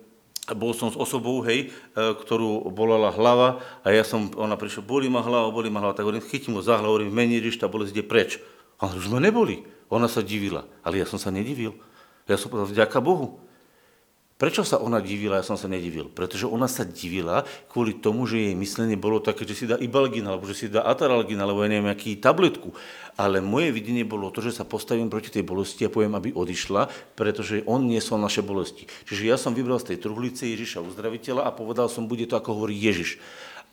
bol 0.55 0.71
som 0.71 0.87
s 0.87 0.95
osobou, 0.95 1.43
hej, 1.43 1.67
e, 1.67 1.95
ktorú 1.95 2.71
bolala 2.71 3.11
hlava 3.11 3.59
a 3.83 3.91
ja 3.91 4.07
som, 4.07 4.31
ona 4.39 4.55
prišla, 4.55 4.85
boli 4.85 5.11
ma 5.11 5.19
hlava, 5.19 5.51
boli 5.51 5.67
ma 5.67 5.83
hlava, 5.83 5.97
tak 5.97 6.07
hovorím, 6.07 6.23
chytím 6.23 6.55
ho 6.55 6.61
za 6.63 6.79
hlavu, 6.79 7.01
hovorím, 7.01 7.11
mení 7.11 7.41
Ježiš, 7.41 7.59
tá 7.59 7.67
bolesť 7.67 7.99
ide 7.99 8.03
preč. 8.07 8.39
A 8.77 8.87
už 8.87 9.11
ma 9.11 9.19
neboli. 9.19 9.65
Ona 9.89 10.07
sa 10.11 10.23
divila, 10.23 10.67
ale 10.83 11.01
ja 11.01 11.07
som 11.07 11.17
sa 11.17 11.33
nedivil. 11.33 11.75
Ja 12.27 12.35
som 12.35 12.51
povedal, 12.51 12.71
vďaka 12.71 12.99
Bohu. 12.99 13.39
Prečo 14.37 14.61
sa 14.61 14.77
ona 14.77 15.01
divila, 15.01 15.41
ja 15.41 15.45
som 15.49 15.57
sa 15.57 15.65
nedivil? 15.65 16.13
Pretože 16.13 16.45
ona 16.45 16.69
sa 16.69 16.85
divila 16.85 17.41
kvôli 17.73 17.97
tomu, 17.97 18.29
že 18.29 18.37
jej 18.37 18.53
myslenie 18.53 18.93
bolo 18.93 19.17
také, 19.17 19.49
že 19.49 19.57
si 19.57 19.65
dá 19.65 19.81
ibalgin, 19.81 20.29
alebo 20.29 20.45
že 20.45 20.53
si 20.53 20.65
dá 20.69 20.85
ataralgin, 20.85 21.41
alebo 21.41 21.65
ja 21.65 21.73
neviem, 21.73 21.89
aký 21.89 22.21
tabletku. 22.21 22.69
Ale 23.17 23.41
moje 23.41 23.73
videnie 23.73 24.05
bolo 24.05 24.29
to, 24.29 24.45
že 24.45 24.53
sa 24.53 24.61
postavím 24.61 25.09
proti 25.09 25.33
tej 25.33 25.41
bolesti 25.41 25.89
a 25.89 25.93
poviem, 25.93 26.13
aby 26.13 26.37
odišla, 26.37 26.85
pretože 27.17 27.65
on 27.65 27.89
niesol 27.89 28.21
naše 28.21 28.45
bolesti. 28.45 28.85
Čiže 29.09 29.25
ja 29.25 29.41
som 29.41 29.57
vybral 29.57 29.81
z 29.81 29.97
tej 29.97 30.05
truhlice 30.05 30.45
Ježiša 30.45 30.85
uzdraviteľa 30.85 31.41
a 31.41 31.57
povedal 31.57 31.89
som, 31.89 32.05
bude 32.05 32.29
to 32.29 32.37
ako 32.37 32.61
hovorí 32.61 32.77
Ježiš. 32.77 33.17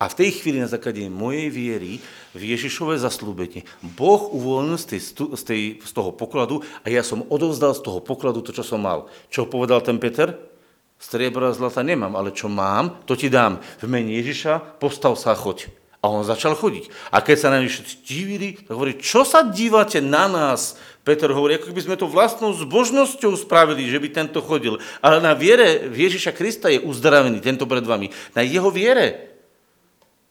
A 0.01 0.09
v 0.09 0.17
tej 0.17 0.41
chvíli 0.41 0.65
na 0.65 0.73
základe 0.73 1.05
mojej 1.13 1.53
viery 1.53 2.01
v 2.33 2.43
Ježišové 2.57 2.97
zaslúbenie 2.97 3.69
Boh 3.85 4.33
uvoľnil 4.33 4.81
z, 4.81 4.97
tej, 4.97 5.01
z, 5.13 5.43
tej, 5.45 5.61
z 5.85 5.93
toho 5.93 6.09
pokladu 6.11 6.65
a 6.83 6.89
ja 6.89 7.05
som 7.05 7.23
odovzdal 7.29 7.77
z 7.77 7.85
toho 7.85 8.01
pokladu 8.01 8.41
to, 8.41 8.51
čo 8.57 8.65
som 8.65 8.81
mal. 8.81 9.13
Čo 9.29 9.45
povedal 9.45 9.85
ten 9.85 10.01
Peter? 10.01 10.54
Striebra 10.99 11.53
a 11.53 11.57
zlata 11.57 11.85
nemám, 11.85 12.17
ale 12.17 12.33
čo 12.33 12.49
mám, 12.49 13.05
to 13.05 13.13
ti 13.13 13.29
dám. 13.29 13.61
V 13.83 13.87
mene 13.87 14.15
Ježiša 14.17 14.81
postav 14.81 15.15
sa 15.21 15.37
choď. 15.37 15.69
A 16.05 16.13
on 16.13 16.21
začal 16.21 16.53
chodiť. 16.53 16.93
A 17.17 17.25
keď 17.25 17.37
sa 17.41 17.49
na 17.49 17.65
všetci 17.65 18.05
divili, 18.05 18.61
tak 18.61 18.77
hovorí, 18.77 19.01
čo 19.01 19.25
sa 19.25 19.41
dívate 19.41 20.05
na 20.05 20.29
nás? 20.29 20.77
Peter 21.01 21.33
hovorí, 21.33 21.57
ako 21.57 21.73
by 21.73 21.81
sme 21.85 21.97
to 21.97 22.05
vlastnou 22.05 22.53
zbožnosťou 22.53 23.33
spravili, 23.41 23.89
že 23.89 24.01
by 24.01 24.09
tento 24.13 24.45
chodil. 24.45 24.77
Ale 25.01 25.25
na 25.25 25.33
viere 25.33 25.89
v 25.89 26.09
Ježiša 26.09 26.37
Krista 26.37 26.69
je 26.69 26.81
uzdravený, 26.81 27.41
tento 27.41 27.65
pred 27.65 27.85
vami. 27.85 28.13
Na 28.37 28.45
jeho 28.45 28.69
viere. 28.69 29.37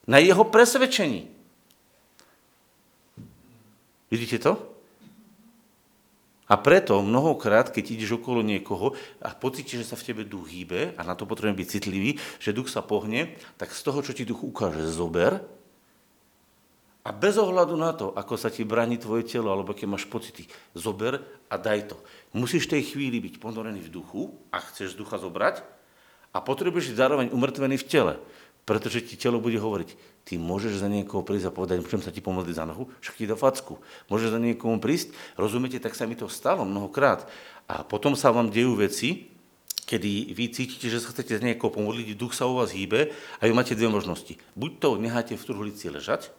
Na 0.05 0.21
jeho 0.21 0.45
presvedčení. 0.45 1.29
Vidíte 4.13 4.37
to? 4.41 4.72
A 6.51 6.59
preto 6.59 6.99
mnohokrát, 6.99 7.71
keď 7.71 7.95
ideš 7.95 8.19
okolo 8.19 8.43
niekoho 8.43 8.91
a 9.23 9.31
pocítiš, 9.31 9.87
že 9.87 9.89
sa 9.93 9.99
v 9.99 10.05
tebe 10.11 10.23
duch 10.27 10.51
hýbe, 10.51 10.91
a 10.99 11.01
na 11.07 11.15
to 11.15 11.23
potrebujeme 11.23 11.55
byť 11.55 11.71
citlivý, 11.79 12.19
že 12.39 12.51
duch 12.51 12.67
sa 12.67 12.83
pohne, 12.83 13.39
tak 13.55 13.71
z 13.71 13.81
toho, 13.81 14.03
čo 14.03 14.11
ti 14.11 14.27
duch 14.27 14.43
ukáže, 14.43 14.83
zober 14.91 15.39
a 17.03 17.09
bez 17.11 17.35
ohľadu 17.35 17.75
na 17.75 17.91
to, 17.91 18.15
ako 18.15 18.39
sa 18.39 18.47
ti 18.47 18.63
bráni 18.63 18.95
tvoje 18.95 19.27
telo, 19.27 19.51
alebo 19.51 19.75
aké 19.75 19.83
máš 19.83 20.07
pocity, 20.07 20.47
zober 20.71 21.19
a 21.51 21.55
daj 21.59 21.91
to. 21.91 21.97
Musíš 22.31 22.67
v 22.67 22.79
tej 22.79 22.83
chvíli 22.95 23.19
byť 23.19 23.43
ponorený 23.43 23.83
v 23.83 23.91
duchu, 23.91 24.31
a 24.55 24.63
chceš 24.63 24.95
z 24.95 24.99
ducha 24.99 25.19
zobrať, 25.19 25.63
a 26.33 26.37
potrebuješ 26.41 26.95
byť 26.95 26.97
zároveň 26.97 27.27
umrtvený 27.35 27.75
v 27.77 27.87
tele. 27.87 28.13
Pretože 28.63 29.03
ti 29.03 29.19
telo 29.19 29.43
bude 29.43 29.59
hovoriť, 29.59 29.89
ty 30.23 30.39
môžeš 30.39 30.79
za 30.79 30.87
niekoho 30.87 31.19
prísť 31.19 31.51
a 31.51 31.55
povedať, 31.55 31.83
môžem 31.83 31.99
sa 31.99 32.15
ti 32.15 32.23
pomodliť 32.23 32.55
za 32.55 32.63
nohu, 32.63 32.87
však 33.03 33.19
ti 33.19 33.27
dá 33.27 33.35
facku. 33.35 33.75
Môžeš 34.07 34.31
za 34.31 34.39
niekomu 34.39 34.79
prísť, 34.79 35.11
rozumiete, 35.35 35.83
tak 35.83 35.99
sa 35.99 36.07
mi 36.07 36.15
to 36.15 36.31
stalo 36.31 36.63
mnohokrát. 36.63 37.27
A 37.67 37.83
potom 37.83 38.15
sa 38.15 38.31
vám 38.31 38.47
dejú 38.47 38.79
veci, 38.79 39.27
kedy 39.83 40.31
vy 40.31 40.45
cítite, 40.55 40.87
že 40.87 41.03
sa 41.03 41.11
chcete 41.11 41.35
za 41.35 41.43
niekoho 41.43 41.75
pomodliť, 41.75 42.15
duch 42.15 42.31
sa 42.31 42.47
u 42.47 42.55
vás 42.55 42.71
hýbe 42.71 43.11
a 43.11 43.41
vy 43.43 43.51
máte 43.51 43.75
dve 43.75 43.91
možnosti. 43.91 44.39
Buď 44.55 44.71
to 44.79 44.89
necháte 44.95 45.35
v 45.35 45.43
truhlici 45.43 45.91
ležať, 45.91 46.31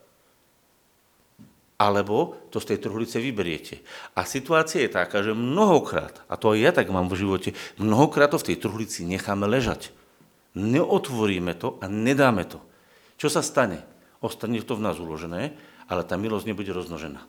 alebo 1.76 2.40
to 2.48 2.56
z 2.56 2.72
tej 2.72 2.88
truhlice 2.88 3.20
vyberiete. 3.20 3.84
A 4.16 4.24
situácia 4.24 4.80
je 4.80 4.96
taká, 4.96 5.20
že 5.20 5.36
mnohokrát, 5.36 6.24
a 6.24 6.40
to 6.40 6.56
aj 6.56 6.58
ja 6.62 6.72
tak 6.72 6.88
mám 6.88 7.12
v 7.12 7.20
živote, 7.20 7.50
mnohokrát 7.76 8.32
to 8.32 8.40
v 8.40 8.48
tej 8.48 8.56
truhlici 8.64 9.04
necháme 9.04 9.44
ležať 9.44 9.92
neotvoríme 10.55 11.55
to 11.59 11.78
a 11.82 11.90
nedáme 11.90 12.46
to, 12.46 12.62
čo 13.18 13.30
sa 13.30 13.42
stane? 13.42 13.82
Ostane 14.24 14.62
to 14.64 14.74
v 14.74 14.84
nás 14.84 14.96
uložené, 14.96 15.55
ale 15.86 16.02
tá 16.02 16.16
milosť 16.16 16.48
nebude 16.48 16.72
rozmnožená. 16.72 17.22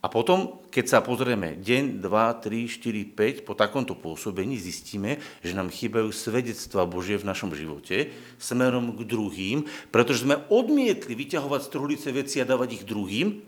A 0.00 0.08
potom, 0.08 0.64
keď 0.72 0.84
sa 0.88 0.98
pozrieme 1.04 1.60
deň, 1.60 2.00
2, 2.00 2.08
3, 2.08 2.72
4, 2.72 3.44
5, 3.44 3.44
po 3.44 3.52
takomto 3.52 3.92
pôsobení 3.92 4.56
zistíme, 4.56 5.20
že 5.44 5.52
nám 5.52 5.68
chýbajú 5.68 6.08
svedectva 6.08 6.88
Božie 6.88 7.20
v 7.20 7.28
našom 7.28 7.52
živote 7.52 8.08
smerom 8.40 8.96
k 8.96 9.04
druhým, 9.04 9.68
pretože 9.92 10.24
sme 10.24 10.40
odmietli 10.48 11.12
vyťahovať 11.12 11.60
z 11.60 11.72
truhlice 11.76 12.08
veci 12.16 12.40
a 12.40 12.48
dávať 12.48 12.80
ich 12.80 12.84
druhým, 12.88 13.44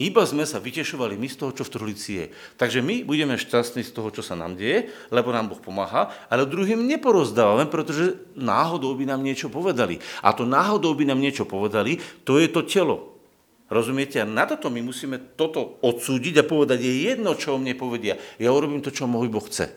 iba 0.00 0.24
sme 0.24 0.48
sa 0.48 0.56
vytešovali 0.56 1.20
my 1.20 1.28
z 1.28 1.36
toho, 1.36 1.52
čo 1.52 1.68
v 1.68 1.72
truhlici 1.76 2.10
je. 2.16 2.26
Takže 2.56 2.80
my 2.80 3.04
budeme 3.04 3.36
šťastní 3.36 3.84
z 3.84 3.92
toho, 3.92 4.08
čo 4.08 4.24
sa 4.24 4.32
nám 4.32 4.56
deje, 4.56 4.88
lebo 5.12 5.28
nám 5.28 5.52
Boh 5.52 5.60
pomáha, 5.60 6.08
ale 6.32 6.48
druhým 6.48 6.88
neporozdávame, 6.88 7.68
pretože 7.68 8.16
náhodou 8.32 8.96
by 8.96 9.04
nám 9.04 9.20
niečo 9.20 9.52
povedali. 9.52 10.00
A 10.24 10.32
to 10.32 10.48
náhodou 10.48 10.96
by 10.96 11.04
nám 11.04 11.20
niečo 11.20 11.44
povedali, 11.44 12.00
to 12.24 12.40
je 12.40 12.48
to 12.48 12.64
telo. 12.64 13.20
Rozumiete? 13.70 14.18
A 14.18 14.26
na 14.26 14.50
toto 14.50 14.66
my 14.66 14.82
musíme 14.82 15.20
toto 15.38 15.78
odsúdiť 15.84 16.42
a 16.42 16.48
povedať, 16.48 16.82
je 16.82 17.06
jedno, 17.06 17.38
čo 17.38 17.54
o 17.54 17.60
mne 17.60 17.78
povedia. 17.78 18.18
Ja 18.40 18.50
urobím 18.50 18.82
to, 18.82 18.90
čo 18.90 19.06
môj 19.06 19.30
Boh 19.30 19.46
chce. 19.46 19.70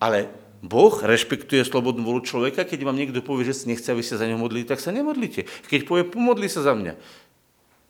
Ale 0.00 0.32
Boh 0.62 0.94
rešpektuje 0.94 1.66
slobodnú 1.66 2.06
volu 2.06 2.22
človeka, 2.22 2.62
keď 2.62 2.86
vám 2.86 2.94
niekto 2.94 3.18
povie, 3.18 3.50
že 3.50 3.66
nechce, 3.66 3.90
aby 3.90 3.98
sa 3.98 4.14
za 4.14 4.30
ňo 4.30 4.38
modlili, 4.38 4.62
tak 4.62 4.78
sa 4.78 4.94
nemodlite. 4.94 5.50
Keď 5.66 5.90
povie, 5.90 6.06
pomodli 6.06 6.46
sa 6.46 6.62
za 6.62 6.72
mňa, 6.78 6.94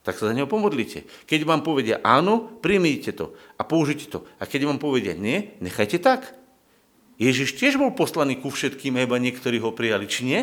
tak 0.02 0.18
sa 0.18 0.30
za 0.30 0.34
neho 0.34 0.50
pomodlite. 0.50 1.06
Keď 1.30 1.46
vám 1.46 1.62
povedia 1.62 2.02
áno, 2.02 2.58
príjmite 2.58 3.14
to 3.14 3.38
a 3.54 3.62
použite 3.62 4.10
to. 4.10 4.26
A 4.42 4.50
keď 4.50 4.66
vám 4.66 4.82
povedia 4.82 5.14
nie, 5.14 5.54
nechajte 5.62 6.02
tak. 6.02 6.34
Ježiš 7.22 7.54
tiež 7.54 7.78
bol 7.78 7.94
poslaný 7.94 8.42
ku 8.42 8.50
všetkým, 8.50 8.98
iba 8.98 9.14
niektorí 9.22 9.62
ho 9.62 9.70
prijali, 9.70 10.10
či 10.10 10.26
nie? 10.26 10.40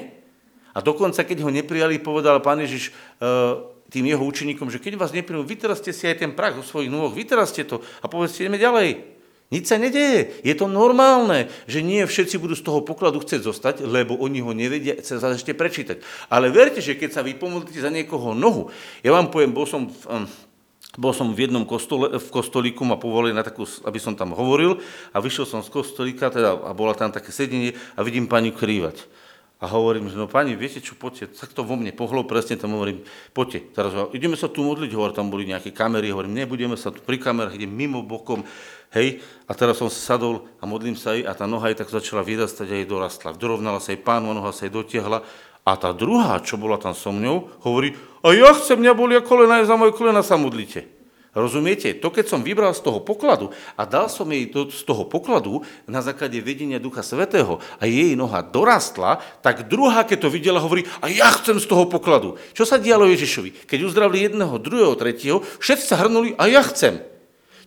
A 0.72 0.80
dokonca, 0.80 1.28
keď 1.28 1.44
ho 1.44 1.52
neprijali, 1.52 2.00
povedal 2.00 2.40
pán 2.40 2.64
Ježiš 2.64 2.96
uh, 3.20 3.68
tým 3.92 4.08
jeho 4.08 4.24
učeníkom, 4.24 4.72
že 4.72 4.80
keď 4.80 4.96
vás 4.96 5.12
neprijú, 5.12 5.44
vyteraste 5.44 5.92
si 5.92 6.08
aj 6.08 6.24
ten 6.24 6.32
prach 6.32 6.56
zo 6.56 6.64
svojich 6.64 6.94
nôh, 6.94 7.12
vyteraste 7.12 7.68
to 7.68 7.84
a 8.00 8.06
povedzte, 8.08 8.48
ideme 8.48 8.62
ďalej. 8.62 9.19
Nič 9.50 9.66
sa 9.66 9.82
nedeje. 9.82 10.30
Je 10.46 10.54
to 10.54 10.70
normálne, 10.70 11.50
že 11.66 11.82
nie 11.82 12.06
všetci 12.06 12.38
budú 12.38 12.54
z 12.54 12.62
toho 12.62 12.86
pokladu 12.86 13.18
chcieť 13.18 13.42
zostať, 13.42 13.76
lebo 13.82 14.14
oni 14.14 14.46
ho 14.46 14.54
nevedia 14.54 15.02
sa 15.02 15.18
ešte 15.34 15.58
prečítať. 15.58 16.06
Ale 16.30 16.54
verte, 16.54 16.86
že 16.86 16.94
keď 16.94 17.18
sa 17.18 17.26
vy 17.26 17.34
pomodlíte 17.34 17.82
za 17.82 17.90
niekoho 17.90 18.38
nohu, 18.38 18.70
ja 19.02 19.10
vám 19.10 19.34
poviem, 19.34 19.50
bol 19.50 19.66
som 19.66 19.90
v, 19.90 20.30
bol 21.02 21.18
som 21.18 21.34
v 21.34 21.50
jednom 21.50 21.66
kostole, 21.66 22.14
v 22.14 22.30
kostolíku, 22.30 22.86
ma 22.86 23.02
povolili 23.02 23.34
na 23.34 23.42
takú, 23.42 23.66
aby 23.86 23.98
som 23.98 24.14
tam 24.14 24.38
hovoril 24.38 24.78
a 25.14 25.18
vyšiel 25.18 25.50
som 25.50 25.66
z 25.66 25.74
kostolíka 25.74 26.30
teda, 26.30 26.54
a 26.54 26.72
bola 26.78 26.94
tam 26.94 27.10
také 27.10 27.34
sedenie 27.34 27.74
a 27.98 28.06
vidím 28.06 28.30
pani 28.30 28.54
krývať. 28.54 29.02
A 29.60 29.68
hovorím, 29.68 30.08
že 30.08 30.16
no 30.16 30.24
pani, 30.24 30.56
viete 30.56 30.80
čo, 30.80 30.96
poďte, 30.96 31.36
tak 31.36 31.52
to 31.52 31.68
vo 31.68 31.76
mne 31.76 31.92
pohlo, 31.92 32.24
presne 32.24 32.56
tam 32.56 32.80
hovorím, 32.80 33.04
poďte, 33.36 33.76
teraz 33.76 33.92
ideme 34.16 34.40
sa 34.40 34.48
tu 34.48 34.64
modliť, 34.64 34.88
hovorím, 34.96 35.20
tam 35.20 35.28
boli 35.28 35.44
nejaké 35.52 35.76
kamery, 35.76 36.16
hovorím, 36.16 36.32
nebudeme 36.32 36.80
sa 36.80 36.96
tu 36.96 37.04
pri 37.04 37.20
kamerách, 37.20 37.60
idem 37.60 37.68
mimo 37.68 38.00
bokom, 38.00 38.48
hej, 38.94 39.22
a 39.50 39.52
teraz 39.58 39.82
som 39.82 39.90
sa 39.90 40.16
sadol 40.16 40.46
a 40.62 40.70
modlím 40.70 40.98
sa 40.98 41.18
aj 41.18 41.22
a 41.26 41.32
tá 41.34 41.46
noha 41.46 41.70
aj 41.70 41.86
tak 41.86 41.90
začala 41.94 42.26
vyrastať 42.26 42.68
a 42.70 42.76
jej 42.82 42.88
dorastla. 42.90 43.38
Dorovnala 43.38 43.82
sa 43.82 43.94
jej 43.94 44.02
pánova 44.02 44.38
noha, 44.38 44.54
sa 44.54 44.66
jej 44.66 44.74
dotiahla 44.74 45.22
a 45.66 45.72
tá 45.78 45.94
druhá, 45.94 46.42
čo 46.42 46.58
bola 46.58 46.82
tam 46.82 46.98
so 46.98 47.14
mňou, 47.14 47.62
hovorí, 47.62 47.94
a 48.26 48.34
ja 48.34 48.52
chcem, 48.58 48.80
mňa 48.82 48.94
bolia 48.98 49.22
kolena, 49.22 49.62
za 49.64 49.78
moje 49.78 49.94
kolena 49.94 50.26
sa 50.26 50.36
modlite. 50.36 51.00
Rozumiete? 51.30 51.94
To, 52.02 52.10
keď 52.10 52.26
som 52.26 52.42
vybral 52.42 52.74
z 52.74 52.82
toho 52.82 53.06
pokladu 53.06 53.54
a 53.78 53.86
dal 53.86 54.10
som 54.10 54.26
jej 54.34 54.50
to, 54.50 54.66
z 54.74 54.82
toho 54.82 55.06
pokladu 55.06 55.62
na 55.86 56.02
základe 56.02 56.42
vedenia 56.42 56.82
Ducha 56.82 57.06
Svetého 57.06 57.62
a 57.78 57.86
jej 57.86 58.18
noha 58.18 58.42
dorastla, 58.42 59.22
tak 59.46 59.70
druhá, 59.70 60.02
keď 60.10 60.26
to 60.26 60.34
videla, 60.34 60.58
hovorí, 60.58 60.90
a 61.06 61.06
ja 61.06 61.30
chcem 61.38 61.62
z 61.62 61.70
toho 61.70 61.86
pokladu. 61.86 62.42
Čo 62.58 62.66
sa 62.66 62.82
dialo 62.82 63.06
Ježišovi? 63.14 63.70
Keď 63.70 63.80
uzdravili 63.86 64.26
jedného, 64.26 64.58
druhého, 64.58 64.98
tretieho, 64.98 65.46
všetci 65.62 65.86
sa 65.86 66.02
hrnuli 66.02 66.34
a 66.34 66.50
ja 66.50 66.66
chcem. 66.66 67.19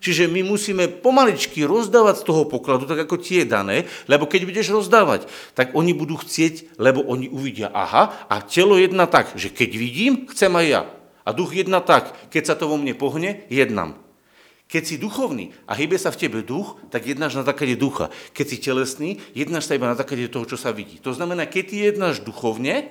Čiže 0.03 0.27
my 0.27 0.43
musíme 0.43 0.91
pomaličky 0.91 1.63
rozdávať 1.63 2.27
z 2.27 2.27
toho 2.27 2.43
pokladu, 2.51 2.91
tak 2.91 3.07
ako 3.07 3.23
tie 3.23 3.47
dané, 3.47 3.87
lebo 4.11 4.27
keď 4.27 4.51
budeš 4.51 4.75
rozdávať, 4.75 5.31
tak 5.55 5.79
oni 5.79 5.95
budú 5.95 6.19
chcieť, 6.19 6.75
lebo 6.83 7.07
oni 7.07 7.31
uvidia, 7.31 7.71
aha, 7.71 8.27
a 8.27 8.43
telo 8.43 8.75
jedna 8.75 9.07
tak, 9.07 9.39
že 9.39 9.55
keď 9.55 9.71
vidím, 9.79 10.27
chcem 10.27 10.51
aj 10.51 10.67
ja. 10.67 10.83
A 11.23 11.31
duch 11.31 11.55
jedna 11.55 11.79
tak, 11.79 12.11
keď 12.35 12.43
sa 12.51 12.55
to 12.59 12.67
vo 12.67 12.75
mne 12.75 12.99
pohne, 12.99 13.47
jednám. 13.47 13.95
Keď 14.67 14.83
si 14.83 14.97
duchovný 14.99 15.55
a 15.71 15.79
hýbe 15.79 15.95
sa 15.95 16.11
v 16.11 16.19
tebe 16.27 16.43
duch, 16.43 16.83
tak 16.91 17.07
jednáš 17.07 17.39
na 17.39 17.47
základe 17.47 17.79
ducha. 17.79 18.11
Keď 18.35 18.47
si 18.49 18.57
telesný, 18.59 19.11
jednáš 19.39 19.71
sa 19.71 19.79
iba 19.79 19.87
na 19.87 19.95
základe 19.95 20.27
toho, 20.27 20.51
čo 20.51 20.59
sa 20.59 20.75
vidí. 20.75 20.99
To 21.07 21.15
znamená, 21.15 21.47
keď 21.47 21.65
ty 21.71 21.77
jednáš 21.79 22.27
duchovne, 22.27 22.91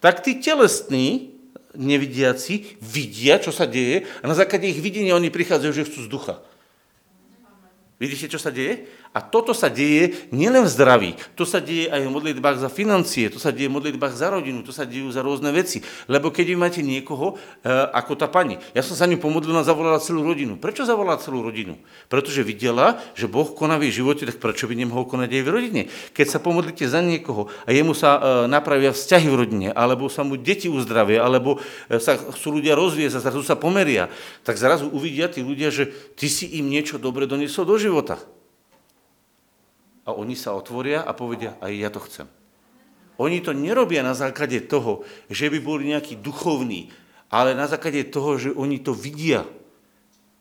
tak 0.00 0.24
ty 0.24 0.40
telesný, 0.40 1.35
nevidiaci, 1.76 2.80
vidia, 2.80 3.38
čo 3.38 3.52
sa 3.52 3.68
deje 3.68 4.08
a 4.20 4.24
na 4.26 4.34
základe 4.34 4.66
ich 4.66 4.80
videnia 4.80 5.14
oni 5.14 5.30
prichádzajú, 5.30 5.72
že 5.72 5.86
chcú 5.86 6.00
z 6.04 6.08
ducha. 6.10 6.34
Vidíte, 7.96 8.28
čo 8.28 8.36
sa 8.36 8.52
deje? 8.52 8.92
A 9.16 9.24
toto 9.24 9.56
sa 9.56 9.72
deje 9.72 10.28
nielen 10.28 10.68
v 10.68 10.72
zdraví, 10.76 11.10
to 11.32 11.48
sa 11.48 11.64
deje 11.64 11.88
aj 11.88 12.04
v 12.04 12.12
modlitbách 12.12 12.60
za 12.60 12.68
financie, 12.68 13.32
to 13.32 13.40
sa 13.40 13.48
deje 13.48 13.72
v 13.72 13.80
modlitbách 13.80 14.12
za 14.12 14.28
rodinu, 14.28 14.60
to 14.60 14.68
sa 14.68 14.84
dejú 14.84 15.08
za 15.08 15.24
rôzne 15.24 15.48
veci. 15.48 15.80
Lebo 16.04 16.28
keď 16.28 16.52
vy 16.52 16.56
máte 16.60 16.80
niekoho, 16.84 17.40
e, 17.64 17.72
ako 17.72 18.20
tá 18.20 18.28
pani, 18.28 18.60
ja 18.76 18.84
som 18.84 18.92
sa 18.92 19.08
ňu 19.08 19.16
pomodlil 19.16 19.56
a 19.56 19.64
zavolala 19.64 19.96
celú 19.96 20.20
rodinu. 20.28 20.60
Prečo 20.60 20.84
zavolala 20.84 21.16
celú 21.16 21.40
rodinu? 21.40 21.80
Pretože 22.12 22.44
videla, 22.44 23.00
že 23.16 23.24
Boh 23.24 23.48
koná 23.56 23.80
v 23.80 23.88
jej 23.88 24.04
živote, 24.04 24.28
tak 24.28 24.44
prečo 24.44 24.68
by 24.68 24.76
nemohol 24.76 25.08
konať 25.08 25.32
aj 25.32 25.42
v 25.48 25.48
rodine? 25.56 25.82
Keď 26.12 26.26
sa 26.28 26.36
pomodlíte 26.36 26.84
za 26.84 27.00
niekoho 27.00 27.48
a 27.64 27.72
jemu 27.72 27.96
sa 27.96 28.20
e, 28.20 28.52
napravia 28.52 28.92
vzťahy 28.92 29.26
v 29.32 29.38
rodine, 29.40 29.68
alebo 29.72 30.12
sa 30.12 30.20
mu 30.20 30.36
deti 30.36 30.68
uzdravia, 30.68 31.24
alebo 31.24 31.56
e, 31.88 31.96
sa 31.96 32.20
chcú 32.20 32.60
ľudia 32.60 32.76
rozviesť 32.76 33.16
a 33.16 33.24
zrazu 33.24 33.40
sa 33.40 33.56
pomeria, 33.56 34.12
tak 34.44 34.60
zrazu 34.60 34.92
uvidia 34.92 35.32
tí 35.32 35.40
ľudia, 35.40 35.72
že 35.72 35.88
ty 36.12 36.28
si 36.28 36.60
im 36.60 36.68
niečo 36.68 37.00
dobre 37.00 37.24
doniesol 37.24 37.64
do 37.64 37.80
života 37.80 37.85
a 40.06 40.14
oni 40.14 40.38
sa 40.38 40.54
otvoria 40.54 41.02
a 41.02 41.10
povedia, 41.12 41.58
aj 41.58 41.72
ja 41.74 41.90
to 41.90 42.00
chcem. 42.06 42.26
Oni 43.18 43.42
to 43.42 43.50
nerobia 43.50 44.06
na 44.06 44.14
základe 44.14 44.62
toho, 44.70 45.02
že 45.26 45.50
by 45.50 45.58
boli 45.58 45.90
nejakí 45.90 46.20
duchovní, 46.20 46.94
ale 47.26 47.58
na 47.58 47.66
základe 47.66 48.06
toho, 48.06 48.38
že 48.38 48.54
oni 48.54 48.78
to 48.78 48.94
vidia. 48.94 49.42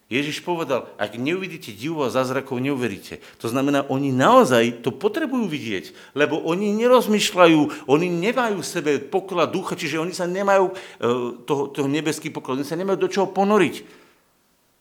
Ježiš 0.05 0.45
povedal, 0.45 0.85
ak 1.01 1.17
neuvidíte 1.17 1.73
divu 1.73 2.05
a 2.05 2.13
zázrakov, 2.13 2.61
neuveríte. 2.61 3.25
To 3.41 3.49
znamená, 3.49 3.89
oni 3.89 4.13
naozaj 4.13 4.85
to 4.85 4.93
potrebujú 4.93 5.49
vidieť, 5.49 6.13
lebo 6.13 6.37
oni 6.45 6.77
nerozmýšľajú, 6.77 7.89
oni 7.89 8.07
nemajú 8.13 8.61
v 8.61 8.69
sebe 8.69 8.91
poklad 9.01 9.49
ducha, 9.49 9.73
čiže 9.73 9.97
oni 9.97 10.13
sa 10.13 10.29
nemajú, 10.29 10.69
e, 10.69 10.73
toho, 11.49 11.73
toho 11.73 11.89
nebeský 11.89 12.29
poklad, 12.29 12.61
oni 12.61 12.69
sa 12.69 12.77
nemajú 12.77 13.01
do 13.01 13.09
čoho 13.09 13.33
ponoriť. 13.33 13.81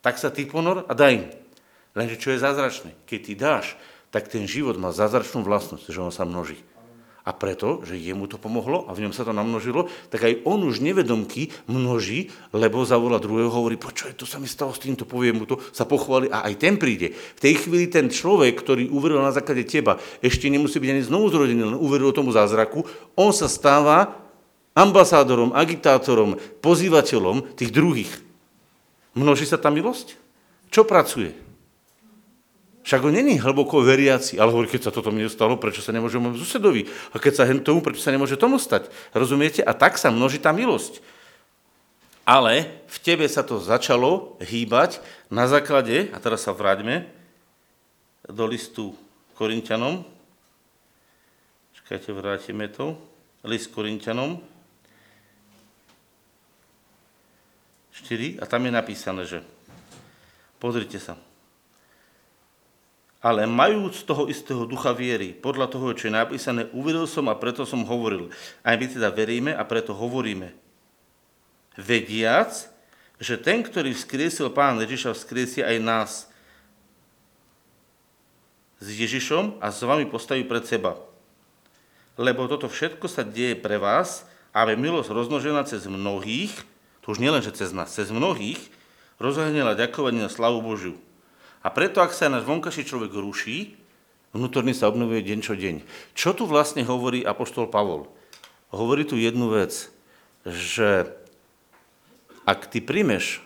Tak 0.04 0.20
sa 0.20 0.28
ty 0.28 0.44
ponor 0.44 0.84
a 0.84 0.92
daj 0.92 1.12
im. 1.16 1.24
Lenže 1.94 2.18
čo 2.18 2.34
je 2.34 2.42
zázračné? 2.42 2.90
Keď 3.06 3.20
ty 3.22 3.32
dáš, 3.38 3.66
tak 4.10 4.26
ten 4.26 4.46
život 4.50 4.74
má 4.78 4.90
zázračnú 4.90 5.46
vlastnosť, 5.46 5.90
že 5.90 6.02
on 6.02 6.10
sa 6.10 6.26
množí. 6.26 6.58
A 7.24 7.32
preto, 7.32 7.80
že 7.88 7.96
jemu 7.96 8.28
to 8.28 8.36
pomohlo 8.36 8.84
a 8.84 8.92
v 8.92 9.08
ňom 9.08 9.16
sa 9.16 9.24
to 9.24 9.32
namnožilo, 9.32 9.88
tak 10.12 10.28
aj 10.28 10.44
on 10.44 10.60
už 10.60 10.84
nevedomky 10.84 11.48
množí, 11.64 12.28
lebo 12.52 12.84
zavolá 12.84 13.16
druhého, 13.16 13.48
hovorí, 13.48 13.80
počuj, 13.80 14.12
to 14.12 14.28
sa 14.28 14.36
mi 14.36 14.44
stalo 14.44 14.76
s 14.76 14.82
týmto, 14.84 15.08
povie 15.08 15.32
mu 15.32 15.48
to, 15.48 15.56
sa 15.72 15.88
pochváli 15.88 16.28
a 16.28 16.44
aj 16.44 16.60
ten 16.60 16.76
príde. 16.76 17.16
V 17.16 17.40
tej 17.40 17.64
chvíli 17.64 17.88
ten 17.88 18.12
človek, 18.12 18.60
ktorý 18.60 18.92
uveril 18.92 19.24
na 19.24 19.32
základe 19.32 19.64
teba, 19.64 19.96
ešte 20.20 20.52
nemusí 20.52 20.76
byť 20.76 20.90
ani 20.92 21.02
znovu 21.08 21.32
zrodený, 21.32 21.64
len 21.64 21.80
uveril 21.80 22.12
tomu 22.12 22.28
zázraku, 22.28 22.84
on 23.16 23.32
sa 23.32 23.48
stáva 23.48 24.20
ambasádorom, 24.76 25.56
agitátorom, 25.56 26.36
pozývateľom 26.60 27.56
tých 27.56 27.72
druhých. 27.72 28.12
Množí 29.16 29.48
sa 29.48 29.56
tá 29.56 29.72
milosť? 29.72 30.20
Čo 30.68 30.84
pracuje? 30.84 31.43
Však 32.84 33.00
on 33.00 33.16
není 33.16 33.40
hlboko 33.40 33.80
veriaci, 33.80 34.36
ale 34.36 34.52
hovorí, 34.52 34.68
keď 34.68 34.86
sa 34.86 34.92
toto 34.92 35.08
mne 35.08 35.24
stalo, 35.32 35.56
prečo 35.56 35.80
sa 35.80 35.88
nemôže 35.88 36.20
môjmu 36.20 36.36
susedovi? 36.36 36.84
A 37.10 37.18
keď 37.18 37.40
sa 37.40 37.48
hen 37.48 37.64
tomu, 37.64 37.80
prečo 37.80 38.04
sa 38.04 38.12
nemôže 38.12 38.36
tomu 38.36 38.60
stať? 38.60 38.92
Rozumiete? 39.16 39.64
A 39.64 39.72
tak 39.72 39.96
sa 39.96 40.12
množí 40.12 40.36
tá 40.36 40.52
milosť. 40.52 41.00
Ale 42.28 42.84
v 42.84 42.98
tebe 43.00 43.24
sa 43.24 43.40
to 43.40 43.56
začalo 43.56 44.36
hýbať 44.44 45.00
na 45.32 45.48
základe, 45.48 46.12
a 46.12 46.20
teraz 46.20 46.44
sa 46.44 46.52
vráťme 46.52 47.08
do 48.28 48.44
listu 48.44 48.92
Korintianom. 49.32 50.04
Čakajte, 51.80 52.12
vrátime 52.12 52.68
to. 52.68 53.00
List 53.48 53.72
Korintianom. 53.72 54.40
4. 57.96 58.40
A 58.40 58.44
tam 58.44 58.60
je 58.68 58.72
napísané, 58.72 59.24
že 59.24 59.40
pozrite 60.60 61.00
sa 61.00 61.16
ale 63.24 63.48
majúc 63.48 64.04
toho 64.04 64.28
istého 64.28 64.68
ducha 64.68 64.92
viery, 64.92 65.32
podľa 65.32 65.72
toho, 65.72 65.96
čo 65.96 66.12
je 66.12 66.18
napísané, 66.20 66.68
uvedol 66.76 67.08
som 67.08 67.24
a 67.32 67.40
preto 67.40 67.64
som 67.64 67.80
hovoril. 67.88 68.28
Aj 68.60 68.76
my 68.76 68.84
teda 68.84 69.08
veríme 69.08 69.56
a 69.56 69.64
preto 69.64 69.96
hovoríme. 69.96 70.52
Vediac, 71.80 72.52
že 73.16 73.40
ten, 73.40 73.64
ktorý 73.64 73.96
vzkriesil 73.96 74.52
Pán 74.52 74.76
Ježiša, 74.76 75.16
vzkriesie 75.16 75.64
aj 75.64 75.76
nás 75.80 76.10
s 78.76 78.86
Ježišom 78.92 79.56
a 79.64 79.72
s 79.72 79.80
vami 79.80 80.04
postaví 80.04 80.44
pred 80.44 80.68
seba. 80.68 81.00
Lebo 82.20 82.44
toto 82.44 82.68
všetko 82.68 83.08
sa 83.08 83.24
deje 83.24 83.56
pre 83.56 83.80
vás, 83.80 84.28
aby 84.52 84.76
milosť 84.76 85.08
roznožená 85.08 85.64
cez 85.64 85.88
mnohých, 85.88 86.52
to 87.00 87.16
už 87.16 87.24
nielen, 87.24 87.40
že 87.40 87.56
cez 87.56 87.72
nás, 87.72 87.88
cez 87.88 88.12
mnohých, 88.12 88.60
rozhodnela 89.16 89.72
ďakovanie 89.72 90.20
na 90.20 90.30
slavu 90.30 90.60
Božiu. 90.60 91.00
A 91.64 91.72
preto, 91.72 92.04
ak 92.04 92.12
sa 92.12 92.28
náš 92.28 92.44
vonkajší 92.44 92.84
človek 92.84 93.16
ruší, 93.16 93.72
vnútorný 94.36 94.76
sa 94.76 94.92
obnovuje 94.92 95.24
deň 95.24 95.38
čo 95.40 95.56
deň. 95.56 95.80
Čo 96.12 96.36
tu 96.36 96.44
vlastne 96.44 96.84
hovorí 96.84 97.24
apoštol 97.24 97.72
Pavol? 97.72 98.04
Hovorí 98.68 99.08
tu 99.08 99.16
jednu 99.16 99.48
vec, 99.48 99.88
že 100.44 101.08
ak 102.44 102.68
ty 102.68 102.84
príjmeš, 102.84 103.40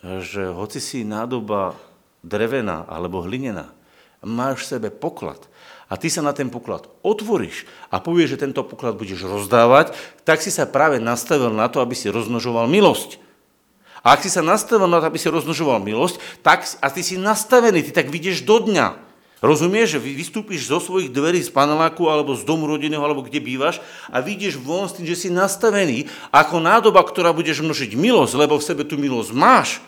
že 0.00 0.48
hoci 0.48 0.80
si 0.80 1.04
nádoba 1.04 1.76
drevená 2.24 2.88
alebo 2.88 3.20
hlinená, 3.20 3.68
máš 4.24 4.64
v 4.64 4.68
sebe 4.78 4.88
poklad 4.88 5.44
a 5.92 6.00
ty 6.00 6.08
sa 6.08 6.24
na 6.24 6.32
ten 6.32 6.48
poklad 6.48 6.88
otvoríš 7.04 7.68
a 7.92 8.00
povieš, 8.00 8.34
že 8.34 8.42
tento 8.48 8.64
poklad 8.64 8.96
budeš 8.96 9.28
rozdávať, 9.28 9.92
tak 10.24 10.40
si 10.40 10.48
sa 10.48 10.64
práve 10.64 10.96
nastavil 10.96 11.52
na 11.52 11.68
to, 11.68 11.84
aby 11.84 11.92
si 11.92 12.08
rozmnožoval 12.08 12.66
milosť. 12.66 13.27
A 14.02 14.14
ak 14.14 14.22
si 14.22 14.30
sa 14.30 14.44
nastavil 14.44 14.86
na 14.86 15.02
to, 15.02 15.08
aby 15.10 15.18
si 15.18 15.32
rozmnožoval 15.32 15.82
milosť, 15.82 16.42
tak 16.42 16.64
a 16.78 16.86
ty 16.90 17.02
si 17.02 17.18
nastavený, 17.18 17.86
ty 17.86 17.92
tak 17.92 18.12
vidieš 18.12 18.46
do 18.46 18.62
dňa. 18.62 19.08
Rozumieš, 19.38 19.98
že 19.98 20.02
vystúpiš 20.02 20.66
zo 20.66 20.82
svojich 20.82 21.14
dverí 21.14 21.38
z 21.38 21.54
paneláku 21.54 22.10
alebo 22.10 22.34
z 22.34 22.42
domu 22.42 22.66
rodinného, 22.66 23.06
alebo 23.06 23.22
kde 23.22 23.38
bývaš 23.38 23.78
a 24.10 24.18
vidíš 24.18 24.58
von 24.58 24.90
s 24.90 24.98
tým, 24.98 25.06
že 25.06 25.14
si 25.14 25.28
nastavený 25.30 26.10
ako 26.34 26.58
nádoba, 26.58 26.98
ktorá 27.06 27.30
budeš 27.30 27.62
množiť 27.62 27.94
milosť, 27.94 28.34
lebo 28.34 28.58
v 28.58 28.66
sebe 28.66 28.82
tú 28.82 28.98
milosť 28.98 29.30
máš 29.30 29.78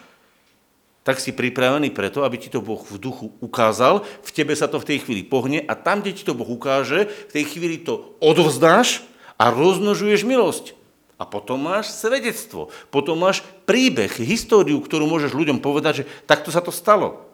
tak 1.01 1.17
si 1.17 1.33
pripravený 1.33 1.97
preto, 1.97 2.23
aby 2.23 2.37
ti 2.37 2.53
to 2.53 2.61
Boh 2.61 2.81
v 2.85 3.01
duchu 3.01 3.33
ukázal, 3.41 4.05
v 4.21 4.31
tebe 4.31 4.53
sa 4.53 4.69
to 4.69 4.77
v 4.77 4.95
tej 4.95 4.99
chvíli 5.03 5.25
pohne 5.25 5.65
a 5.65 5.73
tam, 5.73 6.05
kde 6.05 6.13
ti 6.13 6.23
to 6.29 6.37
Boh 6.37 6.47
ukáže, 6.47 7.09
v 7.09 7.33
tej 7.33 7.45
chvíli 7.49 7.81
to 7.81 8.15
odovzdáš 8.21 9.03
a 9.41 9.49
rozmnožuješ 9.49 10.29
milosť. 10.29 10.77
A 11.21 11.29
potom 11.29 11.61
máš 11.61 11.93
svedectvo, 11.93 12.73
potom 12.89 13.21
máš 13.21 13.45
príbeh, 13.69 14.09
históriu, 14.25 14.81
ktorú 14.81 15.05
môžeš 15.05 15.37
ľuďom 15.37 15.61
povedať, 15.61 16.03
že 16.03 16.09
takto 16.25 16.49
sa 16.49 16.65
to 16.65 16.73
stalo. 16.73 17.29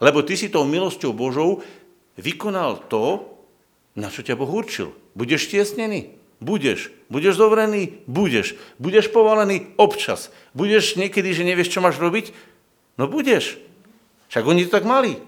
Lebo 0.00 0.24
ty 0.24 0.40
si 0.40 0.48
tou 0.48 0.64
milosťou 0.64 1.12
Božou 1.12 1.60
vykonal 2.16 2.80
to, 2.88 3.28
na 3.92 4.08
čo 4.08 4.24
ťa 4.24 4.40
Boh 4.40 4.48
určil. 4.48 4.96
Budeš 5.12 5.52
tiesnený? 5.52 6.16
Budeš. 6.40 6.88
Budeš 7.12 7.36
zovrený? 7.36 8.00
Budeš. 8.08 8.56
Budeš 8.80 9.12
povalený? 9.12 9.76
Občas. 9.76 10.32
Budeš 10.56 10.96
niekedy, 10.96 11.36
že 11.36 11.44
nevieš, 11.44 11.76
čo 11.76 11.84
máš 11.84 12.00
robiť? 12.00 12.32
No 12.96 13.04
budeš. 13.04 13.60
Však 14.32 14.48
oni 14.48 14.64
to 14.64 14.72
tak 14.80 14.88
mali. 14.88 15.20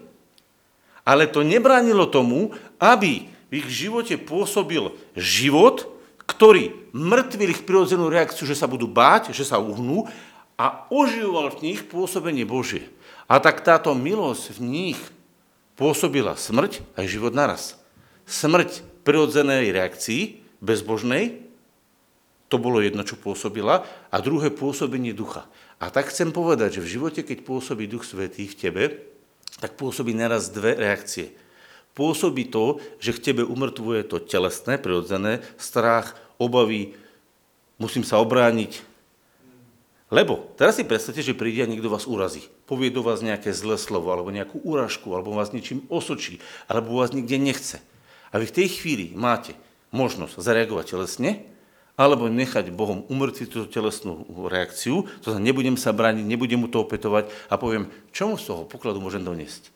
Ale 1.05 1.29
to 1.29 1.45
nebránilo 1.45 2.09
tomu, 2.09 2.57
aby 2.81 3.29
v 3.53 3.61
ich 3.61 3.69
živote 3.69 4.17
pôsobil 4.17 4.89
život, 5.13 5.92
ktorý 6.29 6.91
mŕtvil 6.95 7.49
ich 7.53 7.65
prirodzenú 7.67 8.07
reakciu, 8.07 8.47
že 8.47 8.57
sa 8.57 8.69
budú 8.69 8.87
báť, 8.87 9.35
že 9.35 9.43
sa 9.43 9.59
uhnú 9.59 10.07
a 10.55 10.87
oživoval 10.93 11.55
v 11.57 11.73
nich 11.73 11.79
pôsobenie 11.87 12.45
Božie. 12.47 12.87
A 13.27 13.39
tak 13.41 13.65
táto 13.65 13.91
milosť 13.97 14.55
v 14.55 14.59
nich 14.61 14.99
pôsobila 15.79 16.37
smrť 16.37 16.85
aj 16.95 17.05
život 17.09 17.33
naraz. 17.33 17.79
Smrť 18.29 18.85
prirodzenej 19.03 19.73
reakcii, 19.73 20.39
bezbožnej, 20.63 21.43
to 22.47 22.61
bolo 22.61 22.79
jedno, 22.79 23.01
čo 23.01 23.17
pôsobila, 23.17 23.81
a 24.13 24.15
druhé 24.21 24.53
pôsobenie 24.53 25.11
ducha. 25.11 25.49
A 25.81 25.89
tak 25.89 26.13
chcem 26.13 26.29
povedať, 26.29 26.77
že 26.79 26.85
v 26.85 26.91
živote, 26.95 27.21
keď 27.25 27.41
pôsobí 27.43 27.89
Duch 27.89 28.05
Svetý 28.05 28.45
v 28.45 28.55
tebe, 28.55 28.83
tak 29.57 29.73
pôsobí 29.73 30.13
naraz 30.13 30.53
dve 30.53 30.77
reakcie. 30.77 31.33
Pôsobí 31.93 32.49
to, 32.49 32.81
že 32.97 33.13
v 33.13 33.21
tebe 33.21 33.43
umrtvuje 33.45 34.01
to 34.09 34.17
telesné, 34.17 34.81
prirodzené, 34.81 35.45
strach, 35.61 36.17
obavy, 36.41 36.97
musím 37.77 38.01
sa 38.01 38.17
obrániť. 38.17 38.81
Lebo 40.13 40.53
teraz 40.57 40.77
si 40.77 40.85
predstavte, 40.85 41.25
že 41.25 41.33
príde 41.33 41.65
a 41.65 41.69
niekto 41.69 41.89
vás 41.89 42.05
urazí. 42.05 42.45
Povie 42.69 42.93
do 42.93 43.01
vás 43.01 43.25
nejaké 43.25 43.49
zlé 43.49 43.81
slovo, 43.81 44.13
alebo 44.13 44.29
nejakú 44.29 44.61
úražku, 44.61 45.09
alebo 45.09 45.33
vás 45.33 45.49
niečím 45.49 45.89
osočí, 45.89 46.37
alebo 46.69 47.01
vás 47.01 47.17
nikde 47.17 47.41
nechce. 47.41 47.81
A 48.29 48.37
vy 48.37 48.45
v 48.45 48.57
tej 48.61 48.67
chvíli 48.77 49.05
máte 49.17 49.57
možnosť 49.89 50.37
zareagovať 50.37 50.85
telesne, 50.93 51.49
alebo 51.97 52.29
nechať 52.29 52.73
Bohom 52.73 53.05
umrtviť 53.09 53.47
túto 53.49 53.69
telesnú 53.69 54.25
reakciu, 54.49 55.05
to 55.21 55.33
znamená, 55.33 55.49
nebudem 55.49 55.77
sa 55.77 55.93
brániť, 55.93 56.25
nebudem 56.25 56.61
mu 56.61 56.69
to 56.69 56.81
opetovať 56.81 57.29
a 57.49 57.57
poviem, 57.57 57.89
čomu 58.13 58.37
z 58.37 58.53
toho 58.53 58.61
pokladu 58.69 59.01
môžem 59.01 59.21
doniesť. 59.21 59.72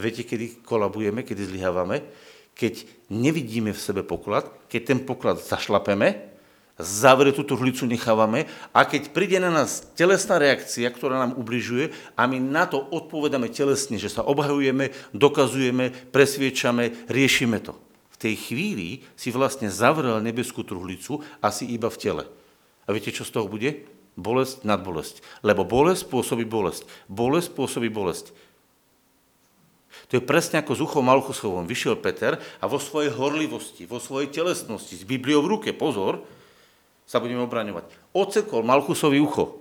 Viete, 0.00 0.24
kedy 0.24 0.64
kolabujeme, 0.64 1.22
kedy 1.22 1.52
zlyhávame? 1.52 2.02
Keď 2.56 2.88
nevidíme 3.12 3.70
v 3.76 3.80
sebe 3.80 4.02
poklad, 4.02 4.48
keď 4.66 4.80
ten 4.82 4.98
poklad 5.04 5.38
zašlapeme, 5.38 6.32
túto 7.36 7.60
hlicu 7.60 7.84
nechávame 7.84 8.48
a 8.72 8.88
keď 8.88 9.12
príde 9.12 9.36
na 9.36 9.52
nás 9.52 9.84
telesná 9.92 10.40
reakcia, 10.40 10.88
ktorá 10.88 11.20
nám 11.20 11.36
ubližuje 11.36 11.92
a 12.16 12.24
my 12.24 12.40
na 12.40 12.64
to 12.64 12.80
odpovedáme 12.80 13.52
telesne, 13.52 14.00
že 14.00 14.08
sa 14.08 14.24
obhajujeme, 14.24 14.88
dokazujeme, 15.12 15.92
presviečame, 16.08 17.04
riešime 17.12 17.60
to 17.60 17.76
tej 18.20 18.36
chvíli 18.36 19.00
si 19.16 19.32
vlastne 19.32 19.72
zavrel 19.72 20.20
nebeskú 20.20 20.60
truhlicu 20.60 21.24
asi 21.40 21.64
iba 21.72 21.88
v 21.88 21.96
tele. 21.96 22.24
A 22.84 22.92
viete, 22.92 23.08
čo 23.08 23.24
z 23.24 23.32
toho 23.32 23.48
bude? 23.48 23.88
Bolesť 24.20 24.68
nad 24.68 24.84
bolesť. 24.84 25.24
Lebo 25.40 25.64
bolesť 25.64 26.04
spôsobí 26.04 26.44
bolesť. 26.44 26.84
Bolesť 27.08 27.56
spôsobí 27.56 27.88
bolesť. 27.88 28.36
To 30.10 30.18
je 30.18 30.22
presne 30.24 30.58
ako 30.58 30.72
s 30.74 30.80
uchom 30.82 31.06
Malchusovom. 31.06 31.68
Vyšiel 31.68 32.00
Peter 32.00 32.40
a 32.40 32.64
vo 32.66 32.80
svojej 32.80 33.14
horlivosti, 33.14 33.86
vo 33.86 34.02
svojej 34.02 34.32
telesnosti, 34.32 34.96
s 34.96 35.04
Bibliou 35.04 35.44
v 35.44 35.58
ruke, 35.58 35.70
pozor, 35.70 36.24
sa 37.06 37.22
budeme 37.22 37.44
obraňovať. 37.44 37.90
Ocekol 38.16 38.66
Malchusovi 38.66 39.20
ucho. 39.20 39.59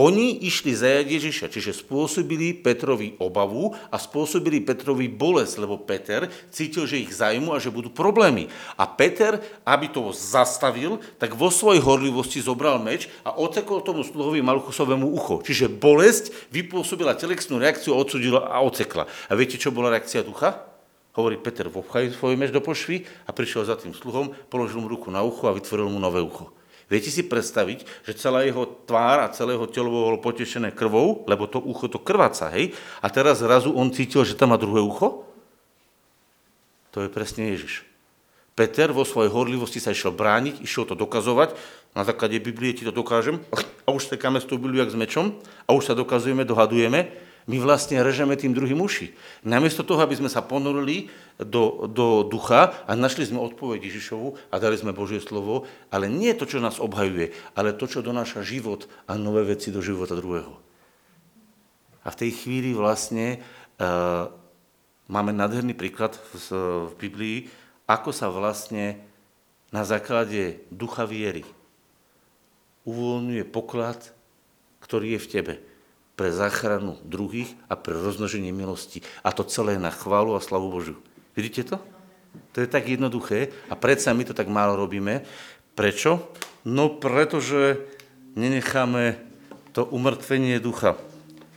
Oni 0.00 0.48
išli 0.48 0.72
zajať 0.72 1.06
Ježiša, 1.12 1.46
čiže 1.52 1.76
spôsobili 1.76 2.56
Petrovi 2.56 3.20
obavu 3.20 3.76
a 3.92 4.00
spôsobili 4.00 4.64
Petrovi 4.64 5.12
bolesť, 5.12 5.60
lebo 5.60 5.76
Peter 5.76 6.24
cítil, 6.48 6.88
že 6.88 7.04
ich 7.04 7.12
zajmu 7.12 7.52
a 7.52 7.60
že 7.60 7.68
budú 7.68 7.92
problémy. 7.92 8.48
A 8.80 8.88
Peter, 8.88 9.36
aby 9.68 9.92
to 9.92 10.08
zastavil, 10.16 11.04
tak 11.20 11.36
vo 11.36 11.52
svojej 11.52 11.84
horlivosti 11.84 12.40
zobral 12.40 12.80
meč 12.80 13.12
a 13.28 13.36
ocekol 13.36 13.84
tomu 13.84 14.00
sluhovi 14.00 14.40
Malchusovému 14.40 15.04
ucho. 15.04 15.44
Čiže 15.44 15.68
bolesť 15.68 16.32
vypôsobila 16.48 17.12
telexnú 17.12 17.60
reakciu, 17.60 17.92
odsudila 17.92 18.48
a 18.48 18.64
ocekla. 18.64 19.04
A 19.28 19.36
viete, 19.36 19.60
čo 19.60 19.68
bola 19.68 19.92
reakcia 19.92 20.24
ducha? 20.24 20.64
Hovorí 21.12 21.36
Peter, 21.36 21.68
vopchaj 21.68 22.16
svoj 22.16 22.40
meč 22.40 22.56
do 22.56 22.64
pošvy 22.64 23.04
a 23.28 23.36
prišiel 23.36 23.68
za 23.68 23.76
tým 23.76 23.92
sluhom, 23.92 24.32
položil 24.48 24.80
mu 24.80 24.88
ruku 24.88 25.12
na 25.12 25.20
ucho 25.20 25.44
a 25.44 25.52
vytvoril 25.52 25.92
mu 25.92 26.00
nové 26.00 26.24
ucho. 26.24 26.56
Viete 26.90 27.06
si 27.06 27.22
predstaviť, 27.22 27.86
že 28.02 28.18
celá 28.18 28.42
jeho 28.42 28.66
tvár 28.66 29.22
a 29.22 29.30
celé 29.30 29.54
jeho 29.54 29.70
telo 29.70 29.94
bolo 29.94 30.18
potešené 30.18 30.74
krvou, 30.74 31.22
lebo 31.30 31.46
to 31.46 31.62
ucho 31.62 31.86
to 31.86 32.02
krváca, 32.02 32.50
hej? 32.50 32.74
A 32.98 33.06
teraz 33.06 33.38
zrazu 33.38 33.70
on 33.70 33.94
cítil, 33.94 34.26
že 34.26 34.34
tam 34.34 34.50
má 34.50 34.58
druhé 34.58 34.82
ucho? 34.82 35.22
To 36.90 37.06
je 37.06 37.08
presne 37.08 37.54
Ježiš. 37.54 37.86
Peter 38.58 38.90
vo 38.90 39.06
svojej 39.06 39.30
horlivosti 39.30 39.78
sa 39.78 39.94
išiel 39.94 40.10
brániť, 40.10 40.66
išiel 40.66 40.82
to 40.82 40.98
dokazovať, 40.98 41.54
na 41.94 42.02
základe 42.02 42.42
Biblie 42.42 42.74
ti 42.74 42.82
to 42.82 42.90
dokážem, 42.90 43.38
a 43.86 43.88
už 43.94 44.10
stekáme 44.10 44.42
s 44.42 44.50
tou 44.50 44.58
Bibliou 44.58 44.82
jak 44.82 44.90
s 44.90 44.98
mečom, 44.98 45.38
a 45.64 45.70
už 45.70 45.86
sa 45.86 45.94
dokazujeme, 45.94 46.42
dohadujeme, 46.42 47.29
my 47.48 47.56
vlastne 47.56 47.96
režeme 48.04 48.36
tým 48.36 48.52
druhým 48.52 48.76
uši. 48.76 49.16
Namiesto 49.48 49.80
toho, 49.80 50.04
aby 50.04 50.12
sme 50.18 50.28
sa 50.28 50.44
ponorili 50.44 51.08
do, 51.40 51.88
do 51.88 52.26
ducha 52.28 52.84
a 52.84 52.92
našli 52.92 53.24
sme 53.24 53.40
odpoveď 53.40 53.88
Ježišovu 53.88 54.52
a 54.52 54.54
dali 54.60 54.76
sme 54.76 54.92
Božie 54.92 55.24
slovo, 55.24 55.64
ale 55.88 56.12
nie 56.12 56.36
to, 56.36 56.44
čo 56.44 56.60
nás 56.60 56.76
obhajuje, 56.76 57.32
ale 57.56 57.72
to, 57.72 57.88
čo 57.88 58.04
donáša 58.04 58.44
život 58.44 58.84
a 59.08 59.16
nové 59.16 59.48
veci 59.48 59.72
do 59.72 59.80
života 59.80 60.12
druhého. 60.12 60.52
A 62.04 62.08
v 62.12 62.18
tej 62.26 62.30
chvíli 62.44 62.76
vlastne 62.76 63.40
uh, 63.80 64.28
máme 65.08 65.32
nádherný 65.32 65.72
príklad 65.72 66.16
v, 66.16 66.32
v 66.88 66.94
Biblii, 67.00 67.38
ako 67.88 68.12
sa 68.12 68.28
vlastne 68.28 69.00
na 69.72 69.86
základe 69.86 70.66
ducha 70.68 71.06
viery 71.08 71.46
uvoľňuje 72.84 73.44
poklad, 73.48 74.00
ktorý 74.80 75.16
je 75.16 75.20
v 75.20 75.30
tebe 75.30 75.54
pre 76.20 76.36
záchranu 76.36 77.00
druhých 77.00 77.56
a 77.72 77.80
pre 77.80 77.96
rozmnoženie 77.96 78.52
milosti. 78.52 79.00
A 79.24 79.32
to 79.32 79.40
celé 79.40 79.80
na 79.80 79.88
chválu 79.88 80.36
a 80.36 80.44
slavu 80.44 80.68
Božiu. 80.68 81.00
Vidíte 81.32 81.64
to? 81.64 81.76
To 82.52 82.60
je 82.60 82.68
tak 82.68 82.84
jednoduché 82.92 83.48
a 83.72 83.74
predsa 83.74 84.12
my 84.12 84.28
to 84.28 84.36
tak 84.36 84.52
málo 84.52 84.76
robíme. 84.76 85.24
Prečo? 85.72 86.28
No 86.68 86.92
pretože 86.92 87.80
nenecháme 88.36 89.16
to 89.72 89.88
umrtvenie 89.88 90.60
ducha 90.60 91.00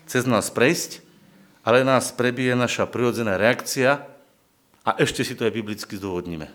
cez 0.07 0.23
nás 0.23 0.47
prejsť, 0.47 1.03
ale 1.67 1.83
nás 1.83 2.15
prebije 2.15 2.55
naša 2.55 2.87
prirodzená 2.87 3.35
reakcia 3.35 4.07
a 4.87 4.95
ešte 4.95 5.27
si 5.27 5.35
to 5.35 5.43
aj 5.43 5.59
biblicky 5.59 5.99
zdôvodníme. 5.99 6.47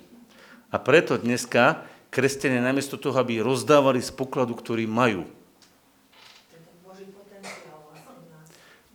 A 0.73 0.77
preto 0.81 1.21
dneska 1.21 1.85
kresťania 2.09 2.65
namiesto 2.65 2.97
toho, 2.97 3.21
aby 3.21 3.45
rozdávali 3.45 4.01
z 4.01 4.17
pokladu, 4.17 4.57
ktorý 4.57 4.89
majú, 4.89 5.29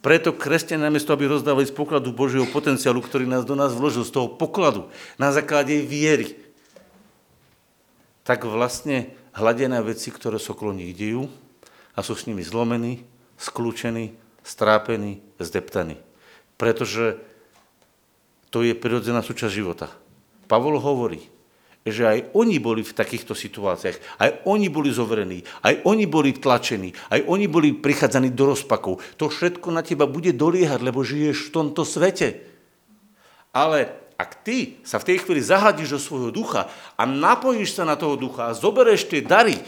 Preto 0.03 0.35
kresťania 0.35 0.91
namiesto, 0.91 1.15
aby 1.15 1.31
rozdávali 1.31 1.63
z 1.63 1.71
pokladu 1.71 2.11
Božieho 2.11 2.43
potenciálu, 2.43 2.99
ktorý 2.99 3.23
nás 3.23 3.47
do 3.47 3.55
nás 3.55 3.71
vložil, 3.71 4.03
z 4.03 4.11
toho 4.11 4.27
pokladu, 4.27 4.91
na 5.15 5.31
základe 5.31 5.79
viery, 5.79 6.35
tak 8.27 8.43
vlastne 8.43 9.15
hľadia 9.31 9.71
na 9.71 9.79
veci, 9.79 10.11
ktoré 10.11 10.43
sú 10.43 10.59
okolo 10.59 10.75
nich 10.75 10.91
dejú 10.91 11.31
a 11.95 12.03
sú 12.03 12.19
s 12.19 12.27
nimi 12.27 12.43
zlomení, 12.43 13.07
skľúčení, 13.39 14.11
strápení, 14.43 15.23
zdeptaní. 15.39 15.95
Pretože 16.59 17.23
to 18.51 18.59
je 18.59 18.75
prirodzená 18.75 19.23
súčasť 19.23 19.55
života. 19.55 19.87
Pavol 20.51 20.83
hovorí, 20.83 21.32
že 21.83 22.03
aj 22.07 22.19
oni 22.31 22.63
boli 22.63 22.79
v 22.79 22.95
takýchto 22.95 23.35
situáciách, 23.35 24.23
aj 24.23 24.29
oni 24.47 24.71
boli 24.71 24.87
zoverení, 24.95 25.43
aj 25.67 25.83
oni 25.83 26.07
boli 26.07 26.31
tlačení, 26.31 26.95
aj 27.11 27.27
oni 27.27 27.45
boli 27.51 27.75
prichádzaní 27.75 28.31
do 28.31 28.55
rozpakov. 28.55 29.03
To 29.19 29.27
všetko 29.27 29.67
na 29.75 29.83
teba 29.83 30.07
bude 30.07 30.31
doliehať, 30.31 30.79
lebo 30.79 31.03
žiješ 31.03 31.51
v 31.51 31.53
tomto 31.53 31.83
svete. 31.83 32.39
Ale 33.51 33.91
ak 34.15 34.47
ty 34.47 34.79
sa 34.87 35.03
v 35.03 35.07
tej 35.11 35.17
chvíli 35.27 35.43
zahadíš 35.43 35.99
do 35.99 35.99
svojho 35.99 36.31
ducha 36.31 36.71
a 36.95 37.03
napojíš 37.03 37.75
sa 37.75 37.83
na 37.83 37.99
toho 37.99 38.15
ducha 38.15 38.47
a 38.47 38.55
zoberieš 38.55 39.11
tie 39.11 39.19
dary, 39.19 39.59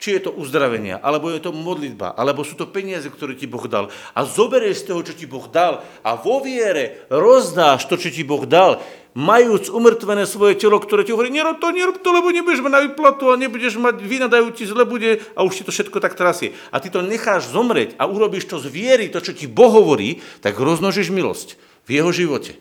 či 0.00 0.16
je 0.16 0.24
to 0.24 0.32
uzdravenia, 0.32 0.96
alebo 0.96 1.28
je 1.28 1.44
to 1.44 1.52
modlitba, 1.52 2.16
alebo 2.16 2.40
sú 2.40 2.56
to 2.56 2.72
peniaze, 2.72 3.04
ktoré 3.12 3.36
ti 3.36 3.44
Boh 3.44 3.68
dal 3.68 3.92
a 4.16 4.24
zoberieš 4.24 4.82
z 4.82 4.86
toho, 4.88 5.00
čo 5.04 5.12
ti 5.12 5.28
Boh 5.28 5.44
dal 5.44 5.84
a 6.00 6.16
vo 6.16 6.40
viere 6.40 7.04
rozdáš 7.12 7.84
to, 7.84 8.00
čo 8.00 8.08
ti 8.08 8.24
Boh 8.24 8.48
dal, 8.48 8.80
majúc 9.14 9.66
umrtvené 9.70 10.22
svoje 10.26 10.54
telo, 10.54 10.78
ktoré 10.78 11.02
ti 11.02 11.10
hovorí, 11.10 11.34
nerob 11.34 11.58
to, 11.58 11.74
nerob 11.74 11.98
to, 11.98 12.08
lebo 12.14 12.30
nebudeš 12.30 12.62
mať 12.62 12.72
na 12.72 12.82
výplatu 12.86 13.30
a 13.30 13.34
nebudeš 13.34 13.74
mať, 13.76 13.98
vynadajú 14.02 14.54
ti 14.54 14.64
zle 14.66 14.86
bude 14.86 15.18
a 15.34 15.42
už 15.42 15.60
ti 15.60 15.62
to 15.66 15.74
všetko 15.74 15.98
tak 15.98 16.14
trasie. 16.14 16.54
A 16.70 16.78
ty 16.78 16.94
to 16.94 17.02
necháš 17.02 17.50
zomrieť 17.50 17.98
a 17.98 18.06
urobíš 18.06 18.46
to 18.46 18.62
z 18.62 18.70
viery, 18.70 19.10
to, 19.10 19.18
čo 19.18 19.34
ti 19.34 19.50
Boh 19.50 19.70
hovorí, 19.70 20.22
tak 20.38 20.54
roznožíš 20.58 21.10
milosť 21.10 21.58
v 21.86 21.98
jeho 21.98 22.10
živote. 22.14 22.54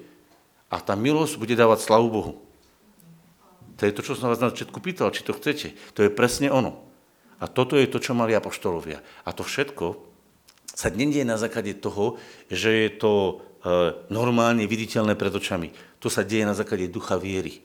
A 0.73 0.81
tá 0.81 0.97
milosť 0.97 1.37
bude 1.37 1.53
dávať 1.53 1.85
slavu 1.85 2.09
Bohu. 2.09 2.33
To 3.79 3.87
je 3.87 3.95
to, 3.95 4.03
čo 4.03 4.13
som 4.17 4.27
vás 4.27 4.43
na 4.43 4.51
začiatku 4.51 4.83
pýtal, 4.83 5.13
či 5.15 5.23
to 5.23 5.31
chcete. 5.37 5.71
To 5.95 6.03
je 6.03 6.11
presne 6.11 6.51
ono. 6.51 6.83
A 7.39 7.47
toto 7.47 7.79
je 7.79 7.87
to, 7.87 8.03
čo 8.03 8.11
mali 8.11 8.35
apoštolovia. 8.35 8.99
A 9.23 9.31
to 9.31 9.47
všetko 9.47 10.09
sa 10.75 10.91
nedieje 10.91 11.23
na 11.23 11.39
základe 11.39 11.71
toho, 11.79 12.19
že 12.51 12.71
je 12.87 12.89
to 12.99 13.13
normálne 14.07 14.63
viditeľné 14.63 15.19
pred 15.19 15.33
očami. 15.33 15.71
To 15.99 16.07
sa 16.07 16.23
deje 16.23 16.47
na 16.47 16.55
základe 16.55 16.87
ducha 16.87 17.19
viery. 17.19 17.59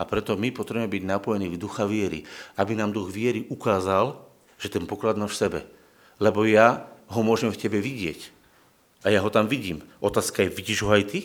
A 0.00 0.08
preto 0.08 0.32
my 0.34 0.48
potrebujeme 0.48 0.88
byť 0.88 1.04
napojení 1.04 1.46
v 1.52 1.60
ducha 1.60 1.84
viery, 1.84 2.24
aby 2.56 2.72
nám 2.72 2.96
duch 2.96 3.12
viery 3.12 3.44
ukázal, 3.52 4.16
že 4.56 4.72
ten 4.72 4.88
poklad 4.88 5.20
máš 5.20 5.36
v 5.36 5.40
sebe. 5.44 5.60
Lebo 6.16 6.48
ja 6.48 6.88
ho 7.12 7.20
môžem 7.20 7.52
v 7.52 7.60
tebe 7.60 7.78
vidieť. 7.78 8.32
A 9.04 9.12
ja 9.12 9.20
ho 9.20 9.30
tam 9.32 9.48
vidím. 9.48 9.84
Otázka 10.00 10.44
je, 10.44 10.52
vidíš 10.52 10.84
ho 10.84 10.92
aj 10.92 11.04
ty? 11.08 11.20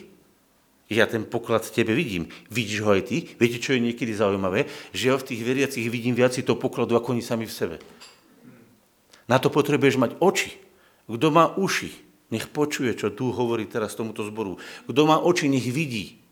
Ja 0.86 1.10
ten 1.10 1.26
poklad 1.26 1.66
v 1.66 1.74
tebe 1.82 1.98
vidím. 1.98 2.30
Vidíš 2.54 2.86
ho 2.86 2.94
aj 2.94 3.10
ty? 3.10 3.18
Viete, 3.42 3.58
čo 3.58 3.74
je 3.74 3.82
niekedy 3.82 4.14
zaujímavé? 4.14 4.70
Že 4.94 5.04
ja 5.08 5.16
v 5.18 5.28
tých 5.34 5.42
veriacich 5.42 5.88
vidím 5.90 6.14
viac 6.14 6.38
toho 6.38 6.60
pokladu, 6.60 6.94
ako 6.94 7.18
oni 7.18 7.26
sami 7.26 7.50
v 7.50 7.58
sebe. 7.58 7.76
Na 9.26 9.42
to 9.42 9.50
potrebuješ 9.50 9.98
mať 9.98 10.12
oči. 10.22 10.54
Kto 11.10 11.28
má 11.34 11.58
uši, 11.58 12.05
nech 12.34 12.50
počuje, 12.50 12.94
čo 12.98 13.14
tu 13.14 13.30
hovorí 13.30 13.70
teraz 13.70 13.94
tomuto 13.94 14.26
zboru. 14.26 14.58
Kto 14.90 15.02
má 15.06 15.22
oči, 15.22 15.50
nech 15.50 15.66
vidí 15.70 16.26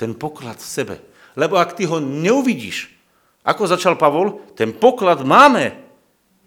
ten 0.00 0.16
poklad 0.16 0.56
v 0.56 0.64
sebe. 0.64 0.96
Lebo 1.36 1.60
ak 1.60 1.76
ty 1.76 1.84
ho 1.84 2.00
neuvidíš, 2.00 2.88
ako 3.44 3.68
začal 3.68 4.00
Pavol, 4.00 4.40
ten 4.56 4.72
poklad 4.72 5.20
máme. 5.20 5.76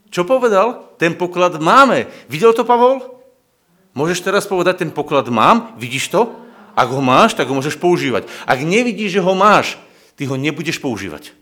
Čo 0.10 0.26
povedal? 0.26 0.98
Ten 0.98 1.14
poklad 1.14 1.62
máme. 1.62 2.10
Videl 2.26 2.54
to 2.58 2.66
Pavol? 2.66 3.22
Môžeš 3.94 4.26
teraz 4.26 4.50
povedať, 4.50 4.82
ten 4.82 4.90
poklad 4.90 5.30
mám? 5.30 5.78
Vidíš 5.78 6.10
to? 6.10 6.34
Ak 6.74 6.90
ho 6.90 7.02
máš, 7.06 7.38
tak 7.38 7.46
ho 7.46 7.54
môžeš 7.54 7.78
používať. 7.78 8.26
Ak 8.50 8.66
nevidíš, 8.66 9.22
že 9.22 9.26
ho 9.26 9.38
máš, 9.38 9.78
ty 10.18 10.26
ho 10.26 10.34
nebudeš 10.34 10.82
používať. 10.82 11.38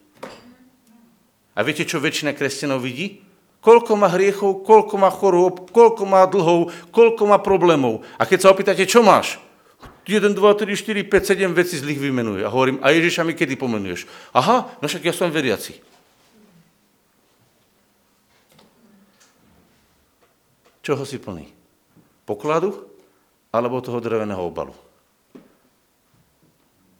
A 1.55 1.63
viete, 1.63 1.87
čo 1.87 2.03
väčšina 2.03 2.35
kresťanov 2.35 2.83
vidí? 2.83 3.23
Koľko 3.61 3.93
má 3.93 4.09
hriechov, 4.09 4.65
koľko 4.65 4.95
má 4.97 5.13
chorôb, 5.13 5.69
koľko 5.69 6.03
má 6.09 6.25
dlhov, 6.25 6.73
koľko 6.89 7.23
má 7.29 7.37
problémov. 7.37 8.01
A 8.17 8.25
keď 8.25 8.49
sa 8.49 8.51
opýtate, 8.51 8.89
čo 8.89 9.05
máš? 9.05 9.37
1, 10.09 10.33
2, 10.33 10.33
3, 10.33 10.65
4, 10.73 11.05
5, 11.05 11.37
7 11.37 11.53
vecí 11.53 11.77
zlých 11.77 12.01
vymenuje. 12.01 12.41
A 12.41 12.49
hovorím, 12.49 12.81
a 12.81 12.89
Ježiša 12.89 13.21
mi 13.21 13.37
kedy 13.37 13.53
pomenuješ? 13.53 14.09
Aha, 14.33 14.65
no 14.81 14.85
však 14.89 15.05
ja 15.05 15.13
som 15.13 15.29
veriaci. 15.29 15.77
Čoho 20.81 21.05
si 21.05 21.21
plný? 21.21 21.45
Pokladu 22.25 22.73
alebo 23.53 23.77
toho 23.77 24.01
dreveného 24.01 24.41
obalu? 24.41 24.73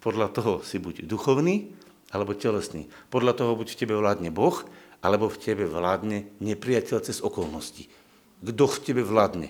Podľa 0.02 0.30
toho 0.30 0.54
si 0.62 0.78
buď 0.78 1.06
duchovný, 1.10 1.74
alebo 2.12 2.38
telesný. 2.38 2.90
Podľa 3.10 3.34
toho 3.38 3.58
buď 3.58 3.74
v 3.74 3.80
tebe 3.80 3.96
vládne 3.98 4.30
Boh, 4.30 4.62
alebo 5.02 5.28
v 5.28 5.42
tebe 5.42 5.66
vládne 5.66 6.30
nepriateľ 6.38 6.98
cez 7.02 7.20
okolnosti. 7.26 7.90
Kto 8.42 8.66
v 8.70 8.78
tebe 8.82 9.02
vládne? 9.02 9.50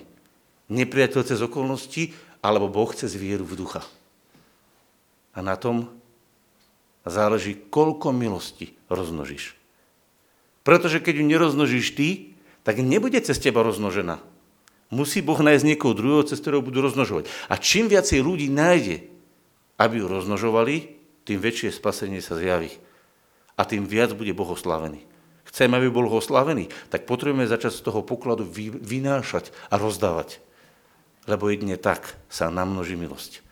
Nepriateľ 0.72 1.22
cez 1.28 1.40
okolnosti, 1.44 2.16
alebo 2.40 2.72
Boh 2.72 2.90
cez 2.96 3.14
vieru 3.14 3.44
v 3.44 3.60
ducha. 3.60 3.84
A 5.36 5.44
na 5.44 5.56
tom 5.60 5.92
záleží, 7.04 7.60
koľko 7.70 8.16
milosti 8.16 8.76
rozmnožíš. 8.88 9.56
Pretože 10.64 11.04
keď 11.04 11.14
ju 11.20 11.26
nerozmnožíš 11.28 11.88
ty, 11.94 12.10
tak 12.62 12.80
nebude 12.80 13.18
cez 13.22 13.38
teba 13.42 13.66
rozmnožená. 13.66 14.22
Musí 14.92 15.24
Boh 15.24 15.40
nájsť 15.40 15.68
niekoho 15.68 15.96
druhého, 15.96 16.28
cez 16.28 16.44
ktorého 16.44 16.60
budú 16.60 16.84
rozmnožovať. 16.84 17.32
A 17.48 17.56
čím 17.56 17.88
viacej 17.88 18.20
ľudí 18.20 18.52
nájde, 18.52 19.08
aby 19.80 20.04
ju 20.04 20.06
rozmnožovali, 20.08 20.76
tým 21.24 21.40
väčšie 21.40 21.72
spasenie 21.72 22.20
sa 22.20 22.36
zjaví. 22.36 22.76
A 23.56 23.64
tým 23.64 23.88
viac 23.88 24.12
bude 24.14 24.36
Boh 24.36 24.52
oslavený. 24.52 25.11
Chceme, 25.52 25.76
aby 25.78 25.92
bol 25.92 26.08
oslavený, 26.08 26.72
tak 26.88 27.04
potrebujeme 27.04 27.44
začať 27.44 27.76
z 27.76 27.86
toho 27.92 28.08
pokladu 28.08 28.48
vynášať 28.80 29.52
a 29.68 29.76
rozdávať. 29.76 30.40
Lebo 31.28 31.52
jedine 31.52 31.76
tak 31.76 32.16
sa 32.32 32.48
namnoží 32.48 32.96
milosť. 32.96 33.44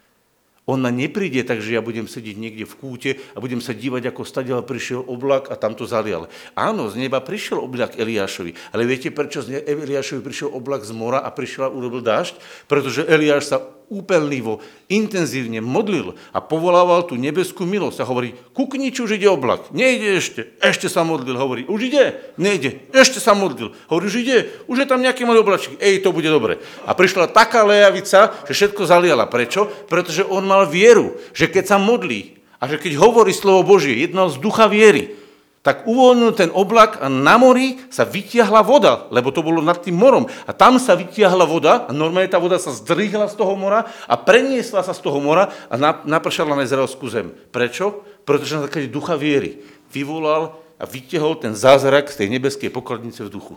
On 0.70 0.78
na 0.78 0.93
nepríde 0.93 1.41
tak, 1.41 1.66
že 1.66 1.74
ja 1.74 1.82
budem 1.82 2.06
sedieť 2.06 2.38
niekde 2.38 2.70
v 2.70 2.78
kúte 2.78 3.12
a 3.34 3.41
budem 3.41 3.58
sa 3.58 3.74
dívať, 3.74 4.14
ako 4.14 4.22
stadiaľ 4.22 4.62
prišiel 4.62 5.02
oblak 5.02 5.50
a 5.50 5.58
tam 5.58 5.74
to 5.74 5.89
zalial. 5.89 6.30
Áno, 6.54 6.86
z 6.93 7.02
neba 7.02 7.18
prišiel 7.18 7.58
oblak 7.58 7.97
Eliášovi, 7.97 8.54
ale 8.70 8.86
viete, 8.86 9.10
prečo 9.10 9.41
z 9.41 9.66
Eliášovi 9.66 10.22
prišiel 10.22 10.54
oblak 10.54 10.86
z 10.86 10.93
mora 10.93 11.26
a 11.26 11.34
prišiel 11.34 11.68
a 11.68 11.74
urobil 11.74 12.06
dážď? 12.06 12.38
Pretože 12.70 13.02
Eliáš 13.10 13.50
sa 13.50 13.58
úplnivo, 13.90 14.64
intenzívne 14.88 15.60
modlil 15.60 16.16
a 16.32 16.40
povolával 16.40 17.04
tú 17.10 17.18
nebeskú 17.18 17.66
milosť 17.66 18.02
a 18.02 18.08
hovorí, 18.08 18.38
kukni, 18.54 18.94
či 18.94 19.04
už 19.04 19.18
ide 19.18 19.28
oblak. 19.28 19.74
Nejde 19.76 20.22
ešte. 20.22 20.56
Ešte 20.64 20.88
sa 20.88 21.04
modlil. 21.04 21.36
Hovorí, 21.36 21.68
už 21.68 21.92
ide. 21.92 22.16
Nejde. 22.40 22.88
Ešte 22.96 23.20
sa 23.20 23.36
modlil. 23.36 23.76
Hovorí, 23.92 24.08
už 24.08 24.18
ide. 24.24 24.48
Už 24.70 24.82
je 24.82 24.88
tam 24.88 25.04
nejaký 25.04 25.28
malý 25.28 25.44
oblačík. 25.44 25.76
Ej, 25.82 26.06
to 26.06 26.16
bude 26.16 26.30
dobre. 26.30 26.62
A 26.88 26.96
prišla 26.96 27.34
taká 27.34 27.68
lejavica, 27.68 28.32
že 28.48 28.54
všetko 28.56 28.88
zaliala. 28.88 29.28
Prečo? 29.28 29.68
Pretože 29.92 30.24
on 30.24 30.48
mal 30.48 30.70
vieru, 30.70 31.20
že 31.36 31.52
keď 31.52 31.76
sa 31.76 31.78
modlí 31.82 32.40
a 32.62 32.72
že 32.72 32.80
keď 32.80 32.96
hovorí 32.96 33.36
slovo 33.36 33.76
Božie, 33.76 34.00
jednal 34.00 34.32
z 34.32 34.40
ducha 34.40 34.72
viery, 34.72 35.18
tak 35.60 35.84
uvoľnil 35.84 36.32
ten 36.39 36.49
oblak 36.55 37.03
a 37.03 37.12
na 37.12 37.36
mori 37.36 37.84
sa 37.91 38.07
vytiahla 38.07 38.64
voda, 38.64 39.12
lebo 39.12 39.28
to 39.36 39.43
bolo 39.43 39.60
nad 39.60 39.84
tým 39.84 39.99
morom. 39.99 40.24
A 40.47 40.55
tam 40.55 40.80
sa 40.80 40.95
vytiahla 40.95 41.43
voda 41.43 41.84
a 41.84 41.91
normálne 41.91 42.32
tá 42.32 42.39
voda 42.39 42.55
sa 42.55 42.72
zdrihla 42.72 43.28
z 43.28 43.36
toho 43.36 43.60
mora 43.60 43.84
a 44.07 44.16
preniesla 44.16 44.88
sa 44.88 44.95
z 44.95 45.03
toho 45.03 45.20
mora 45.20 45.51
a 45.68 45.76
napršala 46.07 46.55
na 46.55 46.64
izraelskú 46.64 47.12
zem. 47.12 47.36
Prečo? 47.51 48.07
Pretože 48.24 48.55
na 48.55 48.64
základe 48.72 48.88
ducha 48.88 49.20
viery 49.20 49.60
vyvolal 49.91 50.55
a 50.80 50.88
vytiahol 50.88 51.36
ten 51.36 51.51
zázrak 51.51 52.07
z 52.07 52.24
tej 52.24 52.28
nebeskej 52.39 52.72
pokladnice 52.72 53.28
v 53.28 53.34
duchu. 53.34 53.55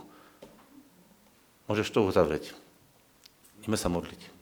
Môžeš 1.71 1.87
to 1.87 2.03
uzavrieť. 2.03 2.51
Ideme 3.63 3.79
sa 3.79 3.87
modliť. 3.87 4.32